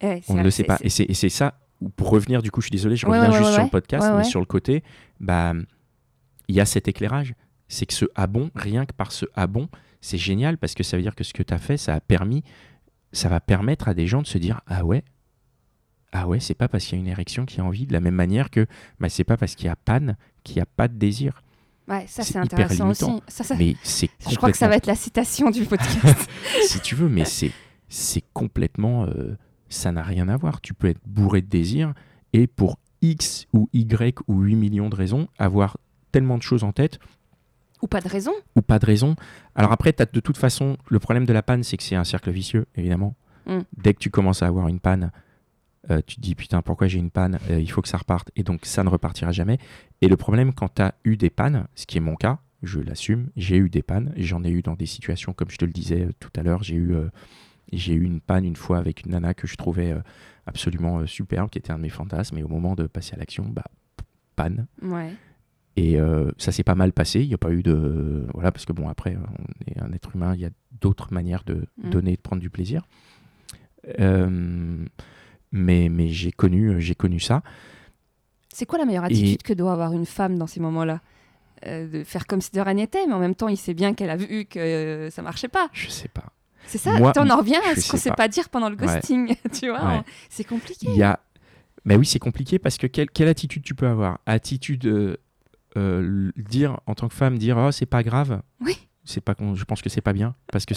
Eh, 0.00 0.20
On 0.28 0.34
ne 0.34 0.42
le 0.42 0.50
sait 0.50 0.64
pas. 0.64 0.78
Et 0.82 0.88
c'est 0.90 1.28
ça, 1.28 1.58
pour 1.96 2.10
revenir, 2.10 2.42
du 2.42 2.50
coup, 2.50 2.60
je 2.60 2.66
suis 2.66 2.72
désolé, 2.72 2.96
je 2.96 3.06
Ouais, 3.06 3.18
reviens 3.18 3.32
ouais, 3.32 3.38
juste 3.38 3.54
sur 3.54 3.62
le 3.62 3.70
podcast, 3.70 4.12
mais 4.16 4.24
sur 4.24 4.40
le 4.40 4.46
côté, 4.46 4.82
bah 5.20 5.54
il 6.48 6.54
y 6.54 6.60
a 6.60 6.66
cet 6.66 6.88
éclairage. 6.88 7.34
C'est 7.68 7.86
que 7.86 7.94
ce 7.94 8.04
ah 8.14 8.26
bon, 8.26 8.50
rien 8.54 8.84
que 8.84 8.92
par 8.92 9.12
ce 9.12 9.24
ah 9.34 9.46
bon, 9.46 9.68
c'est 10.00 10.18
génial 10.18 10.58
parce 10.58 10.74
que 10.74 10.82
ça 10.82 10.96
veut 10.96 11.02
dire 11.02 11.14
que 11.14 11.24
ce 11.24 11.32
que 11.32 11.42
tu 11.42 11.54
as 11.54 11.58
fait, 11.58 11.76
ça 11.76 11.94
a 11.94 12.00
permis, 12.00 12.44
ça 13.12 13.28
va 13.28 13.40
permettre 13.40 13.88
à 13.88 13.94
des 13.94 14.06
gens 14.06 14.20
de 14.20 14.26
se 14.26 14.36
dire 14.36 14.60
ah 14.66 14.84
ouais, 14.84 15.02
ah 16.12 16.28
ouais, 16.28 16.40
c'est 16.40 16.54
pas 16.54 16.68
parce 16.68 16.84
qu'il 16.84 16.98
y 16.98 17.00
a 17.00 17.02
une 17.02 17.10
érection 17.10 17.46
qu'il 17.46 17.58
y 17.58 17.60
a 17.60 17.64
envie, 17.64 17.86
de 17.86 17.92
la 17.92 18.00
même 18.00 18.14
manière 18.14 18.50
que 18.50 18.66
bah, 19.00 19.08
c'est 19.08 19.24
pas 19.24 19.36
parce 19.36 19.54
qu'il 19.54 19.66
y 19.66 19.70
a 19.70 19.76
panne 19.76 20.16
qu'il 20.44 20.56
n'y 20.56 20.62
a 20.62 20.66
pas 20.66 20.88
de 20.88 20.94
désir. 20.94 21.42
Ouais, 21.88 22.06
ça 22.08 22.22
c'est 22.22 22.38
intéressant 22.38 22.88
aussi. 22.88 23.04
Ça, 23.28 23.44
ça- 23.44 23.56
Mais 23.56 23.76
c'est 23.82 24.08
Je 24.30 24.36
crois 24.36 24.50
que 24.50 24.56
ça 24.56 24.68
va 24.68 24.76
être 24.76 24.86
la 24.86 24.94
citation 24.94 25.50
du 25.50 25.64
podcast. 25.64 26.30
si 26.66 26.80
tu 26.80 26.94
veux, 26.94 27.08
mais 27.08 27.24
c'est 27.24 27.50
c'est 27.88 28.24
complètement, 28.32 29.04
euh, 29.04 29.36
ça 29.68 29.92
n'a 29.92 30.02
rien 30.02 30.28
à 30.28 30.36
voir. 30.36 30.60
Tu 30.60 30.74
peux 30.74 30.88
être 30.88 31.00
bourré 31.06 31.42
de 31.42 31.46
désir 31.48 31.92
et 32.32 32.46
pour 32.46 32.78
X 33.02 33.46
ou 33.52 33.68
Y 33.72 34.18
ou 34.26 34.40
8 34.40 34.56
millions 34.56 34.88
de 34.88 34.96
raisons 34.96 35.28
avoir 35.38 35.76
tellement 36.10 36.38
de 36.38 36.42
choses 36.42 36.64
en 36.64 36.72
tête 36.72 36.98
Ou 37.82 37.86
pas 37.86 38.00
de 38.00 38.08
raison. 38.08 38.32
ou 38.56 38.62
pas 38.62 38.78
de 38.78 38.86
raison. 38.86 39.14
Alors 39.54 39.70
après, 39.72 39.92
t'as 39.92 40.06
de 40.06 40.20
toute 40.20 40.38
façon, 40.38 40.76
le 40.88 40.98
problème 40.98 41.26
de 41.26 41.32
la 41.32 41.42
panne, 41.42 41.62
c'est 41.62 41.76
que 41.76 41.82
c'est 41.82 41.96
un 41.96 42.04
cercle 42.04 42.30
vicieux, 42.30 42.66
évidemment. 42.76 43.14
Mm. 43.46 43.58
Dès 43.76 43.92
que 43.94 43.98
tu 43.98 44.10
commences 44.10 44.42
à 44.42 44.46
avoir 44.46 44.68
une 44.68 44.80
panne, 44.80 45.12
euh, 45.90 46.00
tu 46.06 46.16
te 46.16 46.20
dis 46.20 46.34
putain, 46.34 46.62
pourquoi 46.62 46.86
j'ai 46.88 46.98
une 46.98 47.10
panne 47.10 47.38
Euh, 47.50 47.60
Il 47.60 47.70
faut 47.70 47.82
que 47.82 47.88
ça 47.88 47.98
reparte. 47.98 48.30
Et 48.36 48.42
donc, 48.42 48.64
ça 48.66 48.82
ne 48.84 48.88
repartira 48.88 49.32
jamais. 49.32 49.58
Et 50.00 50.08
le 50.08 50.16
problème, 50.16 50.52
quand 50.54 50.74
tu 50.74 50.82
as 50.82 50.94
eu 51.04 51.16
des 51.16 51.30
pannes, 51.30 51.66
ce 51.74 51.86
qui 51.86 51.98
est 51.98 52.00
mon 52.00 52.16
cas, 52.16 52.38
je 52.62 52.80
l'assume, 52.80 53.28
j'ai 53.36 53.56
eu 53.58 53.68
des 53.68 53.82
pannes. 53.82 54.12
J'en 54.16 54.42
ai 54.44 54.50
eu 54.50 54.62
dans 54.62 54.74
des 54.74 54.86
situations, 54.86 55.32
comme 55.34 55.50
je 55.50 55.58
te 55.58 55.64
le 55.64 55.72
disais 55.72 56.06
euh, 56.06 56.12
tout 56.20 56.30
à 56.36 56.42
l'heure, 56.42 56.62
j'ai 56.62 56.76
eu, 56.76 56.94
euh, 56.94 57.08
j'ai 57.72 57.92
eu 57.94 58.04
une 58.04 58.20
panne 58.20 58.44
une 58.44 58.56
fois 58.56 58.78
avec 58.78 59.04
une 59.04 59.12
nana 59.12 59.34
que 59.34 59.46
je 59.46 59.56
trouvais 59.56 59.94
absolument 60.46 61.06
superbe, 61.06 61.50
qui 61.50 61.58
était 61.58 61.72
un 61.72 61.76
de 61.76 61.82
mes 61.82 61.88
fantasmes. 61.90 62.38
Et 62.38 62.42
au 62.42 62.48
moment 62.48 62.74
de 62.74 62.86
passer 62.86 63.14
à 63.14 63.18
l'action, 63.18 63.44
bah, 63.48 63.64
panne. 64.36 64.66
Ouais. 64.82 65.10
Et 65.76 65.98
euh, 65.98 66.30
ça 66.38 66.52
s'est 66.52 66.62
pas 66.62 66.76
mal 66.76 66.92
passé. 66.92 67.20
Il 67.22 67.28
n'y 67.28 67.34
a 67.34 67.38
pas 67.38 67.50
eu 67.52 67.62
de. 67.62 68.26
Voilà, 68.32 68.52
parce 68.52 68.64
que 68.64 68.72
bon, 68.72 68.88
après, 68.88 69.16
on 69.16 69.70
est 69.72 69.80
un 69.80 69.92
être 69.92 70.14
humain, 70.14 70.34
il 70.34 70.40
y 70.40 70.44
a 70.46 70.50
d'autres 70.80 71.12
manières 71.12 71.42
de 71.44 71.66
Mm. 71.82 71.90
donner 71.90 72.12
et 72.12 72.16
de 72.16 72.20
prendre 72.22 72.40
du 72.40 72.48
plaisir. 72.50 72.82
Euh, 74.00 74.84
mais 75.54 75.88
mais 75.88 76.08
j'ai 76.08 76.32
connu, 76.32 76.78
j'ai 76.82 76.94
connu 76.94 77.18
ça. 77.20 77.42
C'est 78.52 78.66
quoi 78.66 78.78
la 78.78 78.84
meilleure 78.84 79.04
attitude 79.04 79.42
que 79.42 79.52
doit 79.54 79.72
avoir 79.72 79.92
une 79.92 80.04
femme 80.06 80.36
dans 80.38 80.46
ces 80.46 80.60
moments-là? 80.60 81.00
Euh, 81.66 81.88
De 81.88 82.04
faire 82.04 82.26
comme 82.26 82.40
si 82.42 82.50
de 82.52 82.60
rien 82.60 82.74
n'était, 82.74 83.06
mais 83.06 83.14
en 83.14 83.18
même 83.18 83.34
temps, 83.34 83.48
il 83.48 83.56
sait 83.56 83.72
bien 83.74 83.94
qu'elle 83.94 84.10
a 84.10 84.16
vu 84.16 84.44
que 84.44 84.58
euh, 84.58 85.10
ça 85.10 85.22
marchait 85.22 85.48
pas. 85.48 85.68
Je 85.72 85.88
sais 85.88 86.08
pas. 86.08 86.24
C'est 86.66 86.78
ça 86.78 86.98
Moi, 86.98 87.12
On 87.16 87.30
en 87.30 87.38
revient 87.38 87.56
à 87.70 87.74
ce 87.76 87.90
qu'on 87.90 87.96
sait 87.96 88.10
pas. 88.12 88.28
dire 88.28 88.48
pendant 88.50 88.68
le 88.68 88.76
Ouais. 88.76 88.86
ghosting. 88.86 89.34
tu 89.52 89.68
vois 89.70 89.84
Ouais. 89.86 90.02
C'est 90.28 90.44
compliqué. 90.44 90.86
Il 90.90 90.96
y 90.96 91.02
a. 91.02 91.18
Mais 91.84 91.96
oui, 91.96 92.06
c'est 92.06 92.18
compliqué 92.18 92.58
parce 92.58 92.76
que 92.78 92.86
quelle, 92.86 93.10
quelle 93.10 93.28
attitude 93.28 93.62
tu 93.62 93.74
peux 93.74 93.86
avoir? 93.88 94.18
Attitude. 94.26 94.84
euh, 94.86 95.16
euh, 95.76 96.30
dire 96.36 96.78
en 96.86 96.94
tant 96.94 97.08
que 97.08 97.14
femme, 97.14 97.36
dire 97.38 97.56
oh, 97.58 97.72
c'est 97.72 97.86
pas 97.86 98.02
grave? 98.04 98.40
Oui. 98.60 98.78
C'est 99.04 99.20
pas 99.20 99.34
je 99.54 99.64
pense 99.64 99.82
que 99.82 99.88
c'est 99.88 100.00
pas 100.00 100.12
bien 100.12 100.34
parce 100.52 100.64
que. 100.66 100.74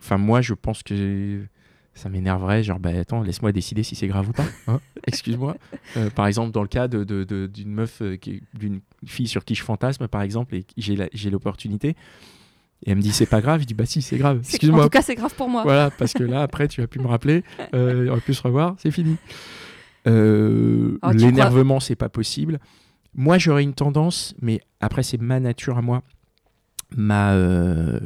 Enfin, 0.00 0.18
moi, 0.18 0.40
je 0.40 0.54
pense 0.54 0.82
que 0.82 1.44
ça 1.94 2.08
m'énerverait. 2.08 2.62
Genre, 2.62 2.78
bah 2.78 2.90
attends, 2.98 3.22
laisse-moi 3.22 3.52
décider 3.52 3.82
si 3.82 3.94
c'est 3.94 4.06
grave 4.08 4.28
ou 4.28 4.32
pas. 4.32 4.44
hein. 4.68 4.80
Excuse-moi. 5.06 5.56
Euh, 5.96 6.10
par 6.10 6.26
exemple, 6.26 6.52
dans 6.52 6.62
le 6.62 6.68
cas 6.68 6.88
de- 6.88 7.04
de- 7.04 7.24
de- 7.24 7.46
d'une 7.46 7.70
meuf, 7.72 8.00
euh, 8.02 8.16
d'une 8.54 8.80
fille 9.06 9.28
sur 9.28 9.44
qui 9.44 9.54
je 9.54 9.62
fantasme, 9.62 10.08
par 10.08 10.22
exemple, 10.22 10.54
et 10.54 10.64
j'ai 10.76 11.30
l'opportunité, 11.30 11.88
et 12.84 12.90
elle 12.90 12.96
me 12.96 13.02
dit 13.02 13.12
c'est 13.12 13.26
pas 13.26 13.40
grave, 13.40 13.60
je 13.60 13.66
dis 13.66 13.74
bah 13.74 13.86
si, 13.86 14.00
c'est 14.02 14.16
grave. 14.18 14.40
C'est- 14.42 14.54
En 14.54 14.56
Excuse-moi. 14.56 14.82
tout 14.84 14.88
cas, 14.90 15.02
c'est 15.02 15.14
grave 15.14 15.34
pour 15.34 15.48
moi. 15.48 15.62
Voilà, 15.62 15.90
parce 15.90 16.12
que 16.14 16.24
là, 16.24 16.42
après, 16.48 16.66
tu 16.68 16.82
as 16.82 16.86
pu 16.86 16.98
me 16.98 17.06
rappeler, 17.06 17.44
euh, 17.74 18.06
on 18.08 18.12
aurait 18.12 18.20
pu 18.20 18.34
se 18.34 18.42
revoir, 18.42 18.74
c'est 18.78 18.90
fini. 18.90 19.16
Euh, 20.06 20.98
tu 21.10 21.16
L'énervement, 21.18 21.78
c'est 21.80 21.94
pas 21.96 22.08
possible. 22.08 22.58
Moi, 23.14 23.38
j'aurais 23.38 23.62
une 23.62 23.74
tendance, 23.74 24.34
mais 24.40 24.60
après, 24.80 25.02
c'est 25.02 25.20
ma 25.20 25.38
nature 25.38 25.78
à 25.78 25.82
moi. 25.82 26.02
Ma, 26.96 27.32
euh, 27.34 28.00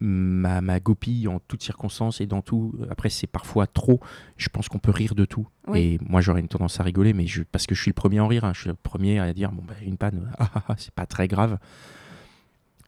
ma, 0.00 0.60
ma 0.60 0.80
goupille 0.80 1.28
en 1.28 1.40
toutes 1.40 1.62
circonstances 1.62 2.20
et 2.20 2.26
dans 2.26 2.40
tout. 2.42 2.74
Après, 2.90 3.10
c'est 3.10 3.26
parfois 3.26 3.66
trop. 3.66 4.00
Je 4.36 4.48
pense 4.48 4.68
qu'on 4.68 4.78
peut 4.78 4.90
rire 4.90 5.14
de 5.14 5.24
tout. 5.24 5.46
Oui. 5.68 5.78
Et 5.80 5.98
moi, 6.02 6.20
j'aurais 6.20 6.40
une 6.40 6.48
tendance 6.48 6.80
à 6.80 6.82
rigoler, 6.82 7.12
mais 7.12 7.26
je, 7.26 7.42
parce 7.42 7.66
que 7.66 7.74
je 7.74 7.82
suis 7.82 7.90
le 7.90 7.94
premier 7.94 8.18
à 8.18 8.24
en 8.24 8.28
rire. 8.28 8.44
hein. 8.44 8.52
Je 8.54 8.60
suis 8.60 8.68
le 8.68 8.74
premier 8.74 9.18
à 9.20 9.32
dire 9.32 9.52
bon, 9.52 9.62
bah, 9.66 9.74
une 9.84 9.96
panne, 9.98 10.30
ah, 10.38 10.50
ah, 10.54 10.62
ah, 10.68 10.74
c'est 10.78 10.94
pas 10.94 11.06
très 11.06 11.28
grave. 11.28 11.58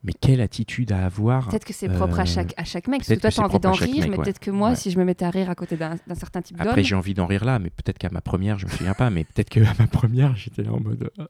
Mais 0.05 0.13
quelle 0.15 0.41
attitude 0.41 0.91
à 0.91 1.05
avoir 1.07 1.49
Peut-être 1.49 1.65
que 1.65 1.73
c'est 1.73 1.89
propre 1.89 2.19
à 2.19 2.23
Euh, 2.23 2.27
chaque, 2.27 2.55
à 2.57 2.65
chaque 2.65 2.89
mec. 2.89 3.03
Parce 3.07 3.11
que 3.11 3.21
toi, 3.21 3.31
tu 3.31 3.41
as 3.41 3.45
envie 3.45 3.61
d'en 3.61 3.71
rire, 3.71 4.01
mec, 4.01 4.11
mais 4.11 4.17
ouais. 4.19 4.25
peut-être 4.25 4.41
que 4.41 4.51
moi, 4.51 4.71
Ouais. 4.71 4.75
si 4.75 4.91
je 4.91 4.99
me 4.99 5.05
mettais 5.05 5.25
à 5.25 5.31
rire 5.31 5.49
à 5.49 5.55
côté 5.55 5.77
d'un 5.77 5.97
certain 6.17 6.43
type 6.43 6.57
d'homme. 6.59 6.67
Après, 6.67 6.83
j'ai 6.83 6.97
envie 6.97 7.15
d'en 7.15 7.27
rire 7.27 7.45
là, 7.45 7.61
mais 7.61 7.71
peut-être 7.71 7.99
qu'à 7.99 8.11
ma 8.11 8.21
première, 8.21 8.59
je 8.59 8.67
me 8.67 8.71
souviens 8.73 8.95
pas, 8.95 9.11
mais 9.11 9.23
peut-être 9.23 9.49
qu'à 9.49 9.61
ma 9.79 9.87
première, 9.87 10.35
j'étais 10.35 10.65
là 10.65 10.73
en 10.73 10.81
mode. 10.81 11.09
euh, 11.21 11.27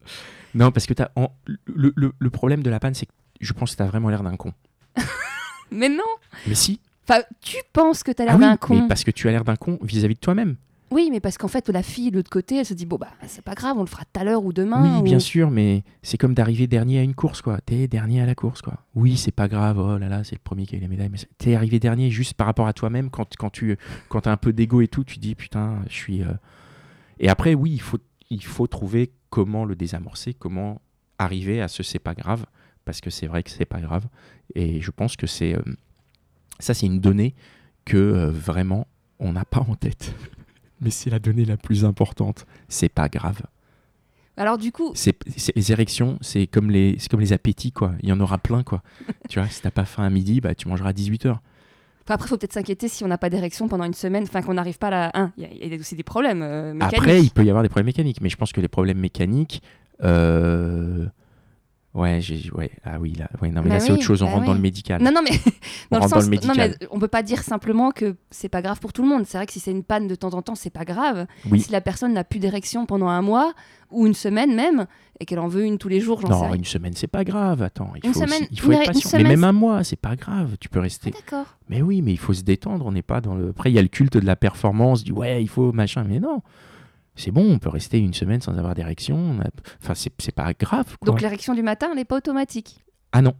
Non, 0.54 0.70
parce 0.72 0.86
que 0.86 0.94
t'as 0.94 1.08
en- 1.16 1.32
le, 1.66 1.92
le- 1.96 2.14
le 2.18 2.30
problème 2.30 2.62
de 2.62 2.70
la 2.70 2.80
panne, 2.80 2.94
c'est 2.94 3.04
que 3.04 3.12
je 3.42 3.52
pense 3.52 3.72
que 3.72 3.76
tu 3.76 3.82
as 3.82 3.86
vraiment 3.86 4.08
l'air 4.08 4.22
d'un 4.22 4.36
con. 4.36 4.54
Mais 5.72 5.88
non 5.88 6.02
Mais 6.46 6.54
si. 6.54 6.80
Enfin, 7.08 7.20
tu 7.40 7.56
penses 7.72 8.02
que 8.02 8.12
tu 8.12 8.22
as 8.22 8.26
l'air 8.26 8.34
Ah 8.34 8.38
oui, 8.38 8.44
d'un 8.44 8.56
con. 8.56 8.74
mais 8.82 8.88
parce 8.88 9.02
que 9.04 9.10
tu 9.10 9.28
as 9.28 9.32
l'air 9.32 9.44
d'un 9.44 9.56
con 9.56 9.78
vis-à-vis 9.82 10.14
de 10.14 10.20
toi-même. 10.20 10.56
Oui, 10.92 11.08
mais 11.10 11.20
parce 11.20 11.38
qu'en 11.38 11.48
fait, 11.48 11.70
la 11.70 11.82
fille 11.82 12.10
de 12.10 12.16
l'autre 12.16 12.28
côté, 12.30 12.56
elle 12.56 12.66
se 12.66 12.74
dit 12.74 12.84
bon, 12.84 12.96
bah, 12.98 13.08
c'est 13.26 13.42
pas 13.42 13.54
grave, 13.54 13.78
on 13.78 13.80
le 13.80 13.86
fera 13.86 14.04
tout 14.04 14.20
à 14.20 14.24
l'heure 14.24 14.44
ou 14.44 14.52
demain. 14.52 14.82
Oui, 14.82 15.00
ou- 15.00 15.02
bien 15.02 15.18
sûr, 15.18 15.50
mais 15.50 15.84
c'est 16.02 16.18
comme 16.18 16.34
d'arriver 16.34 16.66
dernier 16.66 16.98
à 16.98 17.02
une 17.02 17.14
course, 17.14 17.40
quoi. 17.40 17.58
T'es 17.64 17.88
dernier 17.88 18.20
à 18.20 18.26
la 18.26 18.34
course, 18.34 18.60
quoi. 18.60 18.74
Oui, 18.94 19.16
c'est 19.16 19.32
pas 19.32 19.48
grave, 19.48 19.78
oh 19.78 19.96
là 19.96 20.08
là, 20.10 20.22
c'est 20.22 20.34
le 20.34 20.40
premier 20.44 20.66
qui 20.66 20.74
a 20.74 20.78
eu 20.78 20.82
la 20.82 20.88
médaille, 20.88 21.08
mais 21.10 21.18
t'es 21.38 21.54
arrivé 21.54 21.78
dernier 21.80 22.10
juste 22.10 22.34
par 22.34 22.46
rapport 22.46 22.66
à 22.66 22.74
toi-même. 22.74 23.08
Quand, 23.08 23.26
quand 23.38 23.48
tu 23.50 23.78
quand 24.10 24.26
as 24.26 24.32
un 24.32 24.36
peu 24.36 24.52
d'ego 24.52 24.82
et 24.82 24.88
tout, 24.88 25.02
tu 25.02 25.18
dis 25.18 25.34
putain, 25.34 25.82
je 25.88 25.94
suis. 25.94 26.22
euh, 26.22 26.26
Et 27.20 27.30
après, 27.30 27.54
oui, 27.54 27.70
il 27.72 27.80
faut, 27.80 27.98
il 28.28 28.44
faut 28.44 28.66
trouver 28.66 29.12
comment 29.30 29.64
le 29.64 29.74
désamorcer, 29.74 30.34
comment 30.34 30.82
arriver 31.18 31.62
à 31.62 31.68
ce 31.68 31.82
c'est 31.82 31.98
pas 32.00 32.14
grave, 32.14 32.44
parce 32.84 33.00
que 33.00 33.10
c'est 33.10 33.26
vrai 33.26 33.42
que 33.42 33.50
c'est 33.50 33.64
pas 33.64 33.80
grave. 33.80 34.06
Et 34.54 34.80
je 34.80 34.90
pense 34.90 35.16
que 35.16 35.26
c'est. 35.26 35.54
euh, 35.54 35.62
Ça, 36.58 36.74
c'est 36.74 36.86
une 36.86 37.00
donnée 37.00 37.34
que 37.84 37.96
euh, 37.96 38.30
vraiment 38.30 38.86
on 39.18 39.32
n'a 39.32 39.44
pas 39.44 39.60
en 39.60 39.74
tête. 39.74 40.14
Mais 40.80 40.90
c'est 40.90 41.10
la 41.10 41.18
donnée 41.20 41.44
la 41.44 41.56
plus 41.56 41.84
importante. 41.84 42.44
C'est 42.68 42.88
pas 42.88 43.08
grave. 43.08 43.40
Alors, 44.36 44.56
du 44.58 44.72
coup, 44.72 44.92
C'est, 44.94 45.14
les 45.54 45.72
érections, 45.72 46.18
c'est 46.22 46.46
comme 46.46 46.70
les, 46.70 46.96
c'est 46.98 47.08
comme 47.10 47.20
les 47.20 47.32
appétits, 47.32 47.70
quoi. 47.70 47.92
Il 48.02 48.08
y 48.08 48.12
en 48.12 48.18
aura 48.18 48.38
plein, 48.38 48.62
quoi. 48.62 48.82
tu 49.28 49.38
vois, 49.38 49.48
si 49.48 49.60
t'as 49.62 49.70
pas 49.70 49.84
faim 49.84 50.04
à 50.04 50.10
midi, 50.10 50.40
bah, 50.40 50.54
tu 50.54 50.68
mangeras 50.68 50.88
à 50.88 50.92
18h. 50.92 51.28
enfin, 51.30 51.38
après, 52.06 52.26
il 52.26 52.28
faut 52.30 52.38
peut-être 52.38 52.54
s'inquiéter 52.54 52.88
si 52.88 53.04
on 53.04 53.08
n'a 53.08 53.18
pas 53.18 53.28
d'érection 53.30 53.68
pendant 53.68 53.84
une 53.84 53.92
semaine, 53.94 54.24
enfin, 54.24 54.40
qu'on 54.42 54.54
n'arrive 54.54 54.78
pas 54.78 54.88
à 54.88 54.90
la. 54.90 55.10
Un, 55.14 55.32
il 55.36 55.42
y 55.44 55.46
a- 55.46 55.50
il 55.66 55.72
y, 55.72 55.76
a 55.76 55.78
aussi 55.78 55.94
des 55.96 56.02
problèmes 56.02 56.42
euh, 56.42 56.72
mécaniques. 56.72 56.94
Après, 56.98 57.22
il 57.22 57.30
peut 57.30 57.44
y 57.44 57.50
avoir 57.50 57.62
des 57.62 57.68
problèmes 57.68 57.86
mécaniques, 57.86 58.20
mais 58.22 58.30
je 58.30 58.36
pense 58.36 58.52
que 58.52 58.60
les 58.62 58.68
problèmes 58.68 58.98
mécaniques, 58.98 59.62
euh, 60.02 61.06
Ouais, 61.94 62.22
j'ai, 62.22 62.50
ouais, 62.52 62.70
ah 62.84 62.98
oui, 62.98 63.12
là, 63.18 63.28
ouais, 63.42 63.50
non, 63.50 63.60
mais 63.62 63.68
Bah 63.68 63.74
là, 63.74 63.80
c'est 63.80 63.88
oui, 63.92 63.98
autre 63.98 64.02
chose, 64.06 64.22
on 64.22 64.26
bah 64.26 64.32
rentre 64.32 64.46
dans 64.46 64.54
le 64.54 64.60
médical. 64.60 65.02
Non, 65.02 65.12
non, 65.12 65.20
mais 65.22 65.30
On 65.90 65.98
dans 65.98 65.98
le 65.98 66.00
dans 66.00 66.08
sens, 66.08 66.26
le 66.30 66.36
non, 66.46 66.54
mais 66.56 66.74
on 66.90 66.98
peut 66.98 67.06
pas 67.08 67.22
dire 67.22 67.42
simplement 67.42 67.90
que 67.90 68.16
c'est 68.30 68.48
pas 68.48 68.62
grave 68.62 68.80
pour 68.80 68.94
tout 68.94 69.02
le 69.02 69.08
monde. 69.08 69.24
C'est 69.26 69.36
vrai 69.36 69.44
que 69.46 69.52
si 69.52 69.60
c'est 69.60 69.72
une 69.72 69.84
panne 69.84 70.08
de 70.08 70.14
temps 70.14 70.32
en 70.32 70.40
temps, 70.40 70.54
c'est 70.54 70.70
pas 70.70 70.86
grave. 70.86 71.26
Oui. 71.50 71.60
Si 71.60 71.70
la 71.70 71.82
personne 71.82 72.14
n'a 72.14 72.24
plus 72.24 72.38
d'érection 72.38 72.86
pendant 72.86 73.08
un 73.08 73.20
mois 73.20 73.52
ou 73.90 74.06
une 74.06 74.14
semaine 74.14 74.54
même, 74.54 74.86
et 75.20 75.26
qu'elle 75.26 75.38
en 75.38 75.48
veut 75.48 75.64
une 75.66 75.76
tous 75.76 75.88
les 75.88 76.00
jours, 76.00 76.18
j'en 76.22 76.28
sais 76.28 76.48
Non, 76.48 76.54
une 76.54 76.64
semaine, 76.64 76.94
c'est 76.96 77.08
pas 77.08 77.24
grave. 77.24 77.60
Attends, 77.60 77.92
il 78.02 78.06
Une 78.06 78.14
faut, 78.14 78.20
semaine- 78.20 78.40
aussi- 78.44 78.48
il 78.52 78.60
faut 78.60 78.72
être 78.72 78.86
patient. 78.86 79.10
semaine, 79.10 79.24
mais 79.24 79.28
même 79.36 79.44
un 79.44 79.52
mois, 79.52 79.84
c'est 79.84 79.96
pas 80.00 80.16
grave. 80.16 80.56
Tu 80.60 80.70
peux 80.70 80.78
Ah, 80.78 80.84
rester. 80.84 81.10
D'accord. 81.10 81.44
Mais 81.68 81.82
oui, 81.82 82.00
mais 82.00 82.12
il 82.12 82.18
faut 82.18 82.32
se 82.32 82.42
détendre. 82.42 82.86
On 82.86 82.92
n'est 82.92 83.02
pas 83.02 83.20
dans 83.20 83.34
le. 83.34 83.50
Après, 83.50 83.70
il 83.70 83.74
y 83.74 83.78
a 83.78 83.82
le 83.82 83.88
culte 83.88 84.14
de 84.16 84.24
la 84.24 84.34
performance, 84.34 85.04
du 85.04 85.12
ouais, 85.12 85.42
il 85.42 85.48
faut 85.48 85.72
machin. 85.72 86.04
Mais 86.08 86.20
non, 86.20 86.40
c'est 87.14 87.30
bon, 87.30 87.50
on 87.52 87.58
peut 87.58 87.68
rester 87.68 87.98
une 87.98 88.14
semaine 88.14 88.40
sans 88.40 88.56
avoir 88.58 88.74
d'érection. 88.74 89.38
A- 89.40 89.48
Enfin, 89.82 89.94
c'est 89.94 90.34
pas 90.34 90.52
grave. 90.54 90.96
Quoi. 90.98 91.06
Donc 91.06 91.20
l'érection 91.20 91.54
du 91.54 91.62
matin, 91.62 91.88
elle 91.90 91.96
n'est 91.96 92.04
pas 92.04 92.16
automatique? 92.16 92.84
Ah 93.12 93.22
non. 93.22 93.34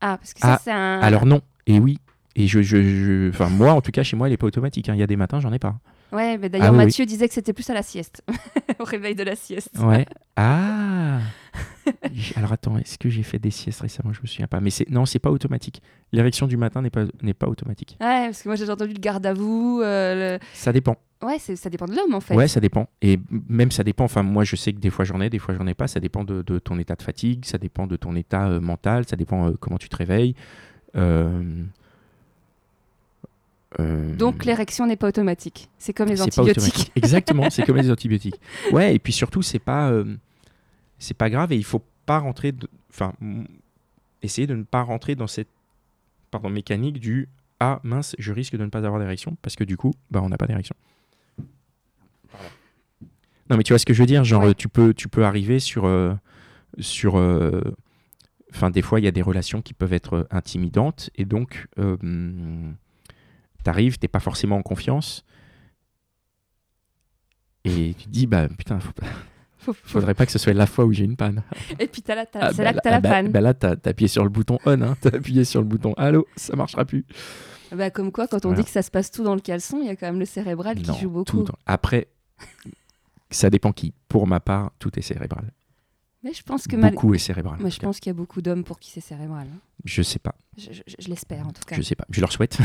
Ah, 0.00 0.16
parce 0.18 0.32
que 0.34 0.40
ça, 0.40 0.54
Ah, 0.54 0.60
c'est 0.62 0.72
un. 0.72 1.00
Alors 1.00 1.26
non. 1.26 1.40
Et 1.66 1.78
oui. 1.78 1.98
Et 2.34 2.46
je, 2.46 2.62
je, 2.62 2.82
je- 2.82 3.28
enfin 3.28 3.48
moi, 3.50 3.72
en 3.72 3.80
tout 3.82 3.90
cas, 3.92 4.02
chez 4.02 4.16
moi, 4.16 4.26
elle 4.26 4.32
est 4.32 4.38
pas 4.38 4.46
automatique. 4.46 4.88
hein. 4.88 4.94
Il 4.94 5.00
y 5.00 5.02
a 5.02 5.06
des 5.06 5.16
matins, 5.16 5.38
j'en 5.40 5.52
ai 5.52 5.58
pas. 5.58 5.76
Ouais, 6.12 6.36
mais 6.38 6.48
d'ailleurs, 6.48 6.68
Ah 6.68 6.72
oui, 6.72 6.78
oui. 6.78 6.84
Mathieu 6.86 7.06
disait 7.06 7.28
que 7.28 7.34
c'était 7.34 7.52
plus 7.52 7.68
à 7.70 7.74
la 7.74 7.82
sieste, 7.82 8.22
au 8.80 8.84
réveil 8.84 9.14
de 9.14 9.22
la 9.22 9.36
sieste. 9.36 9.78
Ouais. 9.78 10.06
Ah. 10.36 10.71
Alors 12.36 12.52
attends, 12.52 12.76
est-ce 12.78 12.98
que 12.98 13.08
j'ai 13.08 13.22
fait 13.22 13.38
des 13.38 13.50
siestes 13.50 13.80
récemment? 13.80 14.12
Je 14.12 14.20
me 14.22 14.26
souviens 14.26 14.46
pas. 14.46 14.60
Mais 14.60 14.70
c'est 14.70 14.88
non, 14.90 15.06
c'est 15.06 15.18
pas 15.18 15.30
automatique. 15.30 15.82
L'érection 16.12 16.46
du 16.46 16.56
matin 16.56 16.82
n'est 16.82 16.90
pas 16.90 17.04
n'est 17.22 17.34
pas 17.34 17.48
automatique. 17.48 17.96
Ouais, 18.00 18.26
parce 18.26 18.42
que 18.42 18.48
moi 18.48 18.56
j'ai 18.56 18.68
entendu 18.70 18.92
le 18.92 19.00
garde 19.00 19.24
à 19.26 19.32
vous. 19.34 19.80
euh, 19.82 20.38
Ça 20.54 20.72
dépend. 20.72 20.96
Ouais, 21.22 21.38
ça 21.38 21.70
dépend 21.70 21.86
de 21.86 21.94
l'homme 21.94 22.14
en 22.14 22.20
fait. 22.20 22.34
Ouais, 22.34 22.48
ça 22.48 22.58
dépend. 22.60 22.88
Et 23.00 23.18
même 23.48 23.70
ça 23.70 23.84
dépend. 23.84 24.04
Enfin, 24.04 24.22
moi, 24.24 24.42
je 24.44 24.56
sais 24.56 24.72
que 24.72 24.78
des 24.80 24.90
fois 24.90 25.04
j'en 25.04 25.20
ai, 25.20 25.30
des 25.30 25.38
fois 25.38 25.54
j'en 25.54 25.66
ai 25.66 25.74
pas. 25.74 25.86
Ça 25.86 26.00
dépend 26.00 26.24
de, 26.24 26.42
de 26.42 26.58
ton 26.58 26.78
état 26.78 26.96
de 26.96 27.02
fatigue, 27.02 27.44
ça 27.44 27.58
dépend 27.58 27.86
de 27.86 27.94
ton 27.96 28.16
état 28.16 28.48
euh, 28.48 28.60
mental, 28.60 29.06
ça 29.06 29.14
dépend 29.16 29.48
euh, 29.48 29.52
comment 29.60 29.78
tu 29.78 29.88
te 29.88 29.96
réveilles. 29.96 30.34
Donc 34.18 34.44
l'érection 34.44 34.86
n'est 34.86 34.96
pas 34.96 35.08
automatique. 35.08 35.70
C'est 35.78 35.92
comme 35.92 36.08
les 36.08 36.20
antibiotiques. 36.20 36.92
Exactement, 36.94 37.48
c'est 37.50 37.64
comme 37.64 37.76
les 37.78 37.90
antibiotiques. 37.92 38.38
Ouais, 38.70 38.94
et 38.94 38.98
puis 38.98 39.12
surtout, 39.12 39.42
c'est 39.42 39.58
pas, 39.58 39.90
c'est 40.98 41.16
pas 41.16 41.30
grave 41.30 41.52
et 41.52 41.56
il 41.56 41.64
faut 41.64 41.82
pas 42.06 42.18
rentrer. 42.18 42.52
de- 42.52 42.68
Enfin, 42.90 43.14
essayer 44.22 44.46
de 44.46 44.54
ne 44.54 44.62
pas 44.64 44.82
rentrer 44.82 45.14
dans 45.14 45.26
cette, 45.26 45.48
pardon, 46.30 46.50
mécanique 46.50 47.00
du 47.00 47.28
ah 47.60 47.80
mince, 47.84 48.14
je 48.18 48.32
risque 48.32 48.56
de 48.56 48.64
ne 48.64 48.68
pas 48.70 48.78
avoir 48.84 48.98
d'érection 49.00 49.36
parce 49.42 49.56
que 49.56 49.64
du 49.64 49.76
coup, 49.76 49.94
bah, 50.10 50.20
on 50.22 50.28
n'a 50.28 50.36
pas 50.36 50.46
d'érection. 50.46 50.74
Non, 53.50 53.56
mais 53.56 53.62
tu 53.62 53.72
vois 53.72 53.78
ce 53.78 53.86
que 53.86 53.92
je 53.94 54.00
veux 54.00 54.06
dire, 54.06 54.24
genre 54.24 54.44
Ouais. 54.44 54.54
tu 54.54 54.68
peux, 54.68 54.94
tu 54.94 55.08
peux 55.08 55.24
arriver 55.24 55.58
sur, 55.58 55.84
euh, 55.86 56.14
sur. 56.78 57.16
euh, 57.18 57.60
Enfin, 58.54 58.68
des 58.68 58.82
fois, 58.82 59.00
il 59.00 59.04
y 59.04 59.08
a 59.08 59.12
des 59.12 59.22
relations 59.22 59.62
qui 59.62 59.72
peuvent 59.72 59.94
être 59.94 60.26
intimidantes 60.30 61.08
et 61.16 61.24
donc. 61.24 61.66
Euh, 61.78 61.96
T'arrives, 63.64 63.96
t'es 63.98 64.08
pas 64.08 64.18
forcément 64.20 64.56
en 64.56 64.62
confiance, 64.62 65.24
et 67.64 67.94
tu 67.96 68.06
te 68.06 68.10
dis, 68.10 68.26
bah 68.26 68.48
putain, 68.48 68.80
faut 68.80 68.92
pas- 68.92 69.06
Faut- 69.62 69.72
faut- 69.72 69.78
faudrait 69.84 70.14
pas 70.14 70.26
que 70.26 70.32
ce 70.32 70.38
soit 70.38 70.52
la 70.52 70.66
fois 70.66 70.84
où 70.84 70.92
j'ai 70.92 71.04
une 71.04 71.16
panne. 71.16 71.42
Et 71.78 71.86
puis 71.86 72.02
t'as 72.02 72.14
la- 72.14 72.26
Ah, 72.34 72.50
c'est 72.50 72.58
bah 72.58 72.64
là 72.64 72.72
que 72.74 72.78
t'as 72.82 72.90
la 72.90 72.96
ah, 72.96 73.00
bah- 73.00 73.08
panne. 73.10 73.28
bah 73.30 73.40
là, 73.40 73.54
t'as 73.54 73.76
appuyé 73.84 74.08
sur 74.08 74.24
le 74.24 74.30
bouton 74.30 74.58
on, 74.66 74.80
hein, 74.82 74.96
t'as 75.00 75.10
appuyé 75.16 75.44
sur 75.44 75.60
le 75.60 75.66
bouton 75.66 75.92
allô, 75.94 76.26
ça 76.36 76.54
marchera 76.56 76.84
plus. 76.84 77.04
Bah, 77.74 77.90
comme 77.90 78.12
quoi, 78.12 78.26
quand 78.28 78.44
on 78.44 78.48
Voilà. 78.50 78.60
dit 78.60 78.64
que 78.66 78.70
ça 78.72 78.82
se 78.82 78.90
passe 78.90 79.10
tout 79.10 79.22
dans 79.24 79.34
le 79.34 79.40
caleçon, 79.40 79.78
il 79.80 79.86
y 79.86 79.90
a 79.90 79.96
quand 79.96 80.06
même 80.06 80.18
le 80.18 80.26
cérébral 80.26 80.76
Non, 80.86 80.92
qui 80.94 81.00
joue 81.00 81.08
beaucoup. 81.10 81.42
dans- 81.44 81.54
Après, 81.64 82.08
ça 83.30 83.48
dépend 83.48 83.72
qui. 83.72 83.94
Pour 84.08 84.26
ma 84.26 84.40
part, 84.40 84.72
tout 84.78 84.90
est 84.98 85.02
cérébral. 85.02 85.52
Mais 86.24 86.32
je 86.34 86.42
pense 86.42 86.66
que 86.68 86.76
mal- 86.76 86.92
Beaucoup 86.92 87.14
est 87.14 87.18
cérébral. 87.18 87.56
Moi, 87.58 87.68
en 87.68 87.70
je 87.70 87.80
pense 87.80 87.98
qu'il 87.98 88.10
y 88.10 88.14
a 88.14 88.14
beaucoup 88.14 88.42
d'hommes 88.42 88.62
pour 88.62 88.78
qui 88.78 88.90
c'est 88.90 89.00
cérébral. 89.00 89.46
hein. 89.52 89.58
Je 89.84 90.02
sais 90.02 90.18
pas, 90.20 90.34
Je, 90.58 90.70
je- 90.72 90.82
je 90.98 91.08
l'espère 91.08 91.46
en 91.48 91.50
tout 91.52 91.62
cas. 91.66 91.74
je 91.76 91.82
sais 91.82 91.96
pas, 91.96 92.04
je 92.10 92.20
leur 92.20 92.30
souhaite. 92.30 92.58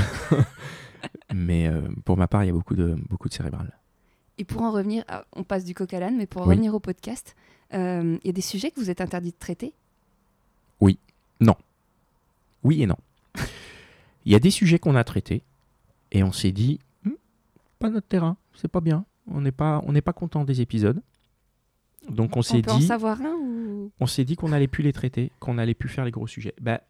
mais 1.33 1.67
euh, 1.67 1.81
pour 2.05 2.17
ma 2.17 2.27
part, 2.27 2.43
il 2.43 2.47
y 2.47 2.49
a 2.49 2.53
beaucoup 2.53 2.75
de, 2.75 2.95
beaucoup 3.09 3.29
de 3.29 3.33
cérébral. 3.33 3.71
Et 4.37 4.43
pour 4.45 4.61
en 4.61 4.71
revenir, 4.71 5.03
ah, 5.07 5.25
on 5.33 5.43
passe 5.43 5.63
du 5.65 5.73
coq 5.73 5.91
à 5.93 5.99
l'âne, 5.99 6.15
mais 6.17 6.27
pour 6.27 6.41
en 6.41 6.45
Oui. 6.45 6.51
revenir 6.55 6.73
au 6.75 6.79
podcast, 6.79 7.35
euh, 7.73 8.17
il 8.23 8.27
y 8.27 8.29
a 8.29 8.33
des 8.33 8.41
sujets 8.41 8.71
que 8.71 8.79
vous 8.79 8.89
êtes 8.89 9.01
interdit 9.01 9.31
de 9.31 9.37
traiter? 9.39 9.73
Oui 12.63 12.81
et 12.81 12.85
non. 12.87 12.97
Il 14.25 14.31
y 14.31 14.35
a 14.35 14.39
des 14.39 14.51
sujets 14.51 14.77
qu'on 14.77 14.95
a 14.95 15.03
traités 15.05 15.41
et 16.11 16.21
on 16.21 16.33
s'est 16.33 16.51
dit, 16.51 16.79
Hmm, 17.03 17.11
pas 17.79 17.89
notre 17.89 18.07
terrain, 18.07 18.35
c'est 18.55 18.67
pas 18.67 18.81
bien. 18.81 19.05
On 19.31 19.39
n'est 19.39 19.53
pas, 19.53 19.81
on 19.85 19.93
n'est 19.93 20.01
pas 20.01 20.11
content 20.11 20.43
des 20.43 20.59
épisodes. 20.59 21.01
Donc 22.09 22.35
on 22.35 22.39
On 22.39 22.41
s'est 22.41 22.61
peut 22.61 22.71
en 22.71 22.77
dit, 22.79 22.85
savoir 22.87 23.21
un 23.21 23.35
ou 23.35 23.91
on 24.01 24.05
s'est 24.07 24.25
dit 24.25 24.35
qu'on 24.35 24.51
allait 24.51 24.67
plus 24.67 24.83
les 24.83 24.91
traiter, 24.91 25.31
qu'on 25.39 25.57
allait 25.57 25.73
plus 25.75 25.87
faire 25.87 26.03
les 26.03 26.11
gros 26.11 26.27
sujets. 26.27 26.53
Bah, 26.59 26.81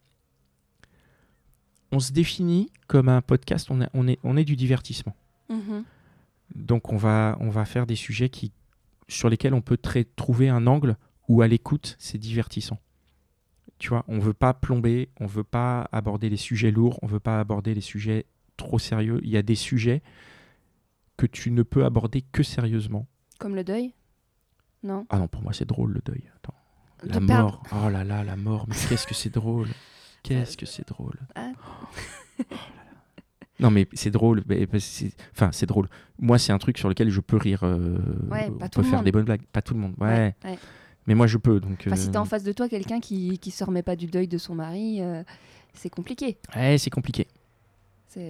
on 1.91 1.99
se 1.99 2.11
définit 2.11 2.71
comme 2.87 3.07
un 3.09 3.21
podcast, 3.21 3.69
on, 3.69 3.81
est- 3.81 3.89
on, 3.93 4.07
est, 4.07 4.17
on 4.23 4.35
est 4.35 4.45
du 4.45 4.55
divertissement. 4.55 5.15
Mhm. 5.49 5.83
Donc 6.57 6.91
on 6.91 6.97
va, 6.97 7.37
on 7.39 7.49
va 7.49 7.65
faire 7.65 7.85
des 7.87 7.95
sujets 7.95 8.29
qui, 8.29 8.51
sur 9.07 9.29
lesquels 9.29 9.53
on 9.53 9.61
peut 9.61 9.77
trouver 10.15 10.49
un 10.49 10.67
angle 10.67 10.97
où 11.27 11.41
à 11.41 11.47
l'écoute, 11.47 11.95
c'est 11.99 12.17
divertissant. 12.17 12.79
Tu 13.79 13.89
vois, 13.89 14.03
on 14.07 14.17
veut 14.19 14.33
pas 14.33 14.53
plomber, 14.53 15.09
on 15.19 15.27
veut 15.27 15.43
pas 15.43 15.87
aborder 15.91 16.29
les 16.29 16.37
sujets 16.37 16.71
lourds, 16.71 16.97
on 17.03 17.07
veut 17.07 17.19
pas 17.19 17.39
aborder 17.39 17.73
les 17.75 17.81
sujets 17.81 18.25
trop 18.57 18.79
sérieux. 18.79 19.19
Il 19.23 19.29
y 19.29 19.37
a 19.37 19.43
des 19.43 19.55
sujets 19.55 20.01
que 21.15 21.25
tu 21.27 21.51
ne 21.51 21.61
peux 21.63 21.85
aborder 21.85 22.21
que 22.21 22.41
sérieusement. 22.43 23.07
Comme 23.39 23.55
le 23.55 23.63
deuil? 23.63 23.93
Non 24.83 25.05
Ah 25.09 25.19
non, 25.19 25.27
pour 25.27 25.43
moi 25.43 25.53
c'est 25.53 25.67
drôle 25.67 25.91
le 25.93 26.01
deuil. 26.03 26.23
Attends. 26.37 26.55
De 27.03 27.09
La 27.09 27.19
perdre- 27.19 27.33
mort. 27.43 27.63
Oh 27.85 27.89
là 27.89 28.03
là, 28.03 28.23
la 28.23 28.35
mort. 28.35 28.65
Mais 28.67 28.75
qu'est-ce 28.89 29.05
que 29.05 29.13
c'est 29.13 29.29
drôle. 29.33 29.67
Qu'est-ce 30.23 30.57
que 30.57 30.65
c'est 30.65 30.85
drôle. 30.87 31.17
Ah. 31.35 31.51
Oh 31.59 31.63
là 32.39 32.45
là. 32.49 32.55
Non 33.59 33.71
mais 33.71 33.87
c'est 33.93 34.11
drôle. 34.11 34.43
mais- 34.47 34.67
Enfin 35.33 35.49
c'est 35.51 35.65
drôle. 35.65 35.87
Moi 36.19 36.37
c'est 36.37 36.51
un 36.51 36.57
truc 36.59 36.77
sur 36.77 36.89
lequel 36.89 37.09
je 37.09 37.19
peux 37.21 37.37
rire. 37.37 37.61
euh, 37.63 37.97
Ouais, 38.29 38.47
on 38.49 38.57
pas 38.57 38.69
tout 38.69 38.79
peut 38.79 38.85
le 38.85 38.89
faire 38.89 38.97
monde. 38.99 39.05
des 39.05 39.11
bonnes 39.11 39.25
blagues. 39.25 39.41
Pas 39.51 39.61
tout 39.61 39.73
le 39.73 39.79
monde. 39.79 39.93
Ouais. 39.99 40.35
ouais. 40.45 40.57
Mais 41.07 41.15
moi 41.15 41.25
je 41.27 41.37
peux. 41.37 41.59
Donc. 41.59 41.83
Enfin, 41.87 41.95
si 41.95 42.11
t'as 42.11 42.19
en 42.19 42.23
euh, 42.23 42.25
face 42.25 42.43
de 42.43 42.51
toi 42.51 42.67
quelqu'un 42.69 42.99
qui, 42.99 43.39
qui 43.39 43.49
se 43.51 43.63
remet 43.63 43.81
pas 43.83 43.95
du 43.95 44.07
deuil 44.07 44.27
de 44.27 44.37
son 44.37 44.53
mari, 44.55 45.01
euh, 45.01 45.23
c'est 45.73 45.89
compliqué. 45.89 46.37
Ouais, 46.55 46.77
c'est 46.77 46.89
compliqué. 46.89 47.27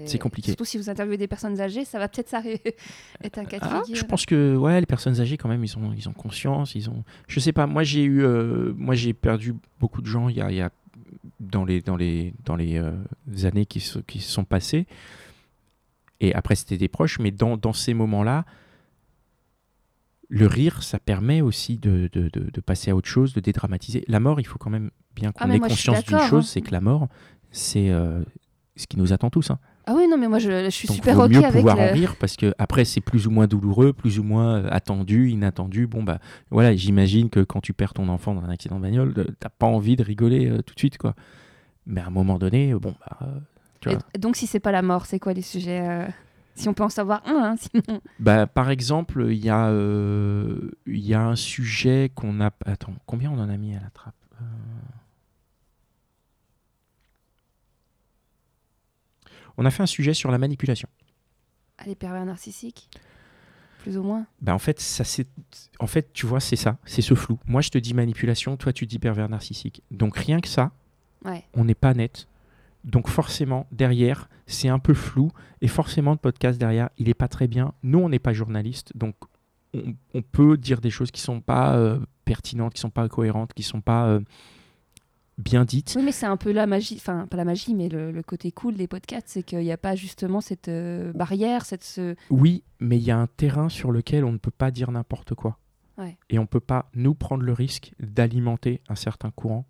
C'est 0.06 0.20
compliqué. 0.20 0.48
Surtout 0.52 0.66
si 0.66 0.78
vous 0.78 0.90
interviewez 0.90 1.16
des 1.18 1.28
personnes 1.30 1.62
âgées, 1.62 1.86
ça 1.86 1.98
va 1.98 2.10
peut-être 2.10 2.28
s'arriver. 2.28 2.60
être 3.24 3.38
un 3.38 3.46
cas 3.46 3.60
de 3.60 3.64
Ah, 3.66 3.82
figure. 3.86 3.96
je 4.02 4.06
pense 4.06 4.26
que 4.26 4.54
ouais, 4.58 4.82
les 4.82 4.86
personnes 4.86 5.18
âgées 5.22 5.38
quand 5.38 5.48
même, 5.48 5.64
ils 5.64 5.78
ont, 5.78 5.94
ils 5.98 6.10
ont 6.10 6.14
conscience, 6.14 6.76
ils 6.76 6.90
ont. 6.90 7.06
Je 7.30 7.40
sais 7.40 7.54
pas. 7.54 7.68
Moi, 7.68 7.84
j'ai 7.84 8.04
eu, 8.04 8.22
euh, 8.22 8.74
moi, 8.76 8.96
j'ai 8.96 9.14
perdu 9.14 9.54
beaucoup 9.80 10.02
de 10.02 10.08
gens 10.08 10.28
il 10.28 10.36
y 10.36 10.42
a, 10.42 10.52
il 10.52 10.58
y 10.58 10.62
a- 10.62 10.72
dans 11.40 11.66
les, 11.66 11.82
dans 11.82 11.96
les, 11.96 12.34
dans 12.46 12.56
les 12.56 12.78
euh, 12.78 12.94
années 13.44 13.66
qui 13.66 13.80
se, 13.80 14.00
qui 14.00 14.20
sont 14.20 14.44
passées. 14.46 14.88
Et 16.20 16.34
après, 16.34 16.56
c'était 16.56 16.78
des 16.78 16.88
proches, 16.88 17.20
mais 17.20 17.32
dans, 17.32 17.58
dans 17.58 17.74
ces 17.74 17.94
moments-là, 17.94 18.46
le 20.30 20.48
rire, 20.48 20.84
ça 20.84 21.00
permet 21.00 21.42
aussi 21.42 21.78
de, 21.78 22.10
de, 22.12 22.30
de- 22.30 22.50
de 22.52 22.62
passer 22.62 22.92
à 22.92 22.96
autre 22.96 23.08
chose, 23.08 23.34
de 23.34 23.40
dédramatiser. 23.40 24.04
La 24.08 24.20
mort, 24.20 24.40
il 24.42 24.46
faut 24.48 24.58
quand 24.58 24.70
même 24.70 24.90
bien 25.16 25.32
qu'on 25.32 25.46
Ah, 25.46 25.48
mais 25.48 25.56
ait 25.56 25.60
moi, 25.60 25.70
conscience 25.70 26.04
d'une 26.04 26.20
chose, 26.20 26.46
hein. 26.46 26.50
c'est 26.52 26.62
que 26.62 26.72
la 26.72 26.82
mort, 26.82 27.08
c'est 27.52 27.90
euh, 27.92 28.24
ce 28.76 28.88
qui 28.88 28.98
nous 28.98 29.14
attend 29.14 29.30
tous. 29.30 29.52
hein. 29.52 29.60
Ah 29.90 29.94
oui, 29.96 30.08
non, 30.10 30.18
mais 30.18 30.28
moi 30.28 30.38
je, 30.38 30.66
je 30.66 30.70
suis 30.70 30.88
Donc, 30.88 30.96
super 30.98 31.16
vaut 31.16 31.24
ok 31.24 31.32
mieux 31.32 31.38
avec 31.40 31.54
pouvoir 31.54 31.78
le- 31.78 31.84
en 31.84 31.94
rire 31.94 32.16
parce 32.18 32.36
que 32.36 32.54
après 32.60 32.84
c'est 32.86 33.00
plus 33.02 33.26
ou 33.26 33.32
moins 33.32 33.48
douloureux, 33.48 33.94
plus 33.94 34.20
ou 34.20 34.24
moins 34.24 34.58
euh, 34.58 34.68
attendu, 34.70 35.30
inattendu. 35.30 35.88
Bon 35.88 36.04
bah 36.04 36.20
voilà, 36.52 36.76
j'imagine 36.76 37.30
que 37.30 37.40
quand 37.40 37.62
tu 37.62 37.72
perds 37.74 37.94
ton 37.94 38.10
enfant 38.10 38.36
dans 38.36 38.44
un 38.44 38.50
accident 38.50 38.76
de 38.78 38.82
bagnole, 38.82 39.14
euh, 39.18 39.26
t'as 39.40 39.50
pas 39.50 39.66
envie 39.66 39.96
de 39.96 40.04
rigoler 40.04 40.50
euh, 40.50 40.62
tout 40.62 40.74
de 40.76 40.80
suite 40.80 40.98
quoi. 40.98 41.16
Mais 41.86 42.02
à 42.02 42.08
un 42.08 42.12
moment 42.12 42.38
donné, 42.38 42.74
bon 42.74 42.94
bah 43.00 43.18
euh, 43.22 43.40
tu 43.80 43.90
vois. 43.90 44.00
Et 44.14 44.18
donc, 44.18 44.36
si 44.36 44.46
c'est 44.46 44.60
pas 44.60 44.74
la 44.74 44.82
mort, 44.82 45.06
c'est 45.06 45.20
quoi 45.20 45.32
les 45.34 45.42
sujets 45.42 45.88
euh, 45.88 46.06
Si 46.56 46.68
on 46.68 46.74
peut 46.74 46.84
en 46.84 46.90
savoir 46.90 47.22
un, 47.26 47.52
hein, 47.52 47.56
sinon? 47.58 48.02
Bah, 48.20 48.46
par 48.46 48.70
exemple, 48.70 49.28
il 49.30 49.38
y 49.46 49.50
a 49.50 49.72
il 49.72 51.00
y 51.00 51.14
a 51.14 51.22
un 51.22 51.36
sujet 51.38 52.12
qu'on 52.14 52.42
a. 52.42 52.50
Attends, 52.66 52.94
combien 53.06 53.32
on 53.32 53.40
en 53.40 53.48
a 53.50 53.56
mis 53.56 53.74
à 53.76 53.80
la 53.80 53.90
trappe 53.92 54.16
On 59.58 59.66
a 59.66 59.72
fait 59.72 59.84
un 59.84 59.88
sujet 59.88 60.14
sur 60.14 60.32
la 60.32 60.38
manipulation. 60.38 60.88
Ah, 61.78 61.84
les 61.86 61.96
pervers 61.96 62.26
narcissiques? 62.26 62.90
Plus 63.80 63.98
ou 63.98 64.04
moins. 64.04 64.26
Bah 64.42 64.54
en 64.54 64.60
fait, 64.60 64.80
ça 64.80 65.04
c'est 65.04 65.28
en 65.80 65.88
fait, 65.88 66.12
tu 66.14 66.26
vois, 66.26 66.40
c'est 66.40 66.56
ça, 66.56 66.78
c'est 66.86 67.02
ce 67.02 67.14
flou. 67.14 67.40
Moi, 67.46 67.62
je 67.62 67.70
te 67.70 67.78
dis 67.78 67.94
manipulation, 67.94 68.58
toi 68.58 68.74
tu 68.74 68.86
dis 68.86 69.00
pervers 69.00 69.30
narcissique. 69.30 69.82
Donc 69.92 70.18
rien 70.18 70.40
que 70.42 70.48
ça, 70.48 70.72
Ouais. 71.26 71.44
on 71.54 71.66
n'est 71.66 71.76
pas 71.76 71.94
net. 71.94 72.28
Donc 72.84 73.08
forcément, 73.10 73.68
derrière, 73.72 74.30
c'est 74.46 74.70
un 74.70 74.80
peu 74.80 74.94
flou 74.94 75.32
et 75.62 75.68
forcément 75.68 76.12
le 76.12 76.18
podcast 76.18 76.60
derrière, 76.60 76.90
il 76.98 77.10
est 77.10 77.14
pas 77.14 77.28
très 77.28 77.48
bien. 77.48 77.74
Nous, 77.84 78.00
on 78.00 78.10
n'est 78.10 78.20
pas 78.20 78.34
journaliste, 78.34 78.92
donc 78.96 79.16
on, 79.74 79.94
on 80.14 80.22
peut 80.22 80.58
dire 80.58 80.80
des 80.82 80.90
choses 80.90 81.12
qui 81.12 81.22
sont 81.22 81.42
pas 81.42 81.76
euh, 81.78 82.00
pertinentes, 82.26 82.74
qui 82.74 82.82
sont 82.82 82.90
pas 82.90 83.08
cohérentes, 83.10 83.54
qui 83.54 83.64
sont 83.64 83.82
pas 83.82 84.08
euh, 84.08 84.20
bien 85.38 85.66
dites. 85.66 85.94
Oui, 85.98 86.04
mais 86.04 86.12
c'est 86.12 86.26
un 86.26 86.38
peu 86.38 86.52
la 86.52 86.68
magie, 86.68 86.96
enfin, 86.98 87.28
pas 87.28 87.38
la 87.38 87.46
magie, 87.46 87.74
mais 87.76 87.90
le, 87.90 88.12
le 88.12 88.24
côté 88.24 88.52
cool 88.52 88.76
des 88.76 88.88
podcasts, 88.88 89.28
c'est 89.30 89.44
qu'il 89.44 89.60
n'y 89.60 89.72
a 89.72 89.78
pas 89.78 89.96
justement 89.96 90.42
cette 90.42 90.68
euh, 90.68 91.14
barrière, 91.14 91.66
cette. 91.66 91.84
Ce... 91.84 92.16
Oui, 92.30 92.64
mais 92.80 92.98
il 92.98 93.04
y 93.04 93.12
a 93.12 93.18
un 93.18 93.28
terrain 93.28 93.70
sur 93.70 93.92
lequel 93.92 94.26
on 94.26 94.32
ne 94.32 94.38
peut 94.38 94.52
pas 94.52 94.72
dire 94.72 94.92
n'importe 94.92 95.34
quoi. 95.36 95.58
Ouais. 95.98 96.18
Et 96.30 96.38
on 96.40 96.44
ne 96.44 96.48
peut 96.48 96.60
pas, 96.60 96.90
nous, 96.94 97.16
prendre 97.16 97.44
le 97.44 97.54
risque 97.54 97.94
d'alimenter 98.00 98.82
un 98.90 98.96
certain 98.96 99.32
courant. 99.32 99.66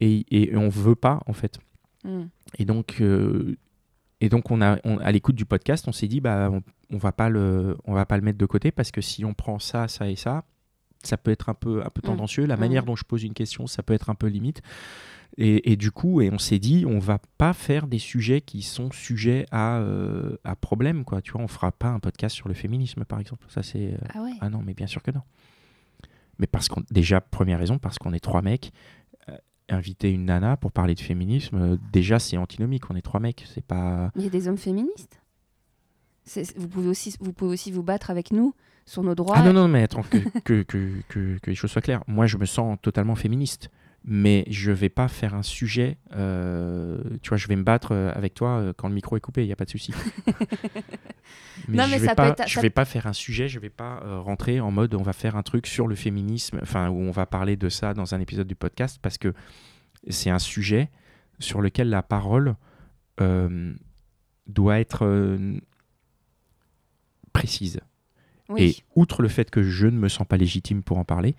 et, 0.00 0.24
et 0.30 0.56
on 0.56 0.68
veut 0.68 0.94
pas 0.94 1.20
en 1.26 1.32
fait. 1.32 1.58
Mm. 2.04 2.24
Et 2.58 2.64
donc, 2.64 3.00
euh, 3.00 3.56
et 4.20 4.28
donc 4.28 4.50
on 4.50 4.60
a, 4.62 4.78
on- 4.84 4.98
à 4.98 5.10
l'écoute 5.12 5.34
du 5.36 5.44
podcast, 5.44 5.88
on 5.88 5.92
s'est 5.92 6.06
dit, 6.08 6.20
bah, 6.20 6.50
on, 6.52 6.62
on 6.94 6.98
va 6.98 7.12
pas 7.12 7.28
le, 7.28 7.76
on 7.84 7.94
va 7.94 8.06
pas 8.06 8.16
le 8.16 8.22
mettre 8.22 8.38
de 8.38 8.46
côté 8.46 8.70
parce 8.70 8.90
que 8.90 9.00
si 9.00 9.24
on 9.24 9.34
prend 9.34 9.58
ça, 9.58 9.88
ça 9.88 10.08
et 10.08 10.16
ça, 10.16 10.44
ça 11.02 11.16
peut 11.16 11.30
être 11.30 11.48
un 11.48 11.54
peu, 11.54 11.82
un 11.84 11.90
peu 11.90 12.00
Mm. 12.02 12.06
tendancieux. 12.10 12.46
La 12.46 12.56
Mm. 12.56 12.60
manière 12.60 12.84
dont 12.84 12.96
je 12.96 13.04
pose 13.04 13.22
une 13.24 13.34
question, 13.34 13.66
ça 13.66 13.82
peut 13.82 13.94
être 13.94 14.10
un 14.10 14.14
peu 14.14 14.26
limite. 14.26 14.62
Et, 15.38 15.72
et 15.72 15.76
du 15.76 15.90
coup, 15.90 16.20
et 16.22 16.30
on 16.30 16.38
s'est 16.38 16.58
dit, 16.58 16.84
on 16.86 16.98
va 16.98 17.18
pas 17.36 17.52
faire 17.52 17.86
des 17.88 17.98
sujets 17.98 18.40
qui 18.40 18.62
sont 18.62 18.90
sujets 18.90 19.44
à, 19.50 19.78
euh, 19.78 20.36
à 20.44 20.56
problème, 20.56 21.04
quoi. 21.04 21.20
Tu 21.20 21.32
vois, 21.32 21.42
on 21.42 21.48
fera 21.48 21.72
pas 21.72 21.88
un 21.88 21.98
podcast 22.00 22.34
sur 22.34 22.48
le 22.48 22.54
féminisme, 22.54 23.04
par 23.04 23.20
exemple. 23.20 23.44
Ça, 23.50 23.62
c'est. 23.62 23.92
euh, 23.94 23.98
Ah 24.14 24.22
ouais. 24.22 24.30
ah 24.40 24.48
non, 24.48 24.62
mais 24.64 24.72
bien 24.72 24.86
sûr 24.86 25.02
que 25.02 25.10
non. 25.10 25.22
Mais 26.38 26.46
parce 26.46 26.68
qu'on 26.68 26.82
déjà 26.90 27.20
première 27.20 27.58
raison 27.58 27.78
parce 27.78 27.98
qu'on 27.98 28.12
est 28.12 28.20
trois 28.20 28.40
mecs. 28.42 28.72
euh, 29.28 29.36
inviter 29.68 30.10
une 30.12 30.26
nana 30.26 30.56
pour 30.56 30.70
parler 30.70 30.94
de 30.94 31.00
féminisme, 31.00 31.76
déjà 31.92 32.18
c'est 32.18 32.36
antinomique. 32.36 32.88
On 32.90 32.94
est 32.96 33.02
trois 33.02 33.20
mecs, 33.20 33.44
c'est 33.52 33.64
pas. 33.64 34.12
Il 34.16 34.22
y 34.22 34.26
a 34.26 34.30
des 34.30 34.46
hommes 34.48 34.56
féministes. 34.58 35.20
Vous, 36.56 36.68
pouvez 36.68 36.88
aussi, 36.88 37.14
vous 37.20 37.32
pouvez 37.32 37.52
aussi 37.52 37.70
vous 37.70 37.82
battre 37.82 38.10
avec 38.10 38.32
nous 38.32 38.54
sur 38.86 39.02
nos 39.02 39.14
droits. 39.14 39.36
Ah 39.36 39.42
non 39.42 39.52
non 39.52 39.68
mais 39.68 39.82
attends 39.82 40.02
que, 40.44 40.62
que, 40.62 40.62
que, 40.62 41.38
que, 41.38 41.50
les 41.50 41.54
choses 41.54 41.70
soient 41.70 41.82
claires. 41.82 42.02
Moi 42.06 42.26
je 42.26 42.36
me 42.38 42.46
sens 42.46 42.78
totalement 42.80 43.16
féministe, 43.16 43.68
mais 44.04 44.44
je 44.48 44.70
vais 44.70 44.88
pas 44.88 45.08
faire 45.08 45.34
un 45.34 45.42
sujet. 45.42 45.98
euh, 46.14 46.98
tu 47.22 47.28
vois, 47.30 47.36
je 47.38 47.48
vais 47.48 47.56
me 47.56 47.64
battre 47.64 47.92
euh, 47.92 48.12
avec 48.14 48.34
toi 48.34 48.50
euh, 48.58 48.72
quand 48.76 48.86
le 48.88 48.94
micro 48.94 49.16
est 49.16 49.20
coupé, 49.20 49.42
il 49.42 49.48
y 49.48 49.52
a 49.52 49.56
pas 49.56 49.64
de 49.64 49.70
souci. 49.70 49.92
mais 51.68 51.76
Non, 51.78 51.84
je 51.84 51.90
mais 51.90 51.98
vais 51.98 52.06
ça 52.06 52.12
peut 52.14 52.16
pas, 52.22 52.28
être- 52.28 52.46
je 52.48 52.54
ça- 52.54 52.60
vais 52.60 52.70
pas 52.70 52.84
faire 52.84 53.06
un 53.08 53.12
sujet, 53.12 53.48
je 53.48 53.58
vais 53.58 53.70
pas 53.70 54.00
euh, 54.04 54.20
rentrer 54.20 54.60
en 54.60 54.70
mode 54.70 54.94
on 54.94 55.02
va 55.02 55.12
faire 55.12 55.34
un 55.36 55.42
truc 55.42 55.66
sur 55.66 55.88
le 55.88 55.96
féminisme, 55.96 56.60
enfin 56.62 56.88
où 56.88 57.00
on 57.00 57.10
va 57.10 57.26
parler 57.26 57.56
de 57.56 57.68
ça 57.68 57.92
dans 57.94 58.14
un 58.14 58.20
épisode 58.20 58.46
du 58.46 58.54
podcast 58.54 58.98
parce 59.02 59.18
que 59.18 59.34
c'est 60.08 60.30
un 60.30 60.38
sujet 60.38 60.90
sur 61.40 61.60
lequel 61.60 61.88
la 61.90 62.02
parole 62.04 62.54
euh, 63.20 63.74
doit 64.46 64.78
être 64.78 65.36
précise. 67.32 67.80
Oui. 68.48 68.62
Et 68.62 68.76
outre 68.94 69.22
le 69.22 69.28
fait 69.28 69.50
que 69.50 69.62
je 69.62 69.86
ne 69.86 69.98
me 69.98 70.08
sens 70.08 70.26
pas 70.26 70.36
légitime 70.36 70.82
pour 70.82 70.98
en 70.98 71.04
parler, 71.04 71.34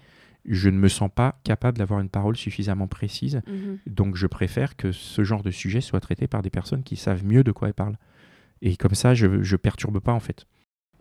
je 0.46 0.70
ne 0.70 0.78
me 0.78 0.88
sens 0.88 1.10
pas 1.14 1.40
capable 1.44 1.78
d'avoir 1.78 2.00
une 2.00 2.10
parole 2.10 2.38
suffisamment 2.38 2.88
précise. 2.88 3.42
Mhm. 3.48 3.80
Donc 3.88 4.16
je 4.16 4.28
préfère 4.28 4.76
que 4.76 4.92
ce 4.92 5.24
genre 5.24 5.44
de 5.44 5.52
sujet 5.52 5.82
soit 5.82 6.00
traité 6.00 6.28
par 6.28 6.42
des 6.42 6.50
personnes 6.50 6.84
qui 6.84 6.96
savent 6.96 7.26
mieux 7.26 7.44
de 7.44 7.52
quoi 7.52 7.68
elles 7.68 7.74
parlent. 7.74 7.98
Et 8.62 8.76
comme 8.78 8.96
ça, 8.96 9.14
je 9.14 9.28
ne 9.28 9.56
perturbe 9.58 10.00
pas 10.00 10.14
en 10.14 10.20
fait. 10.20 10.46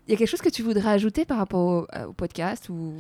Il 0.09 0.13
y 0.13 0.15
a 0.15 0.19
quelque 0.19 0.29
chose 0.29 0.41
que 0.43 0.49
tu 0.51 0.63
voudrais 0.63 0.91
ajouter 0.91 1.25
par 1.25 1.39
rapport 1.39 1.67
au, 1.67 1.87
euh, 1.97 2.07
au 2.07 2.13
podcast 2.13 2.69
ou... 2.69 2.95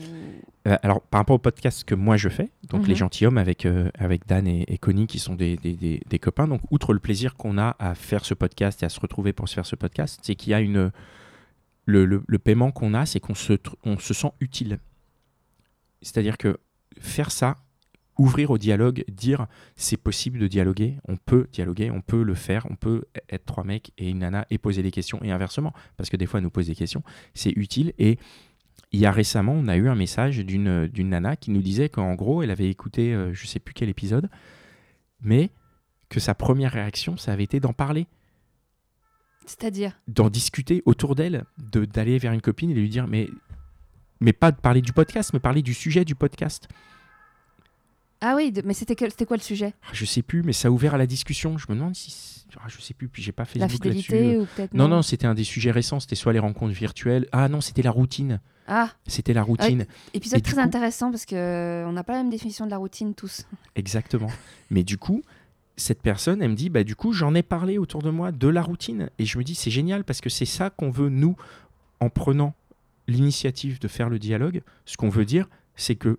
Euh, 0.66 0.76
alors 0.82 1.00
par 1.02 1.20
rapport 1.20 1.36
au 1.36 1.38
podcast 1.38 1.84
que 1.84 1.94
moi 1.94 2.16
je 2.16 2.28
fais, 2.28 2.50
donc 2.68 2.82
Mhm. 2.82 2.88
Les 2.88 2.94
Gentilshommes 2.96 3.38
avec, 3.38 3.64
euh, 3.64 3.90
avec 3.96 4.26
Dan 4.26 4.48
et, 4.48 4.64
et 4.66 4.76
Connie 4.78 5.06
qui 5.06 5.20
sont 5.20 5.36
des, 5.36 5.56
des- 5.56 5.74
des- 5.74 6.00
des 6.08 6.18
copains, 6.18 6.48
donc 6.48 6.62
outre 6.72 6.92
le 6.92 6.98
plaisir 6.98 7.36
qu'on 7.36 7.58
a 7.58 7.76
à 7.78 7.94
faire 7.94 8.24
ce 8.24 8.34
podcast 8.34 8.82
et 8.82 8.86
à 8.86 8.88
se 8.88 8.98
retrouver 8.98 9.32
pour 9.32 9.48
se 9.48 9.54
faire 9.54 9.66
ce 9.66 9.76
podcast, 9.76 10.18
c'est 10.22 10.34
qu'il 10.34 10.50
y 10.50 10.54
a 10.54 10.60
une... 10.60 10.90
Le, 11.86 12.04
le- 12.04 12.38
paiement 12.38 12.72
qu'on 12.72 12.94
a, 12.94 13.06
c'est 13.06 13.20
qu'on 13.20 13.34
se, 13.34 13.54
on 13.84 13.98
se 13.98 14.12
sent 14.12 14.32
utile. 14.40 14.78
C'est-à-dire 16.02 16.36
que 16.36 16.58
faire 16.98 17.30
ça, 17.30 17.58
ouvrir 18.18 18.50
au 18.50 18.58
dialogue, 18.58 19.04
dire 19.08 19.46
c'est 19.76 19.96
possible 19.96 20.38
de 20.38 20.48
dialoguer, 20.48 20.98
on 21.06 21.16
peut 21.16 21.46
dialoguer, 21.52 21.90
on 21.90 22.00
peut 22.00 22.22
le 22.22 22.34
faire, 22.34 22.66
on 22.70 22.74
peut 22.74 23.04
e-, 23.16 23.20
être 23.30 23.44
trois 23.44 23.64
mecs 23.64 23.92
et 23.98 24.10
une 24.10 24.18
nana 24.20 24.46
et 24.50 24.58
poser 24.58 24.82
des 24.82 24.90
questions 24.90 25.22
et 25.22 25.30
inversement, 25.30 25.72
parce 25.96 26.10
que 26.10 26.16
des 26.16 26.26
fois 26.26 26.38
elle 26.38 26.44
nous 26.44 26.50
pose 26.50 26.66
des 26.66 26.74
questions, 26.74 27.02
c'est 27.34 27.50
utile. 27.50 27.92
Et 27.98 28.18
il 28.92 29.00
y 29.00 29.06
a 29.06 29.12
récemment, 29.12 29.52
on 29.52 29.68
a 29.68 29.76
eu 29.76 29.88
un 29.88 29.94
message 29.94 30.38
d'une 30.38 30.86
d'une 30.86 31.10
nana 31.10 31.36
qui 31.36 31.50
nous 31.50 31.62
disait 31.62 31.88
qu'en 31.88 32.14
gros, 32.14 32.42
elle 32.42 32.50
avait 32.50 32.70
écouté, 32.70 33.14
euh, 33.14 33.32
je 33.32 33.46
sais 33.46 33.58
plus 33.60 33.74
quel 33.74 33.88
épisode, 33.88 34.28
mais 35.20 35.50
que 36.08 36.20
sa 36.20 36.34
première 36.34 36.72
réaction, 36.72 37.16
ça 37.16 37.32
avait 37.32 37.44
été 37.44 37.60
d'en 37.60 37.72
parler, 37.72 38.06
C'est-à-dire 39.46 39.92
d'en 40.08 40.28
discuter 40.28 40.82
autour 40.86 41.14
d'elle, 41.14 41.44
de- 41.58 41.84
d'aller 41.84 42.18
vers 42.18 42.32
une 42.32 42.40
copine 42.40 42.70
et 42.70 42.74
de 42.74 42.80
lui 42.80 42.88
dire, 42.88 43.06
mais, 43.06 43.28
mais 44.20 44.32
pas 44.32 44.50
de 44.52 44.56
parler 44.56 44.82
du 44.82 44.92
podcast, 44.92 45.30
mais 45.32 45.38
parler 45.40 45.62
du 45.62 45.72
sujet 45.74 46.04
du 46.04 46.14
podcast. 46.14 46.68
Ah 48.20 48.34
oui, 48.34 48.50
de- 48.50 48.62
mais 48.64 48.74
c'était 48.74 48.94
c'était 49.10 49.26
quoi 49.26 49.36
le 49.36 49.42
sujet? 49.42 49.74
Ah, 49.84 49.90
Je 49.92 50.04
sais 50.04 50.22
plus, 50.22 50.42
mais 50.42 50.52
ça 50.52 50.68
a 50.68 50.70
ouvert 50.70 50.94
à 50.94 50.98
la 50.98 51.06
discussion. 51.06 51.58
Je 51.58 51.66
me 51.68 51.74
demande 51.74 51.94
si. 51.94 52.34
Ah, 52.58 52.68
je 52.68 52.80
sais 52.80 52.94
plus, 52.94 53.08
puis 53.08 53.22
j'ai 53.22 53.32
pas 53.32 53.42
La 53.56 53.68
Facebook 53.68 53.84
là-dessus. 53.84 54.02
fidélité 54.04 54.38
ou 54.38 54.46
peut-être 54.56 54.72
Non, 54.72 54.88
non, 54.88 55.02
c'était 55.02 55.26
un 55.26 55.34
des 55.34 55.44
sujets 55.44 55.70
récents. 55.70 56.00
C'était 56.00 56.14
soit 56.14 56.32
les 56.32 56.38
rencontres 56.38 56.72
virtuelles. 56.72 57.28
Ah 57.32 57.48
non, 57.48 57.60
c'était 57.60 57.82
la 57.82 57.90
routine. 57.90 58.40
Ah, 58.68 58.90
C'était 59.06 59.32
la 59.34 59.42
routine. 59.44 59.86
épisode 60.14 60.38
Et 60.40 60.42
très 60.42 60.54
coup- 60.54 60.60
intéressant 60.60 61.10
parce 61.10 61.24
que 61.26 61.36
euh, 61.36 61.86
on 61.86 61.92
n'a 61.92 62.02
pas 62.02 62.14
la 62.14 62.20
même 62.20 62.30
définition 62.30 62.64
de 62.64 62.70
la 62.70 62.78
routine 62.78 63.14
tous. 63.14 63.46
Exactement. 63.76 64.30
Mais 64.70 64.82
du 64.82 64.96
coup, 64.98 65.22
cette 65.76 66.00
personne, 66.02 66.42
elle 66.42 66.50
me 66.50 66.54
dit, 66.56 66.70
bah 66.70 66.84
du 66.84 66.96
coup, 66.96 67.12
j'en 67.12 67.34
ai 67.34 67.42
parlé 67.42 67.78
autour 67.78 68.02
de 68.02 68.10
moi 68.10 68.32
de 68.32 68.48
la 68.48 68.62
routine. 68.62 69.10
Et 69.18 69.24
je 69.26 69.36
me 69.38 69.44
dis, 69.44 69.54
c'est 69.54 69.70
génial 69.70 70.04
parce 70.04 70.20
que 70.20 70.30
c'est 70.30 70.46
ça 70.46 70.70
qu'on 70.70 70.90
veut, 70.90 71.08
nous, 71.10 71.36
en 72.00 72.08
prenant 72.08 72.54
l'initiative 73.08 73.78
de 73.78 73.88
faire 73.88 74.08
le 74.08 74.18
dialogue. 74.18 74.62
Ce 74.84 74.96
qu'on 74.96 75.08
veut 75.10 75.24
dire, 75.24 75.48
c'est 75.76 75.94
que 75.96 76.18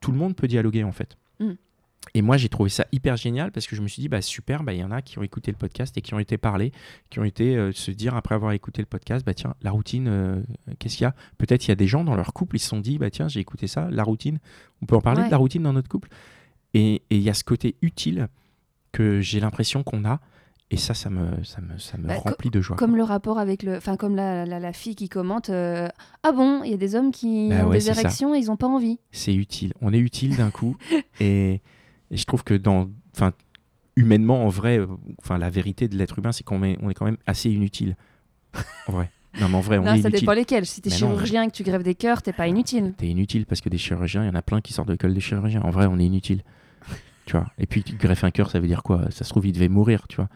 tout 0.00 0.12
le 0.12 0.18
monde 0.18 0.36
peut 0.36 0.46
dialoguer, 0.46 0.84
en 0.84 0.92
fait. 0.92 1.16
Mm. 1.40 1.52
Et 2.14 2.22
moi, 2.22 2.36
j'ai 2.36 2.48
trouvé 2.48 2.70
ça 2.70 2.86
hyper 2.92 3.16
génial 3.16 3.50
parce 3.50 3.66
que 3.66 3.76
je 3.76 3.82
me 3.82 3.88
suis 3.88 4.00
dit, 4.00 4.08
bah 4.08 4.22
super, 4.22 4.62
bah 4.62 4.72
il 4.72 4.78
y 4.78 4.84
en 4.84 4.90
a 4.90 5.02
qui 5.02 5.18
ont 5.18 5.22
écouté 5.22 5.50
le 5.50 5.56
podcast 5.58 5.96
et 5.98 6.00
qui 6.00 6.14
ont 6.14 6.18
été 6.18 6.38
parlés, 6.38 6.72
qui 7.10 7.18
ont 7.18 7.24
été 7.24 7.56
euh, 7.56 7.72
se 7.72 7.90
dire 7.90 8.14
après 8.14 8.34
avoir 8.34 8.52
écouté 8.52 8.80
le 8.80 8.86
podcast, 8.86 9.26
bah 9.26 9.34
tiens, 9.34 9.54
la 9.62 9.72
routine, 9.72 10.06
euh, 10.08 10.40
qu'est-ce 10.78 10.96
qu'il 10.96 11.04
y 11.04 11.06
a? 11.06 11.14
Peut-être 11.36 11.66
il 11.66 11.68
y 11.68 11.72
a 11.72 11.74
des 11.76 11.86
gens 11.86 12.04
dans 12.04 12.14
leur 12.14 12.32
couple, 12.32 12.56
ils 12.56 12.60
se 12.60 12.68
sont 12.68 12.80
dit, 12.80 12.98
bah 12.98 13.10
tiens, 13.10 13.28
j'ai 13.28 13.40
écouté 13.40 13.66
ça, 13.66 13.88
la 13.90 14.04
routine, 14.04 14.38
on 14.80 14.86
peut 14.86 14.96
en 14.96 15.00
parler 15.02 15.20
Ouais. 15.20 15.26
de 15.26 15.30
la 15.32 15.36
routine 15.36 15.62
dans 15.62 15.72
notre 15.74 15.88
couple? 15.88 16.08
Et 16.72 17.02
et 17.10 17.16
il 17.16 17.22
y 17.22 17.30
a 17.30 17.34
ce 17.34 17.44
côté 17.44 17.74
utile 17.82 18.28
que 18.92 19.20
j'ai 19.20 19.40
l'impression 19.40 19.82
qu'on 19.82 20.04
a. 20.04 20.20
Et 20.70 20.76
ça, 20.76 20.92
ça 20.92 21.08
me, 21.08 21.42
ça 21.44 21.62
me, 21.62 21.78
ça 21.78 21.96
me 21.96 22.08
Bah, 22.08 22.16
remplit 22.16 22.50
de 22.50 22.60
joie. 22.60 22.76
Comme 22.76 22.94
le 22.94 23.02
rapport 23.02 23.38
avec 23.38 23.62
le. 23.62 23.76
Enfin, 23.76 23.96
comme 23.96 24.14
la, 24.14 24.44
la, 24.44 24.60
la 24.60 24.72
fille 24.74 24.94
qui 24.94 25.08
commente 25.08 25.48
euh, 25.48 25.88
Ah 26.22 26.32
bon, 26.32 26.62
il 26.62 26.70
y 26.70 26.74
a 26.74 26.76
des 26.76 26.94
hommes 26.94 27.10
qui 27.10 27.48
Bah 27.48 27.64
ont 27.64 27.70
ouais, 27.70 27.78
des 27.78 27.88
érections 27.88 28.34
et 28.34 28.38
ils 28.38 28.46
n'ont 28.48 28.58
pas 28.58 28.66
envie. 28.66 28.98
C'est 29.10 29.34
utile. 29.34 29.72
On 29.80 29.94
est 29.94 29.98
utile 29.98 30.36
d'un 30.36 30.50
coup. 30.50 30.76
et, 31.20 31.62
et 32.10 32.16
je 32.16 32.24
trouve 32.24 32.44
que 32.44 32.52
dans, 32.52 32.90
enfin, 33.16 33.32
humainement, 33.96 34.44
en 34.44 34.48
vrai, 34.48 34.78
euh, 34.78 34.86
enfin, 35.22 35.38
la 35.38 35.48
vérité 35.48 35.88
de 35.88 35.96
l'être 35.96 36.18
humain, 36.18 36.32
c'est 36.32 36.44
qu'on 36.44 36.62
est, 36.62 36.76
on 36.82 36.90
est 36.90 36.94
quand 36.94 37.06
même 37.06 37.16
assez 37.26 37.50
inutile. 37.50 37.96
En 38.88 38.92
vrai. 38.92 39.10
Non, 39.40 39.48
mais 39.48 39.56
en 39.56 39.60
vrai, 39.60 39.78
on 39.78 39.84
non, 39.84 39.94
est 39.94 40.02
ça 40.02 40.08
inutile. 40.08 40.20
dépend 40.20 40.32
lesquels. 40.32 40.66
Si 40.66 40.82
t'es 40.82 40.90
non, 40.90 40.96
chirurgien 40.96 41.42
et 41.44 41.46
que 41.46 41.52
tu 41.52 41.62
grèves 41.62 41.82
des 41.82 41.94
cœurs, 41.94 42.20
t'es 42.20 42.32
pas 42.34 42.46
inutile. 42.46 42.92
T'es 42.98 43.08
inutile 43.08 43.46
parce 43.46 43.60
que 43.62 43.68
des 43.70 43.78
chirurgiens, 43.78 44.22
il 44.24 44.26
y 44.26 44.30
en 44.30 44.34
a 44.34 44.42
plein 44.42 44.60
qui 44.60 44.72
sortent 44.74 44.88
de 44.88 44.92
l'école 44.92 45.14
des 45.14 45.20
chirurgiens. 45.20 45.62
En 45.62 45.70
vrai, 45.70 45.86
on 45.86 45.98
est 45.98 46.04
inutile. 46.04 46.42
Tu 47.28 47.36
vois. 47.36 47.46
Et 47.58 47.66
puis, 47.66 47.82
tu 47.82 47.94
greffes 47.94 48.24
un 48.24 48.30
cœur, 48.30 48.50
ça 48.50 48.58
veut 48.58 48.66
dire 48.66 48.82
quoi? 48.82 49.10
Ça 49.10 49.22
se 49.24 49.28
trouve, 49.28 49.46
il 49.46 49.52
devait 49.52 49.68
mourir, 49.68 50.08
tu 50.08 50.16
vois. 50.16 50.28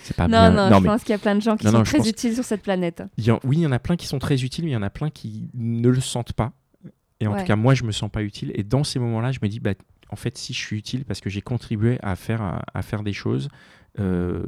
C'est 0.00 0.16
pas 0.16 0.28
non, 0.28 0.38
bien. 0.38 0.50
non, 0.70 0.76
je 0.78 0.82
mais 0.82 0.88
pense 0.88 1.02
qu'il 1.02 1.10
y 1.10 1.14
a 1.14 1.18
plein 1.18 1.34
de 1.34 1.40
gens 1.40 1.56
qui 1.56 1.66
Non, 1.66 1.72
sont 1.72 1.82
très 1.82 1.98
pense- 1.98 2.08
utiles 2.08 2.32
sur 2.34 2.44
cette 2.44 2.62
planète. 2.62 3.02
il 3.16 3.24
y 3.24 3.30
en- 3.32 3.40
oui, 3.42 3.56
il 3.56 3.62
y 3.62 3.66
en 3.66 3.72
a 3.72 3.80
plein 3.80 3.96
qui 3.96 4.06
sont 4.06 4.20
très 4.20 4.44
utiles, 4.44 4.64
mais 4.64 4.70
il 4.70 4.74
y 4.74 4.76
en 4.76 4.82
a 4.82 4.90
plein 4.90 5.10
qui 5.10 5.50
ne 5.54 5.88
le 5.88 6.00
sentent 6.00 6.32
pas. 6.34 6.52
Et 7.20 7.26
en 7.26 7.32
Ouais. 7.32 7.40
tout 7.40 7.46
cas, 7.46 7.56
moi, 7.56 7.74
je 7.74 7.82
me 7.82 7.90
sens 7.90 8.08
pas 8.08 8.22
utile. 8.22 8.52
Et 8.54 8.62
dans 8.62 8.84
ces 8.84 9.00
moments-là, 9.00 9.32
je 9.32 9.40
me 9.42 9.48
dis, 9.48 9.58
bah, 9.58 9.72
en 10.10 10.14
fait, 10.16 10.38
si 10.38 10.52
je 10.54 10.58
suis 10.58 10.78
utile, 10.78 11.04
parce 11.04 11.20
que 11.20 11.28
j'ai 11.28 11.40
contribué 11.42 11.98
à 12.02 12.14
faire, 12.14 12.40
à, 12.40 12.62
à 12.72 12.82
faire 12.82 13.02
des 13.02 13.12
choses 13.12 13.48
euh, 13.98 14.42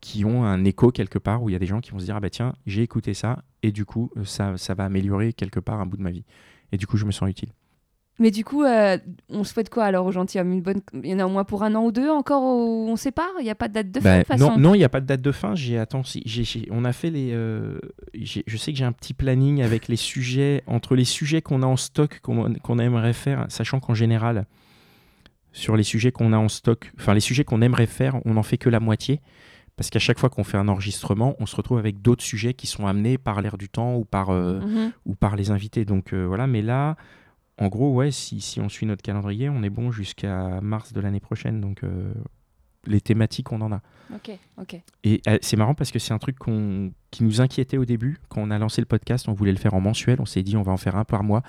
qui 0.00 0.24
ont 0.24 0.44
un 0.44 0.64
écho 0.64 0.90
quelque 0.90 1.18
part, 1.18 1.42
où 1.42 1.50
il 1.50 1.52
y 1.52 1.56
a 1.56 1.58
des 1.58 1.66
gens 1.66 1.80
qui 1.80 1.90
vont 1.90 1.98
se 1.98 2.04
dire, 2.06 2.16
ah 2.16 2.20
bah 2.20 2.30
tiens, 2.30 2.54
j'ai 2.66 2.82
écouté 2.82 3.12
ça, 3.12 3.42
et 3.62 3.72
du 3.72 3.84
coup, 3.84 4.10
ça, 4.24 4.56
ça 4.56 4.72
va 4.74 4.84
améliorer 4.86 5.34
quelque 5.34 5.60
part 5.60 5.80
un 5.80 5.86
bout 5.86 5.98
de 5.98 6.02
ma 6.02 6.10
vie. 6.10 6.24
Et 6.72 6.78
du 6.78 6.86
coup, 6.86 6.96
je 6.96 7.04
me 7.04 7.10
sens 7.12 7.28
utile. 7.28 7.50
Mais 8.20 8.30
du 8.32 8.44
coup, 8.44 8.64
euh, 8.64 8.98
on 9.28 9.44
souhaite 9.44 9.70
quoi 9.70 9.84
alors 9.84 10.04
aux 10.06 10.10
gentilshommes? 10.12 10.52
Une 10.52 10.60
bonne... 10.62 10.80
Il 11.04 11.06
y 11.10 11.14
en 11.14 11.20
a 11.20 11.24
au 11.26 11.28
moins 11.28 11.44
pour 11.44 11.62
un 11.62 11.74
an 11.76 11.84
ou 11.84 11.92
deux 11.92 12.10
encore 12.10 12.42
où 12.42 12.88
on 12.88 12.96
sépare 12.96 13.30
Il 13.38 13.44
n'y 13.44 13.50
a 13.50 13.54
pas 13.54 13.68
de 13.68 13.74
date 13.74 13.92
de 13.92 14.00
fin 14.00 14.22
Bah, 14.28 14.34
de 14.34 14.40
non, 14.40 14.58
non, 14.58 14.74
il 14.74 14.78
n'y 14.78 14.84
a 14.84 14.88
pas 14.88 15.00
de 15.00 15.06
date 15.06 15.20
de 15.22 15.30
fin. 15.32 15.54
J'ai 15.54 15.78
attends, 15.78 16.02
si, 16.02 16.66
on 16.70 16.84
a 16.84 16.92
fait 16.92 17.10
les. 17.10 17.30
euh, 17.32 17.78
je 18.14 18.56
sais 18.56 18.72
que 18.72 18.78
j'ai 18.78 18.84
un 18.84 18.92
petit 18.92 19.14
planning 19.14 19.62
avec 19.62 19.86
les 19.88 19.96
sujets 19.96 20.62
entre 20.66 20.96
les 20.96 21.04
sujets 21.04 21.42
qu'on 21.42 21.62
a 21.62 21.66
en 21.66 21.76
stock 21.76 22.18
qu'on 22.20 22.52
qu'on 22.54 22.78
aimerait 22.80 23.12
faire, 23.12 23.46
sachant 23.50 23.78
qu'en 23.78 23.94
général, 23.94 24.46
sur 25.52 25.76
les 25.76 25.82
sujets 25.84 26.10
qu'on 26.12 26.32
a 26.32 26.38
en 26.38 26.48
stock, 26.48 26.92
enfin 26.98 27.14
les 27.14 27.20
sujets 27.20 27.44
qu'on 27.44 27.62
aimerait 27.62 27.86
faire, 27.86 28.20
on 28.24 28.34
n'en 28.34 28.42
fait 28.42 28.58
que 28.58 28.68
la 28.68 28.80
moitié. 28.80 29.20
Parce 29.76 29.90
qu'à 29.90 30.00
chaque 30.00 30.18
fois 30.18 30.28
qu'on 30.28 30.42
fait 30.42 30.56
un 30.58 30.66
enregistrement, 30.66 31.36
on 31.38 31.46
se 31.46 31.54
retrouve 31.54 31.78
avec 31.78 32.02
d'autres 32.02 32.24
sujets 32.24 32.52
qui 32.52 32.66
sont 32.66 32.88
amenés 32.88 33.16
par 33.16 33.40
l'air 33.42 33.56
du 33.56 33.68
temps 33.68 33.94
ou 33.94 34.04
par, 34.04 34.30
euh, 34.30 34.58
Mhm. 34.58 34.90
ou 35.06 35.14
par 35.14 35.36
les 35.36 35.52
invités. 35.52 35.84
Donc 35.84 36.12
euh, 36.12 36.24
voilà, 36.26 36.48
mais 36.48 36.62
là, 36.62 36.96
en 37.58 37.68
gros, 37.68 37.92
ouais, 37.94 38.10
si, 38.10 38.40
si 38.40 38.60
on 38.60 38.68
suit 38.68 38.86
notre 38.86 39.02
calendrier, 39.02 39.48
on 39.48 39.62
est 39.62 39.70
bon 39.70 39.90
jusqu'à 39.90 40.60
mars 40.60 40.92
de 40.92 41.00
l'année 41.00 41.20
prochaine. 41.20 41.60
Donc 41.60 41.82
euh, 41.84 42.12
les 42.86 43.00
thématiques, 43.00 43.52
on 43.52 43.60
en 43.60 43.72
a. 43.72 43.80
Ok, 44.14 44.30
ok. 44.58 44.80
Et 45.04 45.20
euh, 45.28 45.36
c'est 45.42 45.56
marrant 45.56 45.74
parce 45.74 45.90
que 45.90 45.98
c'est 45.98 46.14
un 46.14 46.18
truc 46.18 46.38
qu'on- 46.38 46.92
qui 47.10 47.24
nous 47.24 47.40
inquiétait 47.40 47.76
au 47.76 47.84
début. 47.84 48.18
Quand 48.28 48.40
on 48.40 48.50
a 48.50 48.58
lancé 48.58 48.80
le 48.80 48.86
podcast, 48.86 49.28
on 49.28 49.32
voulait 49.34 49.52
le 49.52 49.58
faire 49.58 49.74
en 49.74 49.80
mensuel. 49.80 50.18
On 50.20 50.24
s'est 50.26 50.42
dit, 50.42 50.56
on 50.56 50.62
va 50.62 50.72
en 50.72 50.76
faire 50.78 50.96
un 50.96 51.04
par 51.04 51.22
mois. 51.24 51.42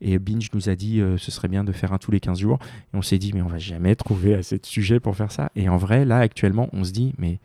Et 0.00 0.18
Binge 0.18 0.48
nous 0.54 0.68
a 0.70 0.74
dit, 0.76 1.00
euh, 1.00 1.18
ce 1.18 1.30
serait 1.30 1.48
bien 1.48 1.64
de 1.64 1.72
faire 1.72 1.92
un 1.92 1.98
tous 1.98 2.10
les 2.10 2.20
15 2.20 2.38
jours. 2.38 2.58
Et 2.94 2.96
on 2.96 3.02
s'est 3.02 3.18
dit, 3.18 3.32
mais 3.34 3.42
on 3.42 3.48
va 3.48 3.58
jamais 3.58 3.94
trouver 3.96 4.34
assez 4.34 4.58
de 4.58 4.64
sujets 4.66 5.00
pour 5.00 5.14
faire 5.16 5.32
ça. 5.32 5.50
Et 5.56 5.68
en 5.68 5.76
vrai, 5.76 6.04
là, 6.04 6.18
actuellement, 6.18 6.68
on 6.72 6.84
se 6.84 6.92
dit, 6.92 7.12
mais 7.18 7.38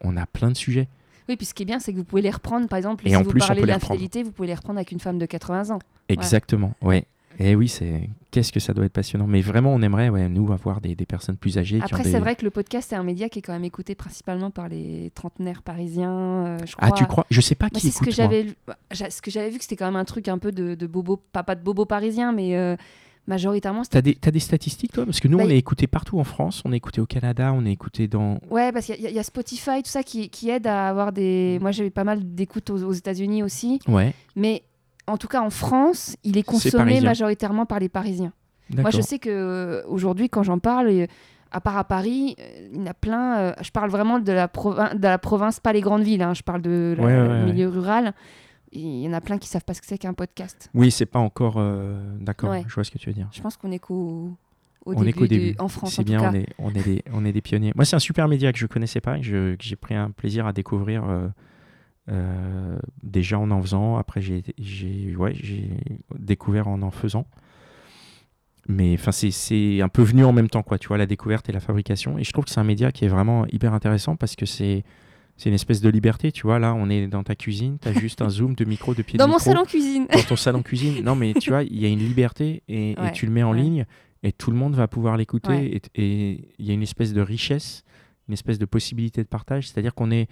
on 0.00 0.16
a 0.16 0.26
plein 0.26 0.48
de 0.50 0.56
sujets. 0.56 0.88
Oui, 1.28 1.36
puis 1.36 1.46
ce 1.46 1.54
qui 1.54 1.64
est 1.64 1.66
bien, 1.66 1.78
c'est 1.80 1.92
que 1.92 1.98
vous 1.98 2.04
pouvez 2.04 2.22
les 2.22 2.30
reprendre. 2.30 2.68
Par 2.68 2.76
exemple, 2.76 3.06
Et 3.06 3.10
si 3.10 3.16
en 3.16 3.22
vous 3.22 3.30
plus, 3.30 3.40
parlez 3.40 3.62
l'infidélité, 3.66 4.22
vous 4.22 4.30
pouvez 4.32 4.48
les 4.48 4.54
reprendre 4.54 4.78
avec 4.78 4.92
une 4.92 5.00
femme 5.00 5.18
de 5.18 5.26
80 5.26 5.70
ans. 5.74 5.78
Exactement, 6.08 6.74
ouais. 6.82 7.04
Et 7.38 7.54
oui, 7.54 7.68
c'est 7.68 8.08
qu'est-ce 8.30 8.52
que 8.52 8.60
ça 8.60 8.72
doit 8.74 8.84
être 8.84 8.92
passionnant. 8.92 9.26
Mais 9.26 9.40
vraiment, 9.40 9.74
on 9.74 9.82
aimerait, 9.82 10.08
ouais, 10.08 10.28
nous, 10.28 10.52
avoir 10.52 10.80
des, 10.80 10.94
des 10.94 11.06
personnes 11.06 11.36
plus 11.36 11.58
âgées. 11.58 11.80
Après, 11.82 12.02
des- 12.02 12.10
c'est 12.10 12.18
vrai 12.20 12.34
que 12.36 12.44
le 12.44 12.50
podcast, 12.50 12.88
c'est 12.90 12.96
un 12.96 13.02
média 13.02 13.28
qui 13.28 13.38
est 13.38 13.42
quand 13.42 13.52
même 13.52 13.64
écouté 13.64 13.94
principalement 13.94 14.50
par 14.50 14.68
les 14.68 15.10
trentenaires 15.14 15.62
parisiens. 15.62 16.10
euh, 16.46 16.58
je 16.66 16.74
Ah, 16.78 16.90
tu 16.92 17.04
crois 17.06 17.26
Je 17.30 17.40
sais 17.40 17.54
pas 17.54 17.68
Moi, 17.72 17.80
qui 17.80 17.86
c'est 17.90 17.92
ce 17.92 17.98
que 17.98 18.04
écoute, 18.04 18.14
j'avais 18.16 18.46
bah, 18.66 18.76
ce 18.90 19.20
que 19.22 19.30
j'avais 19.30 19.50
vu 19.50 19.58
que 19.58 19.64
c'était 19.64 19.76
quand 19.76 19.86
même 19.86 19.96
un 19.96 20.04
truc 20.04 20.28
un 20.28 20.38
peu 20.38 20.52
de, 20.52 20.74
de 20.74 20.86
bobo 20.86 21.16
pas, 21.32 21.42
pas 21.42 21.54
de 21.54 21.62
bobo 21.62 21.84
parisien 21.84 22.32
mais 22.32 22.56
euh, 22.56 22.76
majoritairement 23.26 23.82
T'as 23.90 24.02
des, 24.02 24.14
des 24.14 24.40
statistiques, 24.40 24.92
toi? 24.92 25.04
Parce 25.04 25.20
que 25.20 25.28
nous, 25.28 25.38
Bah, 25.38 25.44
on 25.46 25.50
est 25.50 25.56
écouté 25.58 25.86
partout 25.86 26.18
en 26.18 26.24
France, 26.24 26.62
on 26.64 26.72
est 26.72 26.76
écouté 26.76 27.00
au 27.00 27.06
Canada, 27.06 27.52
on 27.52 27.64
est 27.66 27.72
écouté 27.72 28.06
dans. 28.08 28.38
ouais 28.50 28.72
parce 28.72 28.86
qu'il 28.86 29.00
y, 29.00 29.06
a- 29.06 29.10
il 29.10 29.16
y 29.16 29.18
a 29.18 29.22
Spotify 29.22 29.82
tout 29.82 29.90
ça 29.90 30.02
qui, 30.02 30.28
qui 30.30 30.48
aide 30.50 30.66
à 30.66 30.88
avoir 30.88 31.12
des 31.12 31.58
moi 31.60 31.70
j'avais 31.72 31.90
pas 31.90 32.04
mal 32.04 32.20
d'écoutes 32.34 32.70
aux, 32.70 32.82
aux 32.84 32.92
États-Unis 32.92 33.42
aussi 33.42 33.80
Ouais, 33.88 34.14
mais 34.36 34.62
en 35.06 35.16
tout 35.16 35.28
cas 35.28 35.40
en 35.42 35.50
France 35.50 36.16
il 36.24 36.36
est 36.38 36.42
consommé 36.42 37.00
majoritairement 37.00 37.66
par 37.66 37.78
les 37.78 37.88
Parisiens 37.88 38.32
moi 38.76 38.90
je 38.90 39.00
sais 39.00 39.18
que 39.18 39.30
euh, 39.30 39.82
aujourd'hui 39.88 40.28
quand 40.28 40.42
j'en 40.42 40.58
parle 40.58 40.88
euh, 40.88 41.06
à 41.52 41.60
part 41.60 41.78
à 41.78 41.84
Paris, 41.84 42.34
euh, 42.40 42.68
il 42.72 42.80
y 42.80 42.82
en 42.82 42.86
a 42.86 42.92
plein. 42.92 43.38
euh, 43.38 43.52
je 43.62 43.70
parle 43.70 43.88
vraiment 43.88 44.18
de 44.18 44.32
la, 44.32 44.48
provin- 44.48 44.92
de 44.96 45.02
la 45.02 45.16
province, 45.16 45.60
pas 45.60 45.72
les 45.72 45.80
grandes 45.80 46.02
villes. 46.02 46.20
hein, 46.22 46.34
je 46.34 46.42
parle 46.42 46.60
de 46.60 46.94
la- 46.98 47.04
Ouais, 47.04 47.12
ouais, 47.16 47.22
le 47.28 47.34
ouais. 47.34 47.44
milieu 47.52 47.68
rural. 47.68 48.12
Il 48.72 49.00
y 49.02 49.08
en 49.08 49.12
a 49.12 49.20
plein 49.20 49.38
qui 49.38 49.48
savent 49.48 49.64
pas 49.64 49.72
ce 49.72 49.80
que 49.80 49.86
c'est 49.86 49.96
qu'un 49.96 50.12
podcast. 50.12 50.68
Oui, 50.74 50.90
c'est 50.90 51.06
pas 51.06 51.20
encore. 51.20 51.54
euh, 51.58 52.02
D'accord, 52.20 52.52
je 52.66 52.74
vois 52.74 52.82
ce 52.82 52.90
que 52.90 52.98
tu 52.98 53.08
veux 53.08 53.14
dire. 53.14 53.28
Je 53.32 53.40
pense 53.40 53.56
qu'on 53.56 53.70
est 53.70 53.78
qu'au 53.78 54.32
au 54.84 54.92
on 54.92 54.98
début, 54.98 55.08
est 55.08 55.12
qu'au 55.12 55.26
du- 55.28 55.38
début. 55.38 55.54
en 55.60 55.68
France 55.68 55.94
C'est 55.94 56.02
en 56.02 56.04
bien, 56.04 56.18
tout 56.18 56.24
on 56.26 56.34
est, 56.34 56.46
on, 56.58 56.70
est 56.74 56.82
des, 56.82 57.02
on 57.12 57.24
est 57.24 57.32
des 57.32 57.40
pionniers. 57.40 57.72
Moi, 57.76 57.84
c'est 57.84 57.96
un 57.96 58.00
super 58.00 58.26
média 58.26 58.52
que 58.52 58.58
je 58.58 58.66
connaissais 58.66 59.00
pas, 59.00 59.20
je- 59.22 59.54
que 59.54 59.62
j'ai 59.62 59.76
pris 59.76 59.94
un 59.94 60.10
plaisir 60.10 60.46
à 60.48 60.52
découvrir 60.52 61.04
euh, 61.08 61.28
euh, 62.08 62.78
déjà 63.02 63.38
en 63.38 63.50
en 63.50 63.60
faisant. 63.62 63.96
Après, 63.96 64.20
j'ai 64.20 64.42
j'ai- 64.58 65.14
ouais, 65.16 65.32
j'ai 65.34 65.70
découvert 66.18 66.68
en 66.68 66.82
en 66.82 66.90
faisant. 66.90 67.26
Mais 68.68 68.94
enfin, 68.94 69.12
c'est- 69.12 69.30
c'est 69.30 69.80
un 69.80 69.88
peu 69.88 70.02
venu 70.02 70.24
en 70.24 70.32
même 70.32 70.48
temps, 70.48 70.62
quoi. 70.64 70.76
Tu 70.78 70.88
vois, 70.88 70.98
la 70.98 71.06
découverte 71.06 71.48
et 71.48 71.52
la 71.52 71.60
fabrication. 71.60 72.18
Et 72.18 72.24
je 72.24 72.32
trouve 72.32 72.44
que 72.46 72.50
c'est 72.50 72.58
un 72.60 72.64
média 72.64 72.90
qui 72.90 73.04
est 73.04 73.08
vraiment 73.08 73.46
hyper 73.46 73.72
intéressant 73.74 74.16
parce 74.16 74.36
que 74.36 74.46
c'est 74.46 74.84
c'est 75.38 75.50
une 75.50 75.54
espèce 75.54 75.82
de 75.82 75.90
liberté. 75.90 76.32
Tu 76.32 76.42
vois, 76.46 76.58
là, 76.58 76.72
on 76.74 76.88
est 76.88 77.08
dans 77.08 77.22
ta 77.22 77.34
cuisine, 77.36 77.76
tu 77.78 77.88
as 77.88 77.92
juste 77.92 78.22
un 78.22 78.28
zoom 78.30 78.54
de 78.54 78.64
micro, 78.64 78.94
de 78.94 79.02
pied 79.02 79.18
Dans 79.18 79.26
de 79.26 79.30
mon 79.30 79.36
micro 79.36 79.50
salon 79.50 79.64
cuisine. 79.66 80.06
dans 80.10 80.22
ton 80.22 80.34
salon 80.36 80.62
cuisine. 80.62 81.04
Non, 81.04 81.14
mais 81.14 81.34
tu 81.34 81.50
vois, 81.50 81.62
il 81.62 81.78
y 81.78 81.84
a 81.84 81.88
une 81.88 81.98
liberté 81.98 82.62
et, 82.68 82.94
tu 83.12 83.26
le 83.26 83.32
mets 83.32 83.42
en 83.42 83.52
ouais. 83.52 83.60
ligne 83.60 83.84
et 84.22 84.32
tout 84.32 84.50
le 84.50 84.56
monde 84.56 84.74
va 84.74 84.88
pouvoir 84.88 85.16
l'écouter. 85.18 85.48
Ouais. 85.50 85.80
Et 85.94 86.48
il 86.58 86.64
y 86.66 86.70
a 86.70 86.74
une 86.74 86.82
espèce 86.82 87.12
de 87.12 87.20
richesse, 87.20 87.84
une 88.28 88.32
espèce 88.32 88.58
de 88.58 88.64
possibilité 88.64 89.22
de 89.22 89.28
partage. 89.28 89.68
C'est-à-dire 89.68 89.94
qu'on 89.94 90.10
est. 90.10 90.26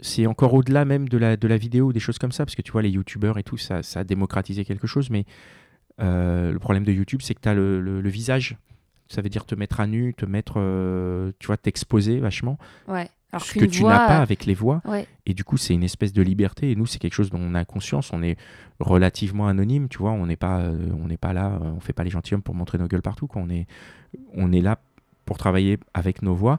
C'est 0.00 0.26
encore 0.26 0.54
au-delà 0.54 0.84
même 0.84 1.08
de 1.08 1.18
la, 1.18 1.36
de 1.36 1.48
la 1.48 1.56
vidéo 1.56 1.86
ou 1.86 1.92
des 1.92 2.00
choses 2.00 2.18
comme 2.18 2.32
ça, 2.32 2.44
parce 2.44 2.54
que 2.54 2.62
tu 2.62 2.72
vois, 2.72 2.82
les 2.82 2.90
youtubeurs 2.90 3.38
et 3.38 3.42
tout, 3.42 3.56
ça, 3.56 3.82
ça 3.82 4.00
a 4.00 4.04
démocratisé 4.04 4.64
quelque 4.64 4.86
chose. 4.86 5.10
Mais 5.10 5.24
euh, 6.00 6.52
le 6.52 6.58
problème 6.58 6.84
de 6.84 6.92
YouTube, 6.92 7.20
c'est 7.22 7.34
que 7.34 7.40
tu 7.40 7.48
as 7.48 7.54
le, 7.54 7.80
le- 7.80 8.00
le 8.00 8.08
visage. 8.10 8.56
Ça 9.08 9.22
veut 9.22 9.28
dire 9.30 9.44
te 9.46 9.54
mettre 9.54 9.80
à 9.80 9.86
nu, 9.86 10.14
te 10.14 10.26
mettre. 10.26 10.54
euh, 10.58 11.32
tu 11.38 11.46
vois, 11.46 11.56
t'exposer 11.56 12.20
vachement. 12.20 12.58
Ouais. 12.86 13.08
Alors 13.32 13.44
ce 13.44 13.52
que 13.58 13.64
tu 13.66 13.80
voix, 13.80 13.92
n'as 13.92 14.06
pas 14.06 14.18
avec 14.18 14.46
les 14.46 14.54
voix. 14.54 14.80
Ouais. 14.86 15.06
Et 15.26 15.34
du 15.34 15.44
coup, 15.44 15.56
c'est 15.56 15.74
une 15.74 15.82
espèce 15.82 16.12
de 16.12 16.22
liberté. 16.22 16.70
Et 16.70 16.76
nous, 16.76 16.86
c'est 16.86 16.98
quelque 16.98 17.14
chose 17.14 17.30
dont 17.30 17.40
on 17.40 17.54
a 17.54 17.64
conscience. 17.64 18.12
On 18.12 18.22
est 18.22 18.36
relativement 18.80 19.48
anonyme, 19.48 19.88
tu 19.88 19.98
vois. 19.98 20.12
On 20.12 20.26
n'est 20.26 20.36
pas, 20.36 20.60
euh, 20.60 20.76
on 21.02 21.08
n'est 21.08 21.16
pas 21.18 21.32
là, 21.32 21.58
on 21.62 21.80
fait 21.80 21.92
pas 21.92 22.04
les 22.04 22.10
gentilshommes 22.10 22.42
pour 22.42 22.54
montrer 22.54 22.78
nos 22.78 22.86
gueules 22.86 23.02
partout. 23.02 23.26
Quoi. 23.26 23.42
On 23.42 23.50
est, 23.50 23.66
on 24.34 24.52
est 24.52 24.60
là 24.60 24.78
pour 25.24 25.36
travailler 25.38 25.78
avec 25.94 26.22
nos 26.22 26.34
voix. 26.34 26.58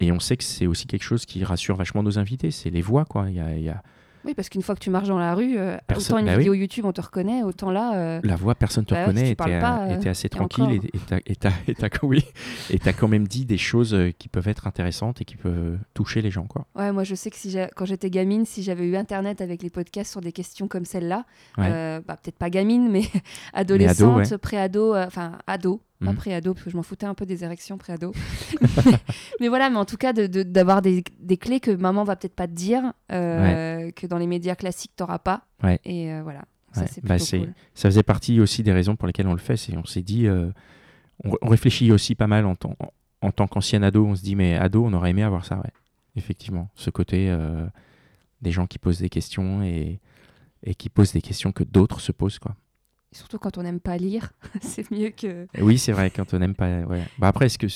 Et 0.00 0.12
on 0.12 0.20
sait 0.20 0.36
que 0.36 0.44
c'est 0.44 0.66
aussi 0.66 0.86
quelque 0.86 1.04
chose 1.04 1.24
qui 1.26 1.44
rassure 1.44 1.76
vachement 1.76 2.02
nos 2.02 2.18
invités. 2.18 2.50
C'est 2.50 2.70
les 2.70 2.82
voix, 2.82 3.04
quoi. 3.04 3.26
Il 3.28 3.36
y 3.36 3.40
a, 3.40 3.54
il 3.56 3.62
y 3.64 3.68
a 3.68 3.82
Oui, 4.24 4.32
parce 4.34 4.48
qu'une 4.48 4.62
fois 4.62 4.74
que 4.74 4.80
tu 4.80 4.88
marches 4.90 5.08
dans 5.08 5.18
la 5.18 5.34
rue, 5.34 5.58
euh, 5.58 5.76
Personne- 5.86 6.14
autant 6.14 6.18
une 6.20 6.26
bah 6.26 6.32
oui. 6.32 6.38
vidéo 6.38 6.54
YouTube, 6.54 6.86
on 6.86 6.92
te 6.92 7.00
reconnaît, 7.02 7.42
autant 7.42 7.70
là. 7.70 7.94
euh, 7.94 8.20
la 8.24 8.36
voix, 8.36 8.54
personne 8.54 8.84
te 8.86 8.94
Bah 8.94 9.02
reconnaît. 9.02 9.26
si 9.26 9.30
et 9.32 9.34
pas, 9.36 9.86
euh, 9.86 10.00
assez 10.10 10.28
tranquille. 10.30 10.80
Et 11.26 11.36
t'as, 11.36 11.50
oui. 12.02 12.24
Quand 12.98 13.08
même 13.08 13.28
dit 13.28 13.44
des 13.44 13.58
choses 13.58 13.92
euh, 13.92 14.12
qui 14.18 14.28
peuvent 14.28 14.48
être 14.48 14.66
intéressantes 14.66 15.20
et 15.20 15.24
qui 15.26 15.36
peuvent 15.36 15.78
toucher 15.92 16.22
les 16.22 16.30
gens, 16.30 16.44
quoi. 16.46 16.66
Ouais, 16.74 16.90
moi 16.90 17.04
je 17.04 17.14
sais 17.14 17.28
que 17.30 17.36
si 17.36 17.54
quand 17.76 17.84
j'étais 17.84 18.08
gamine, 18.08 18.46
si 18.46 18.62
j'avais 18.62 18.86
eu 18.86 18.96
internet 18.96 19.40
avec 19.42 19.62
les 19.62 19.68
podcasts 19.70 20.10
sur 20.12 20.22
des 20.22 20.32
questions 20.32 20.68
comme 20.68 20.86
celle-là, 20.86 21.26
Ouais. 21.58 22.00
bah, 22.06 22.16
peut-être 22.16 22.38
pas 22.38 22.48
gamine, 22.50 22.90
mais 22.90 23.02
adolescente, 23.52 24.36
pré-ado, 24.38 24.96
enfin 24.96 25.32
ado, 25.46 25.82
pas 26.04 26.10
Mhm. 26.12 26.16
pré-ado, 26.16 26.54
parce 26.54 26.64
que 26.64 26.70
je 26.70 26.76
m'en 26.76 26.82
foutais 26.82 27.06
un 27.06 27.14
peu 27.14 27.26
des 27.26 27.42
érections 27.44 27.78
pré-ado. 27.78 28.12
mais 29.40 29.48
voilà, 29.48 29.70
mais 29.70 29.76
en 29.76 29.84
tout 29.84 29.96
cas, 29.96 30.12
de- 30.12 30.26
de- 30.26 30.42
d'avoir 30.42 30.82
des, 30.82 31.02
des 31.20 31.36
clés 31.36 31.60
que 31.60 31.70
maman 31.70 32.04
va 32.04 32.16
peut-être 32.16 32.34
pas 32.34 32.46
te 32.46 32.52
dire, 32.52 32.92
euh, 33.12 33.90
que 33.92 34.06
dans 34.06 34.18
les 34.18 34.26
médias 34.26 34.54
classiques 34.54 34.92
t'auras 34.96 35.18
pas. 35.18 35.46
Ouais. 35.62 35.80
Et 35.84 36.12
euh, 36.12 36.22
voilà, 36.22 36.44
ça 36.72 36.82
Ouais, 36.82 36.86
c'est 36.90 37.04
bah, 37.04 37.18
cool. 37.18 37.52
ça 37.74 37.88
faisait 37.90 38.02
partie 38.02 38.40
aussi 38.40 38.62
des 38.62 38.72
raisons 38.72 38.96
pour 38.96 39.06
lesquelles 39.06 39.28
on 39.28 39.32
le 39.32 39.38
fait. 39.38 39.56
C'est 39.56 39.76
on 39.76 39.84
s'est 39.84 40.02
dit, 40.02 40.26
euh, 40.26 40.50
on, 41.24 41.32
on 41.42 41.48
réfléchit 41.48 41.90
aussi 41.92 42.14
pas 42.14 42.26
mal 42.26 42.46
en, 42.46 42.54
tant- 42.56 42.76
en, 42.80 42.92
en 43.28 43.32
tant 43.32 43.46
qu'ancien 43.46 43.82
ado. 43.82 44.04
On 44.06 44.14
se 44.14 44.22
dit, 44.22 44.36
mais 44.36 44.56
ado, 44.56 44.84
on 44.84 44.92
aurait 44.92 45.10
aimé 45.10 45.22
avoir 45.22 45.44
ça, 45.44 45.56
ouais. 45.56 45.70
Effectivement, 46.16 46.68
ce 46.76 46.90
côté 46.90 47.36
des 48.40 48.52
gens 48.52 48.66
qui 48.68 48.78
posent 48.78 49.00
des 49.00 49.08
questions 49.08 49.62
et, 49.64 49.98
et 50.62 50.74
qui 50.76 50.88
posent 50.88 51.12
des 51.12 51.20
questions 51.22 51.50
que 51.50 51.64
d'autres 51.64 51.98
se 52.00 52.12
posent, 52.12 52.38
quoi. 52.38 52.54
Surtout 53.14 53.38
quand 53.38 53.58
on 53.58 53.62
n'aime 53.62 53.78
pas 53.78 53.96
lire, 53.96 54.32
c'est 54.60 54.90
mieux 54.90 55.10
que. 55.10 55.46
Et 55.54 55.62
oui, 55.62 55.78
c'est 55.78 55.92
vrai, 55.92 56.10
quand 56.10 56.34
on 56.34 56.38
n'aime 56.40 56.54
pas. 56.54 56.80
Ouais. 56.80 57.04
Bah 57.18 57.28
après, 57.28 57.46
est-ce 57.46 57.58
que 57.58 57.68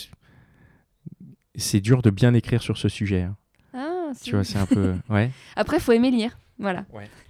c'est 1.55 1.81
dur 1.81 2.03
de 2.03 2.11
bien 2.11 2.35
écrire 2.35 2.61
sur 2.61 2.77
ce 2.77 2.89
sujet 2.89 3.23
hein. 3.23 3.37
Ah. 3.73 4.11
Tu 4.23 4.33
vois, 4.33 4.43
c'est 4.43 4.59
un 4.59 4.67
peu. 4.67 4.95
Ouais. 5.09 5.31
Après, 5.55 5.79
faut 5.79 5.93
aimer 5.93 6.11
lire. 6.11 6.37
Voilà. 6.59 6.85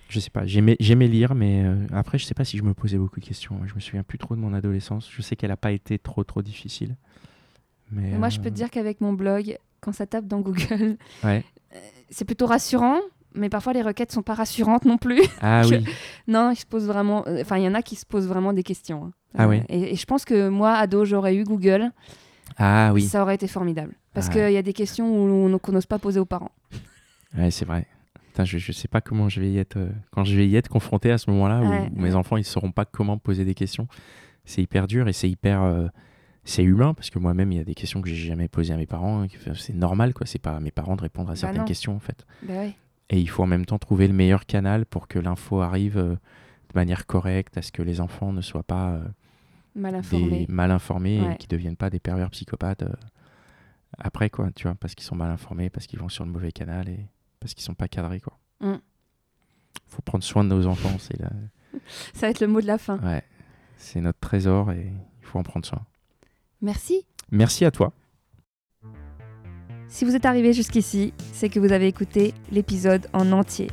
Je 0.09 0.21
sais 0.21 0.31
pas, 0.31 0.47
j'aimais, 0.47 0.77
j'aimais 0.81 1.07
lire, 1.07 1.35
mais 1.35 1.65
euh, 1.67 1.87
après, 1.93 2.17
je 2.17 2.25
sais 2.25 2.33
pas 2.33 2.45
si 2.47 2.57
je 2.57 2.63
me 2.63 2.73
posais 2.73 2.97
beaucoup 2.97 3.21
de 3.21 3.25
questions. 3.27 3.61
Je 3.67 3.75
me 3.75 3.81
souviens 3.81 4.03
plus 4.03 4.17
trop 4.17 4.35
de 4.35 4.41
mon 4.41 4.55
adolescence. 4.55 5.11
Je 5.15 5.21
sais 5.21 5.37
qu'elle 5.37 5.51
a 5.51 5.59
pas 5.59 5.71
été 5.73 5.99
trop, 5.99 6.25
trop 6.25 6.41
difficile. 6.41 6.97
Mais, 7.91 8.17
moi, 8.17 8.31
je 8.31 8.39
peux 8.41 8.47
euh, 8.47 8.51
te 8.51 8.55
dire 8.55 8.71
qu'avec 8.71 9.03
mon 9.03 9.13
blog, 9.13 9.59
quand 9.83 9.93
ça 9.93 10.07
tape 10.07 10.27
dans 10.27 10.41
Google, 10.41 10.97
Ouais. 11.25 11.45
c'est 12.09 12.25
plutôt 12.25 12.47
rassurant, 12.47 13.01
mais 13.35 13.49
parfois 13.49 13.73
les 13.73 13.83
requêtes 13.83 14.13
sont 14.13 14.23
pas 14.23 14.35
rassurantes 14.35 14.85
non 14.85 14.99
plus. 14.99 15.23
Ah 15.41 15.63
que- 15.69 15.77
oui, 15.77 15.85
non, 16.27 16.51
ils 16.51 16.57
se 16.57 16.67
posent 16.67 16.87
vraiment. 16.87 17.25
euh, 17.27 17.41
Enfin, 17.43 17.59
il 17.59 17.65
y 17.65 17.69
en 17.69 17.75
a 17.75 17.83
qui 17.83 17.97
se 17.97 18.07
posent 18.07 18.27
vraiment 18.29 18.53
des 18.53 18.63
questions. 18.63 19.05
hein. 19.07 19.13
Ah 19.37 19.47
oui. 19.49 19.63
et, 19.69 19.93
et 19.93 19.97
je 19.97 20.07
pense 20.07 20.25
que 20.25 20.49
moi, 20.49 20.73
ado, 20.75 21.05
j'aurais 21.05 21.37
eu 21.37 21.45
Google. 21.45 21.91
ah 22.57 22.91
oui, 22.95 23.03
Ça 23.03 23.23
aurait 23.23 23.35
été 23.35 23.47
formidable. 23.47 23.95
Parce 24.15 24.29
Ah 24.31 24.33
qu'il 24.33 24.53
y 24.53 24.57
a 24.57 24.63
des 24.63 24.73
questions 24.73 25.07
où 25.09 25.29
on- 25.55 25.59
qu'on 25.59 25.73
n'ose 25.73 25.87
pas 25.87 25.99
poser 25.99 26.19
aux 26.21 26.25
parents. 26.25 26.51
ouais, 27.37 27.51
c'est 27.51 27.65
vrai. 27.65 27.87
Putain, 28.29 28.45
je, 28.45 28.59
je 28.59 28.73
sais 28.73 28.89
pas 28.89 29.01
comment 29.01 29.29
je 29.29 29.41
vais 29.41 29.51
y 29.51 29.59
être 29.59 29.77
euh, 29.77 29.89
quand 30.13 30.25
je 30.25 30.37
vais 30.37 30.47
y 30.47 30.57
être 30.57 30.69
confronté 30.69 31.11
à 31.11 31.19
ce 31.19 31.31
moment-là 31.31 31.61
où, 31.61 31.69
Ouais, 31.69 31.91
où 31.95 32.01
mes 32.01 32.15
enfants 32.15 32.37
ils 32.37 32.45
sauront 32.45 32.71
pas 32.73 32.85
comment 32.85 33.19
poser 33.19 33.45
des 33.45 33.55
questions. 33.55 33.87
C'est 34.45 34.63
hyper 34.63 34.87
dur 34.87 35.09
et 35.09 35.13
c'est 35.13 35.29
hyper 35.29 35.63
euh, 35.63 35.89
c'est 36.45 36.63
humain 36.63 36.95
parce 36.95 37.11
que 37.11 37.19
moi-même 37.19 37.53
il 37.53 37.59
y 37.59 37.61
a 37.61 37.65
des 37.65 37.75
questions 37.75 38.01
que 38.01 38.09
j'ai 38.09 38.15
jamais 38.29 38.49
posées 38.49 38.73
à 38.73 38.77
mes 38.77 38.87
parents. 38.87 39.27
que- 39.27 39.55
C'est 39.55 39.75
normal 39.75 40.15
quoi. 40.15 40.27
C'est 40.27 40.39
pas 40.39 40.53
à 40.53 40.61
mes 40.61 40.71
parents 40.71 40.97
de 40.97 41.03
répondre 41.03 41.31
à 41.31 41.37
certaines 41.37 41.57
Bah 41.59 41.63
non. 41.63 41.67
questions 41.69 41.95
en 41.97 42.01
fait. 42.01 42.25
Bah. 42.43 42.55
Et 43.11 43.19
il 43.21 43.29
faut 43.29 43.43
en 43.43 43.47
même 43.47 43.65
temps 43.67 43.79
trouver 43.79 44.07
le 44.07 44.13
meilleur 44.15 44.45
canal 44.47 44.85
pour 44.87 45.09
que 45.09 45.19
l'info 45.19 45.61
arrive 45.61 45.97
euh, 45.99 46.11
de 46.15 46.75
manière 46.75 47.07
correcte, 47.07 47.57
à 47.57 47.63
ce 47.63 47.73
que 47.73 47.83
les 47.83 48.01
enfants 48.01 48.33
ne 48.33 48.41
soient 48.43 48.63
pas 48.63 48.91
euh, 48.91 49.05
Mal 49.75 49.93
des 49.93 49.99
informé. 49.99 50.47
mal 50.49 50.71
informés 50.71 51.21
Ouais. 51.23 51.33
et 51.35 51.37
qui 51.37 51.47
deviennent 51.47 51.77
pas 51.77 51.89
des 51.91 52.01
pervers 52.01 52.31
psychopathes 52.31 52.83
euh, 52.83 52.93
après 53.99 54.29
quoi, 54.29 54.51
tu 54.55 54.65
vois, 54.65 54.75
parce 54.75 54.95
qu'ils 54.95 55.07
sont 55.07 55.17
mal 55.17 55.31
informés, 55.31 55.71
parce 55.71 55.87
qu'ils 55.87 55.99
vont 55.99 56.09
sur 56.11 56.25
le 56.27 56.31
mauvais 56.31 56.53
canal 56.53 56.89
et 56.89 57.07
parce 57.41 57.55
qu'ils 57.55 57.65
sont 57.65 57.75
pas 57.75 57.89
cadrés 57.89 58.21
quoi. 58.21 58.39
Mm. 58.61 58.75
Faut 59.87 60.03
prendre 60.03 60.25
soin 60.25 60.45
de 60.45 60.49
nos 60.51 60.67
enfants, 60.67 60.97
c'est 60.99 61.19
la... 61.19 61.31
Ça 62.13 62.27
va 62.27 62.31
être 62.31 62.41
le 62.41 62.47
mot 62.49 62.61
de 62.61 62.67
la 62.67 62.77
fin. 62.79 62.99
ouais, 62.99 63.23
c'est 63.77 64.01
notre 64.03 64.19
trésor 64.21 64.73
et 64.73 64.93
il 65.21 65.27
faut 65.27 65.39
en 65.39 65.43
prendre 65.43 65.65
soin. 65.65 65.85
Merci. 66.61 67.07
Merci 67.31 67.65
à 67.65 67.71
toi. 67.71 67.93
Si 69.89 70.05
vous 70.05 70.15
êtes 70.15 70.27
arrivé 70.27 70.53
jusqu'ici, 70.53 71.15
c'est 71.33 71.49
que 71.49 71.59
vous 71.59 71.73
avez 71.73 71.87
écouté 71.87 72.35
l'épisode 72.53 73.07
en 73.13 73.33
entier. 73.33 73.69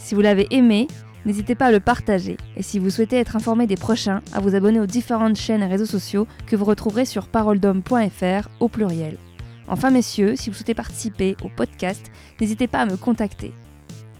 Si 0.00 0.14
vous 0.14 0.20
l'avez 0.20 0.46
aimé, 0.50 0.86
n'hésitez 1.26 1.54
pas 1.54 1.66
à 1.66 1.72
le 1.72 1.80
partager. 1.80 2.36
Et 2.56 2.62
si 2.62 2.78
vous 2.78 2.90
souhaitez 2.90 3.16
être 3.16 3.36
informé 3.36 3.66
des 3.66 3.76
prochains, 3.76 4.22
à 4.32 4.40
vous 4.40 4.54
abonner 4.54 4.80
aux 4.80 4.86
différentes 4.86 5.36
chaînes 5.36 5.62
et 5.62 5.66
réseaux 5.66 5.84
sociaux 5.84 6.26
que 6.46 6.56
vous 6.56 6.64
retrouverez 6.64 7.04
sur 7.04 7.26
paroledhomme.fr 7.26 8.48
au 8.60 8.68
pluriel. 8.68 9.18
Enfin 9.66 9.90
messieurs, 9.90 10.36
si 10.36 10.48
vous 10.48 10.56
souhaitez 10.56 10.74
participer 10.74 11.36
au 11.42 11.48
podcast, 11.48 12.10
n'hésitez 12.40 12.68
pas 12.68 12.80
à 12.80 12.86
me 12.86 12.96
contacter. 12.96 13.52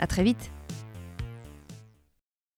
À 0.01 0.07
très 0.07 0.25
vite 0.25 0.51